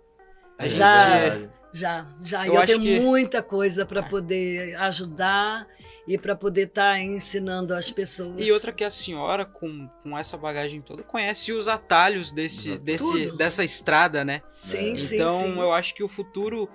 a 0.57 0.65
É 0.65 0.69
gente... 0.69 0.77
Já. 0.79 1.49
Já, 1.73 2.05
já. 2.21 2.45
Eu 2.45 2.53
e 2.53 2.57
eu 2.57 2.65
tenho 2.65 2.81
que- 2.81 2.99
muita 2.99 3.41
coisa 3.41 3.85
para 3.85 4.01
É. 4.01 4.03
poder 4.09 4.75
ajudar 4.75 5.65
e 6.07 6.17
para 6.17 6.35
poder 6.35 6.67
estar 6.67 6.99
ensinando 6.99 7.73
as 7.73 7.91
pessoas. 7.91 8.35
E 8.39 8.51
outra 8.51 8.71
que 8.71 8.83
a 8.83 8.89
senhora, 8.91 9.45
com, 9.45 9.87
com 10.03 10.17
essa 10.17 10.35
bagagem 10.37 10.81
toda, 10.81 11.03
conhece 11.03 11.53
os 11.53 11.67
atalhos 11.67 12.31
desse, 12.31 12.77
desse, 12.77 13.25
Tudo. 13.25 13.37
dessa 13.37 13.63
estrada, 13.63 14.25
né? 14.25 14.41
Sim, 14.57 14.93
É. 14.93 14.97
sim, 14.97 15.15
então, 15.15 15.29
sim. 15.29 15.59
eu 15.59 15.71
acho 15.71 15.93
que 15.93 16.03
o 16.03 16.07
futuro 16.07 16.67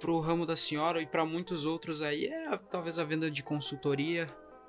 pro 0.00 0.20
ramo 0.20 0.44
da 0.44 0.54
senhora 0.56 1.00
e 1.00 1.06
para 1.06 1.24
muitos 1.24 1.64
outros 1.64 2.02
aí 2.02 2.26
é 2.26 2.58
talvez 2.70 2.98
a 2.98 3.04
venda 3.04 3.30
de 3.30 3.42
consultoria, 3.42 4.26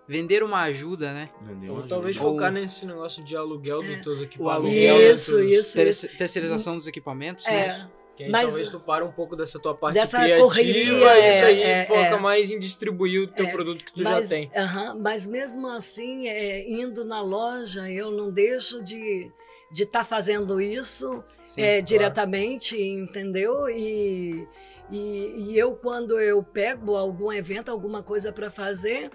vender 0.08 0.44
uma 0.44 0.62
ajuda, 0.62 1.12
né? 1.14 1.28
Ou 1.68 1.86
talvez 1.88 2.16
Ou- 2.18 2.32
focar 2.32 2.52
nesse 2.52 2.86
negócio 2.86 3.24
de 3.24 3.36
aluguel 3.36 3.84
É. 3.84 3.88
dos 3.96 4.02
teus 4.04 4.20
O 4.20 4.24
equipamentos. 4.24 4.56
aluguel, 4.66 5.12
Isso, 5.14 5.44
isso, 5.44 5.74
Ter- 5.78 5.88
isso. 5.88 6.08
terceirização 6.18 6.78
dos 6.78 6.88
equipamentos, 6.88 7.46
É, 7.48 7.68
né? 7.70 7.92
Que 8.16 8.24
aí 8.24 8.32
Mas- 8.32 8.46
talvez 8.46 8.70
tu 8.70 8.80
pare 8.80 9.04
um 9.04 9.12
pouco 9.12 9.36
dessa 9.36 9.60
tua 9.60 9.76
parte 9.76 9.96
Dessa 9.96 10.20
criativa 10.20 10.48
correria, 10.48 10.84
isso 10.94 11.06
é, 11.06 11.44
aí 11.44 11.62
é, 11.62 11.86
foca 11.86 12.00
é. 12.00 12.20
mais 12.20 12.50
em 12.50 12.58
distribuir 12.60 13.24
o 13.24 13.28
teu 13.28 13.46
É, 13.48 13.52
produto 13.52 13.84
que 13.84 13.92
tu 13.94 14.04
mas, 14.04 14.30
já 14.30 14.36
tem. 14.36 14.50
aham, 14.56 14.96
mas 15.02 15.28
mesmo 15.28 15.68
assim, 15.68 16.28
é, 16.28 16.70
indo 16.70 17.04
na 17.04 17.22
loja, 17.22 17.90
eu 17.92 18.12
não 18.12 18.32
deixo 18.32 18.82
de 18.84 19.32
de 19.72 19.84
estar 19.84 20.06
fazendo 20.06 20.62
isso 20.62 21.22
Sim, 21.44 21.62
é, 21.62 21.68
claro. 21.74 21.86
diretamente, 21.86 22.80
entendeu? 22.82 23.68
E, 23.68 24.48
e, 24.90 25.34
e 25.50 25.58
eu, 25.58 25.76
quando 25.76 26.18
eu 26.18 26.42
pego 26.42 26.96
algum 26.96 27.34
evento, 27.34 27.70
alguma 27.72 28.02
coisa 28.02 28.32
para 28.32 28.50
fazer, 28.50 29.10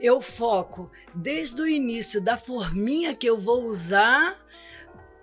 eu 0.00 0.20
foco 0.20 0.90
desde 1.14 1.60
o 1.62 1.68
início 1.68 2.20
da 2.20 2.36
forminha 2.36 3.14
que 3.14 3.26
eu 3.28 3.38
vou 3.38 3.66
usar 3.66 4.36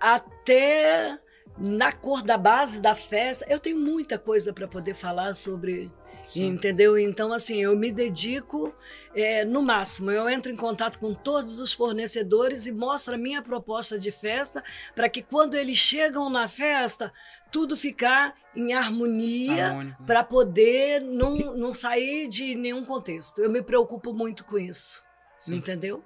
até 0.00 1.18
na 1.58 1.92
cor 1.92 2.22
da 2.22 2.38
base 2.38 2.80
da 2.80 2.94
festa. 2.94 3.44
Eu 3.48 3.58
tenho 3.58 3.78
muita 3.78 4.18
coisa 4.18 4.52
para 4.52 4.68
poder 4.68 4.94
falar 4.94 5.34
sobre 5.34 5.90
Sim. 6.28 6.48
Entendeu? 6.48 6.98
Então, 6.98 7.32
assim, 7.32 7.62
eu 7.62 7.74
me 7.74 7.90
dedico 7.90 8.74
é, 9.14 9.46
no 9.46 9.62
máximo. 9.62 10.10
Eu 10.10 10.28
entro 10.28 10.52
em 10.52 10.56
contato 10.56 10.98
com 10.98 11.14
todos 11.14 11.58
os 11.58 11.72
fornecedores 11.72 12.66
e 12.66 12.72
mostro 12.72 13.14
a 13.14 13.18
minha 13.18 13.40
proposta 13.40 13.98
de 13.98 14.10
festa 14.10 14.62
para 14.94 15.08
que 15.08 15.22
quando 15.22 15.54
eles 15.54 15.78
chegam 15.78 16.28
na 16.28 16.46
festa, 16.46 17.10
tudo 17.50 17.78
ficar 17.78 18.34
em 18.54 18.74
harmonia 18.74 19.96
para 20.06 20.22
poder 20.22 21.00
não, 21.00 21.34
não 21.56 21.72
sair 21.72 22.28
de 22.28 22.54
nenhum 22.54 22.84
contexto. 22.84 23.40
Eu 23.40 23.48
me 23.48 23.62
preocupo 23.62 24.12
muito 24.12 24.44
com 24.44 24.58
isso. 24.58 25.02
Sim. 25.38 25.54
Entendeu? 25.54 26.04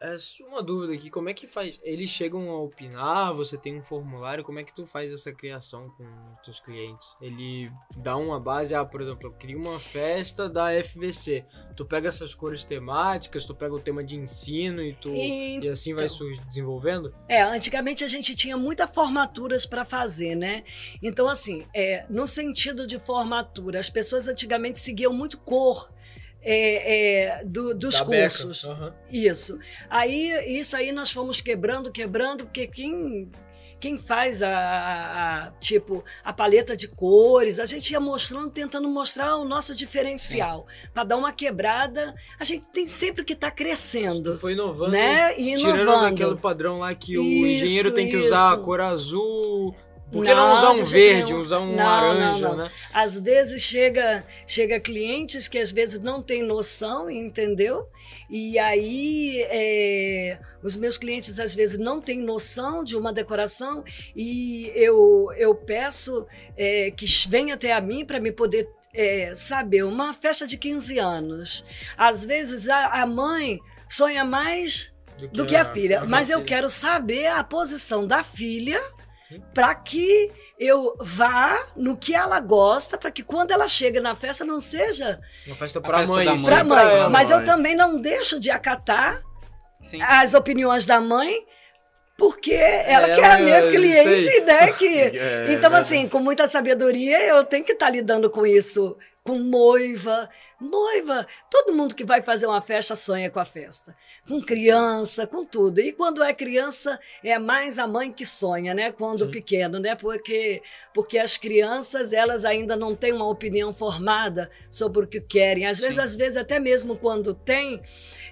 É 0.00 0.16
uma 0.46 0.62
dúvida 0.62 0.92
aqui, 0.92 1.10
como 1.10 1.28
é 1.28 1.34
que 1.34 1.48
faz? 1.48 1.76
Eles 1.82 2.08
chegam 2.08 2.48
a 2.50 2.60
opinar, 2.62 3.34
você 3.34 3.58
tem 3.58 3.76
um 3.76 3.82
formulário, 3.82 4.44
como 4.44 4.60
é 4.60 4.62
que 4.62 4.72
tu 4.72 4.86
faz 4.86 5.10
essa 5.12 5.32
criação 5.32 5.90
com 5.96 6.04
os 6.04 6.40
teus 6.44 6.60
clientes? 6.60 7.16
Ele 7.20 7.68
dá 7.96 8.16
uma 8.16 8.38
base, 8.38 8.72
ah, 8.76 8.84
por 8.84 9.00
exemplo, 9.00 9.26
eu 9.26 9.32
queria 9.32 9.56
uma 9.58 9.80
festa 9.80 10.48
da 10.48 10.70
FVC. 10.72 11.44
Tu 11.76 11.84
pega 11.84 12.08
essas 12.08 12.32
cores 12.32 12.62
temáticas, 12.62 13.44
tu 13.44 13.56
pega 13.56 13.74
o 13.74 13.80
tema 13.80 14.04
de 14.04 14.14
ensino 14.14 14.80
e 14.82 14.94
tu 14.94 15.08
E- 15.08 15.58
e 15.58 15.68
assim 15.68 15.92
vai 15.94 16.04
então. 16.06 16.16
se 16.16 16.40
desenvolvendo? 16.46 17.12
É, 17.28 17.42
antigamente 17.42 18.04
a 18.04 18.08
gente 18.08 18.36
tinha 18.36 18.56
muitas 18.56 18.88
formaturas 18.94 19.66
para 19.66 19.84
fazer, 19.84 20.36
né? 20.36 20.62
Então, 21.02 21.28
assim, 21.28 21.66
é, 21.74 22.06
no 22.08 22.24
sentido 22.24 22.86
de 22.86 23.00
formatura, 23.00 23.80
as 23.80 23.90
pessoas 23.90 24.28
antigamente 24.28 24.78
seguiam 24.78 25.12
muito 25.12 25.36
cor 25.38 25.90
é, 26.42 27.38
é, 27.40 27.44
do- 27.44 27.74
dos 27.74 27.98
Da 27.98 28.04
cursos. 28.04 28.64
Aham. 28.64 28.94
Isso. 29.10 29.58
Aí, 29.90 30.30
isso 30.58 30.76
aí 30.76 30.92
nós 30.92 31.10
fomos 31.10 31.40
quebrando, 31.40 31.90
quebrando, 31.90 32.44
porque 32.44 32.66
quem. 32.66 33.30
Quem 33.80 33.96
faz 33.96 34.42
a, 34.42 34.48
a- 34.50 35.44
a, 35.46 35.50
tipo 35.60 36.04
a 36.24 36.32
paleta 36.32 36.76
de 36.76 36.88
cores, 36.88 37.60
a 37.60 37.64
gente 37.64 37.92
ia 37.92 38.00
mostrando, 38.00 38.50
tentando 38.50 38.88
mostrar 38.88 39.36
o 39.36 39.44
nosso 39.44 39.72
diferencial, 39.72 40.66
para 40.92 41.04
dar 41.04 41.16
uma 41.16 41.32
quebrada. 41.32 42.12
A 42.40 42.42
gente 42.42 42.66
tem 42.70 42.88
sempre 42.88 43.22
que 43.22 43.34
estar 43.34 43.52
Tu 43.52 43.56
crescendo, 43.58 44.36
foi 44.36 44.54
inovando, 44.54 44.90
né? 44.90 45.30
E 45.38 45.54
tirando 45.56 45.82
inovando. 45.82 46.10
daquele 46.10 46.34
padrão 46.40 46.80
lá 46.80 46.92
que 46.92 47.16
o 47.16 47.22
Isso, 47.22 47.62
engenheiro 47.64 47.92
tem 47.92 48.08
que 48.10 48.16
usar 48.16 48.50
a 48.50 48.54
isso. 48.54 48.64
cor 48.64 48.80
azul, 48.80 49.76
Por 50.10 50.24
que 50.24 50.34
não, 50.34 50.48
Não, 50.48 50.54
usar 50.54 50.70
um 50.82 50.84
verde, 50.86 51.32
nenhum. 51.32 51.40
usar 51.42 51.60
um 51.60 51.76
Não, 51.76 51.84
laranja, 51.84 52.48
não. 52.48 52.56
né? 52.56 52.70
Às 52.94 53.20
vezes 53.20 53.62
chega, 53.62 54.24
chega 54.46 54.80
clientes 54.80 55.46
que 55.48 55.58
às 55.58 55.70
vezes 55.70 56.00
não 56.00 56.22
têm 56.22 56.42
noção, 56.42 57.10
entendeu? 57.10 57.86
E 58.30 58.58
aí 58.58 59.42
é, 59.50 60.38
os 60.62 60.76
meus 60.76 60.96
clientes 60.96 61.38
às 61.38 61.54
vezes 61.54 61.78
não 61.78 62.00
têm 62.00 62.20
noção 62.22 62.82
de 62.82 62.96
uma 62.96 63.12
decoração 63.12 63.84
e 64.16 64.72
eu, 64.74 65.28
eu 65.36 65.54
peço 65.54 66.26
é, 66.56 66.90
que 66.90 67.04
venha 67.28 67.54
até 67.54 67.72
a 67.74 67.80
mim 67.80 68.04
para 68.06 68.18
me 68.18 68.32
poder 68.32 68.66
é, 68.94 69.34
saber 69.34 69.84
uma 69.84 70.14
festa 70.14 70.46
de 70.46 70.56
15 70.56 70.98
anos. 70.98 71.66
Às 71.98 72.24
vezes 72.24 72.68
a, 72.68 73.02
a 73.02 73.06
mãe 73.06 73.58
sonha 73.88 74.24
mais 74.24 74.90
do 75.32 75.44
que 75.44 75.54
a 75.56 75.64
filha. 75.64 76.04
Mas 76.06 76.30
eu 76.30 76.42
quero 76.44 76.68
saber 76.68 77.26
a 77.26 77.44
posição 77.44 78.06
da 78.06 78.22
filha 78.22 78.80
para 79.52 79.74
que 79.74 80.30
eu 80.58 80.96
vá 81.00 81.66
no 81.76 81.96
que 81.96 82.14
ela 82.14 82.40
gosta, 82.40 82.96
para 82.96 83.10
que 83.10 83.22
quando 83.22 83.50
ela 83.50 83.68
chega 83.68 84.00
na 84.00 84.14
festa 84.14 84.44
não 84.44 84.58
seja 84.60 85.20
Uma 85.46 85.56
festa 85.56 85.78
A 85.78 85.82
pra 85.82 85.98
festa 85.98 86.14
mãe. 86.14 86.36
sim, 86.38 86.44
para 86.46 86.64
mãe. 86.64 86.84
mãe. 86.84 86.94
ela. 86.94 87.10
Mas 87.10 87.30
eu 87.30 87.36
mãe. 87.38 87.46
também 87.46 87.74
não 87.74 88.00
deixo 88.00 88.40
de 88.40 88.50
acatar 88.50 89.20
Sim. 89.84 90.00
as 90.02 90.32
opiniões 90.34 90.86
da 90.86 91.00
mãe, 91.00 91.44
porque 92.16 92.52
ela 92.52 93.06
Ela 93.06 93.14
que 93.14 93.20
é 93.20 93.26
a 93.32 93.38
minha 93.38 93.56
é- 93.58 93.70
cliente, 93.70 94.22
sei. 94.22 94.40
né? 94.44 94.72
Que... 94.72 94.86
É, 95.16 95.52
Então, 95.52 95.74
assim, 95.74 96.08
com 96.08 96.18
muita 96.20 96.46
sabedoria, 96.48 97.22
eu 97.26 97.44
tenho 97.44 97.64
que 97.64 97.72
estar 97.72 97.90
lidando 97.90 98.28
com 98.30 98.46
isso. 98.46 98.96
Com 99.28 99.38
noiva. 99.38 100.30
Noiva, 100.58 101.26
todo 101.50 101.74
mundo 101.74 101.94
que 101.94 102.02
vai 102.02 102.22
fazer 102.22 102.46
uma 102.46 102.62
festa 102.62 102.96
sonha 102.96 103.28
com 103.28 103.38
a 103.38 103.44
festa. 103.44 103.94
Com 104.26 104.40
criança, 104.40 105.26
com 105.26 105.44
tudo. 105.44 105.82
E 105.82 105.92
quando 105.92 106.22
é 106.22 106.32
criança, 106.32 106.98
é 107.22 107.38
mais 107.38 107.78
a 107.78 107.86
mãe 107.86 108.10
que 108.10 108.24
sonha, 108.24 108.72
né? 108.72 108.90
Quando 108.90 109.26
Sim. 109.26 109.30
pequeno, 109.30 109.78
né? 109.78 109.94
Porque, 109.94 110.62
porque 110.94 111.18
as 111.18 111.36
crianças, 111.36 112.14
elas 112.14 112.46
ainda 112.46 112.74
não 112.74 112.96
têm 112.96 113.12
uma 113.12 113.28
opinião 113.28 113.70
formada 113.74 114.50
sobre 114.70 115.04
o 115.04 115.06
que 115.06 115.20
querem. 115.20 115.66
Às 115.66 115.78
vezes, 115.78 115.96
Sim. 115.96 116.02
às 116.02 116.14
vezes, 116.14 116.38
até 116.38 116.58
mesmo 116.58 116.96
quando 116.96 117.34
tem, 117.34 117.82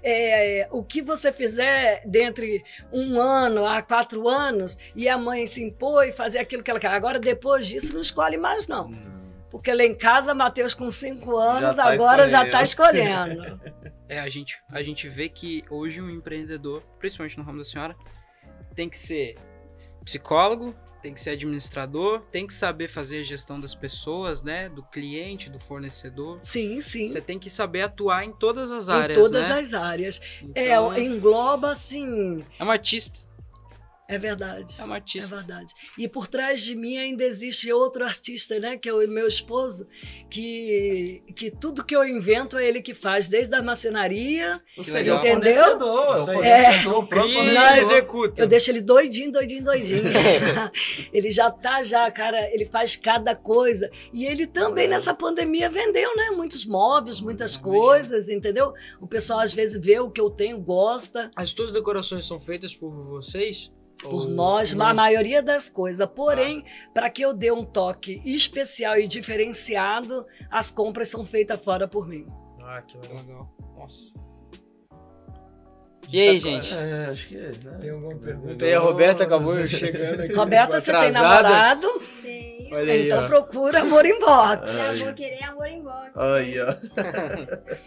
é, 0.03 0.67
o 0.73 0.83
que 0.83 1.03
você 1.03 1.31
fizer 1.31 2.01
dentre 2.07 2.65
um 2.91 3.21
ano 3.21 3.67
a 3.67 3.83
quatro 3.83 4.27
anos 4.31 4.79
e 4.95 5.11
a 5.11 5.19
mãe 5.19 5.47
se 5.47 5.63
impor 5.63 6.09
e 6.09 6.13
fazer 6.13 6.39
aquilo 6.39 6.63
que 6.63 6.71
ela 6.71 6.81
quer. 6.81 6.89
Agora, 6.89 7.19
depois 7.19 7.67
disso, 7.67 7.93
não 7.93 8.01
escolhe 8.01 8.39
mais, 8.39 8.67
não. 8.67 9.16
Porque 9.51 9.73
lá 9.73 9.85
em 9.85 9.95
casa, 9.95 10.35
Matheus, 10.35 10.75
com 10.75 10.91
cinco 10.91 11.37
anos, 11.37 11.77
tá 11.77 11.85
agora 11.85 12.29
já 12.29 12.45
está 12.45 12.63
escolhendo. 12.63 13.61
É, 14.09 14.21
a 14.21 14.29
gente, 14.29 14.57
a 14.71 14.85
gente 14.85 15.09
vê 15.09 15.29
que 15.29 15.65
hoje 15.69 16.01
um 16.01 16.09
empreendedor, 16.09 16.81
principalmente 16.97 17.37
no 17.39 17.43
ramo 17.43 17.59
da 17.59 17.65
senhora, 17.65 17.97
tem 18.73 18.89
que 18.89 18.97
ser 18.97 19.35
psicólogo, 20.05 20.73
tem 21.03 21.13
que 21.13 21.21
ser 21.21 21.31
administrador, 21.31 22.21
tem 22.31 22.47
que 22.47 22.55
saber 22.55 22.87
fazer 22.87 23.19
a 23.19 23.23
gestão 23.25 23.59
das 23.59 23.75
pessoas, 23.75 24.43
né? 24.45 24.69
Do 24.69 24.83
cliente, 24.85 25.51
do 25.51 25.59
fornecedor. 25.59 26.39
Sim, 26.41 26.81
sim. 26.81 27.09
Você 27.09 27.21
tem 27.21 27.37
que 27.37 27.51
saber 27.51 27.83
atuar 27.83 28.25
em 28.25 28.31
todas 28.31 28.71
as 28.71 28.89
Em 28.89 28.93
áreas, 28.93 29.19
todas 29.19 29.49
né? 29.49 29.59
as 29.59 29.75
áreas. 29.75 30.21
Então, 30.41 30.93
É, 30.93 31.01
engloba, 31.01 31.71
assim. 31.73 32.45
é 32.59 32.65
um 32.65 32.71
artista. 32.71 33.19
É 34.09 34.19
verdade. 34.19 34.81
É 34.81 34.85
um 34.85 34.93
artista. 34.93 35.35
É 35.35 35.39
verdade. 35.39 35.75
E 35.99 36.07
por 36.07 36.29
trás 36.29 36.63
de 36.63 36.77
mim 36.77 36.97
ainda 36.97 37.25
existe 37.25 37.73
outro 37.73 38.05
artista, 38.05 38.59
né? 38.61 38.77
Que 38.77 38.89
é 38.89 38.95
o 38.95 39.09
meu 39.09 39.27
esposo, 39.27 39.87
que, 40.31 41.23
que 41.35 41.51
tudo 41.51 41.85
que 41.85 41.95
eu 41.95 42.07
invento 42.07 42.57
é 42.57 42.67
ele 42.67 42.81
que 42.81 42.95
faz, 42.95 43.29
desde 43.29 43.55
a 43.55 43.63
marcenaria. 43.63 44.61
Você 44.77 44.93
legal. 44.93 45.19
é 45.19 45.21
o 45.21 45.37
Entendeu? 45.37 45.55
fornecedor, 45.55 46.05
é 46.05 46.19
o 46.19 46.25
fornecedor, 46.25 47.05
e 47.05 47.35
fornecedor. 47.35 47.79
executa. 47.79 48.43
Eu 48.43 48.47
deixo 48.47 48.71
ele 48.71 48.81
doidinho, 48.81 49.33
doidinho, 49.33 49.65
doidinho. 49.65 50.03
ele 51.13 51.31
já 51.31 51.51
tá 51.51 51.83
já, 51.83 52.09
cara, 52.11 52.49
ele 52.53 52.67
faz 52.67 52.95
cada 52.97 53.35
coisa. 53.35 53.91
E 54.13 54.25
ele 54.25 54.47
também 54.47 54.87
nessa 54.87 55.13
pandemia 55.13 55.69
vendeu, 55.69 56.15
né? 56.15 56.31
Muitos 56.31 56.65
móveis, 56.65 57.21
muitas 57.21 57.57
coisas, 57.57 58.29
entendeu? 58.29 58.73
O 59.01 59.07
pessoal 59.07 59.41
às 59.41 59.53
vezes 59.53 59.85
vê 59.85 59.99
o 59.99 60.11
que 60.11 60.21
eu 60.21 60.31
tenho, 60.31 60.59
gosta. 60.59 61.31
As 61.35 61.53
tuas 61.53 61.73
decorações 61.73 62.25
são 62.25 62.41
feitas 62.41 62.75
por 62.75 62.91
vocês? 62.91 63.71
Por 64.03 64.13
Ou- 64.13 64.29
nós, 64.29 64.79
a 64.79 64.95
maioria 64.95 65.43
das 65.43 65.71
coisas. 65.71 66.07
Porém, 66.15 66.65
para 66.93 67.09
que 67.09 67.23
eu 67.23 67.33
dê 67.33 67.51
um 67.51 67.65
toque 67.65 68.21
especial 68.25 68.99
e 68.99 69.07
diferenciado, 69.09 70.25
as 70.51 70.71
compras 70.71 71.09
são 71.09 71.25
feitas 71.25 71.63
fora 71.63 71.89
por 71.89 72.07
mim. 72.07 72.27
Ah, 72.63 72.83
que 72.83 72.99
legal. 72.99 73.23
Legal. 73.23 73.57
Nossa. 73.79 74.13
E 76.09 76.21
aí, 76.21 76.39
gente? 76.39 76.73
É, 76.73 77.07
acho 77.11 77.29
que 77.29 77.37
é. 77.37 77.51
Né? 77.65 77.79
Tem 77.81 77.91
alguma 77.91 78.17
pergunta? 78.17 78.65
E 78.65 78.75
a 78.75 78.79
Roberta 78.79 79.25
acabou 79.25 79.67
chegando 79.67 80.21
aqui. 80.21 80.35
Roberta, 80.35 80.81
você 80.81 80.93
tem 80.93 81.11
namorado? 81.11 81.89
Tenho. 82.23 82.75
Olha 82.75 82.93
aí, 82.93 83.07
então 83.07 83.25
ó. 83.25 83.29
procura 83.29 83.81
amor 83.81 84.05
em 84.05 84.19
box. 84.19 84.89
Ai. 84.89 84.95
Já 84.97 85.05
vou 85.07 85.15
querer 85.15 85.43
amor 85.45 85.67
em 85.67 85.83
box. 85.83 86.13
Aí, 86.17 86.55
ó. 86.61 86.77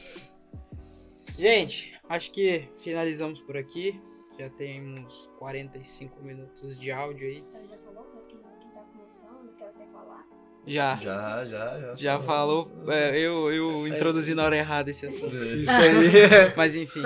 Gente, 1.38 1.94
acho 2.10 2.32
que 2.32 2.68
finalizamos 2.78 3.42
por 3.42 3.56
aqui. 3.56 4.00
Já 4.40 4.50
temos 4.52 5.30
45 5.38 6.24
minutos 6.24 6.80
de 6.80 6.90
áudio 6.94 7.28
aí. 7.28 7.40
Então 7.40 7.68
já 7.68 7.78
falou 7.80 8.06
pra 8.06 8.22
quem, 8.22 8.40
quem 8.62 8.72
tá 8.72 8.80
começando, 8.84 9.54
quer 9.58 9.66
até 9.66 9.86
falar. 9.88 10.26
Já. 10.66 10.96
Já, 10.96 11.44
já, 11.46 11.80
já. 11.80 11.96
Já 11.98 12.20
falou. 12.22 12.72
É, 12.88 13.20
eu, 13.20 13.52
eu 13.52 13.86
introduzi 13.86 14.34
na 14.34 14.46
hora 14.46 14.56
errada 14.56 14.90
esse 14.90 15.06
assunto. 15.06 15.36
Isso 15.36 15.70
aí. 15.70 16.56
Mas 16.56 16.78
enfim. 16.78 17.04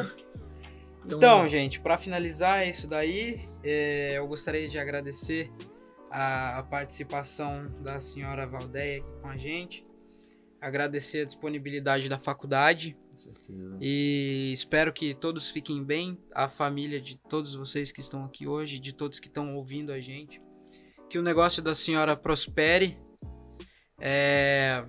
Então, 1.03 1.17
Então, 1.17 1.47
gente, 1.47 1.79
para 1.79 1.97
finalizar 1.97 2.61
é 2.61 2.69
isso 2.69 2.87
daí, 2.87 3.49
é, 3.63 4.13
eu 4.15 4.27
gostaria 4.27 4.67
de 4.67 4.77
agradecer 4.77 5.51
a, 6.11 6.59
a 6.59 6.63
participação 6.63 7.65
da 7.81 7.99
senhora 7.99 8.45
Valdeia 8.45 8.99
aqui 8.99 9.11
com 9.23 9.27
a 9.27 9.37
gente. 9.37 9.83
Agradecer 10.61 11.21
a 11.21 11.25
disponibilidade 11.25 12.07
da 12.07 12.19
faculdade 12.19 12.95
Com 13.13 13.19
certeza. 13.19 13.77
e 13.79 14.51
espero 14.53 14.91
que 14.91 15.13
todos 15.13 15.49
fiquem 15.49 15.83
bem, 15.83 16.17
a 16.33 16.47
família 16.49 16.99
de 16.99 17.17
todos 17.17 17.53
vocês 17.55 17.91
que 17.91 17.99
estão 17.99 18.23
aqui 18.25 18.47
hoje, 18.47 18.79
de 18.79 18.93
todos 18.93 19.19
que 19.19 19.27
estão 19.27 19.55
ouvindo 19.55 19.91
a 19.91 19.99
gente. 19.99 20.41
Que 21.09 21.19
o 21.19 21.21
negócio 21.23 21.61
da 21.61 21.75
senhora 21.75 22.15
prospere 22.15 22.97
é, 23.99 24.83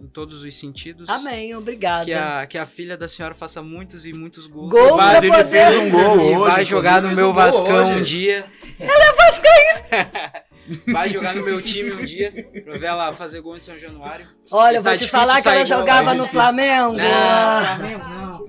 em 0.00 0.06
todos 0.06 0.42
os 0.44 0.54
sentidos. 0.54 1.08
Amém, 1.08 1.54
obrigada. 1.54 2.04
Que 2.04 2.12
a, 2.12 2.46
que 2.46 2.58
a 2.58 2.66
filha 2.66 2.96
da 2.96 3.08
senhora 3.08 3.34
faça 3.34 3.62
muitos 3.62 4.06
e 4.06 4.12
muitos 4.12 4.46
gols. 4.46 4.70
Gol 4.70 4.94
E 4.94 4.96
vai- 4.96 5.16
pra 5.18 5.26
ele 5.26 5.36
poder- 5.36 5.50
fez 5.50 5.76
um 5.76 5.90
gol 5.90 6.16
e 6.16 6.36
hoje. 6.36 6.50
vai 6.50 6.64
jogar 6.64 7.02
no 7.02 7.10
meu 7.12 7.30
um 7.30 7.32
Vascão 7.32 7.82
hoje. 7.82 7.92
um 7.92 8.02
dia. 8.02 8.44
Ela 8.78 9.04
é 9.04 9.12
vascaína. 9.12 10.45
Vai 10.92 11.08
jogar 11.08 11.34
no 11.34 11.44
meu 11.44 11.60
time 11.62 11.94
um 11.94 12.04
dia. 12.04 12.30
Pra 12.64 12.78
ver 12.78 12.86
ela 12.86 13.12
fazer 13.12 13.40
gol 13.40 13.56
em 13.56 13.60
São 13.60 13.78
Januário. 13.78 14.26
Olha, 14.50 14.74
E 14.78 14.82
tá 14.82 14.82
vou 14.82 14.92
te 14.92 14.98
difícil 15.04 15.18
falar 15.18 15.42
que 15.42 15.48
ela 15.48 15.64
jogava 15.64 16.10
é 16.10 16.14
no 16.14 16.22
difícil. 16.24 16.40
Flamengo. 16.40 16.92
Não, 16.92 17.64
Flamengo 17.64 18.04
não. 18.08 18.46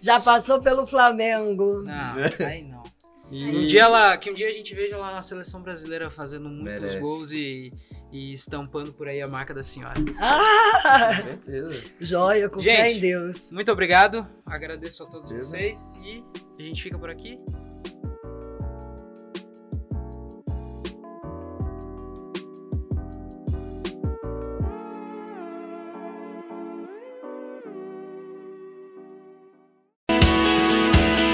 Já 0.00 0.20
passou 0.20 0.60
pelo 0.60 0.86
Flamengo. 0.86 1.82
Não, 1.84 2.46
aí 2.46 2.62
não. 2.62 2.82
Um 3.30 3.66
dia 3.66 3.82
ela, 3.82 4.16
que 4.16 4.30
um 4.30 4.34
dia 4.34 4.48
a 4.48 4.52
gente 4.52 4.74
veja 4.74 4.94
ela 4.94 5.12
na 5.12 5.20
seleção 5.20 5.60
brasileira 5.62 6.10
fazendo 6.10 6.48
muitos 6.48 6.80
Merece. 6.80 6.98
gols 6.98 7.30
e, 7.30 7.70
e 8.10 8.32
estampando 8.32 8.90
por 8.94 9.06
aí 9.06 9.20
a 9.20 9.28
marca 9.28 9.52
da 9.52 9.62
senhora. 9.62 9.96
Ah, 10.18 11.10
Com 11.14 11.22
certeza. 11.22 11.82
joia, 12.00 12.48
com 12.48 12.58
fé 12.58 12.88
Gente. 12.88 12.96
em 12.96 13.00
Deus. 13.00 13.52
Muito 13.52 13.70
obrigado, 13.70 14.26
agradeço 14.46 15.02
a 15.02 15.06
todos 15.10 15.30
vocês 15.30 15.94
e 16.02 16.24
a 16.58 16.62
gente 16.62 16.82
fica 16.82 16.98
por 16.98 17.10
aqui. 17.10 17.38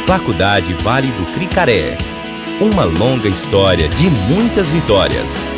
Faculdade 0.06 0.74
Vale 0.74 1.10
do 1.12 1.24
Cricaré. 1.32 1.96
Uma 2.60 2.84
longa 2.84 3.26
história 3.26 3.88
de 3.88 4.10
muitas 4.10 4.70
vitórias. 4.70 5.50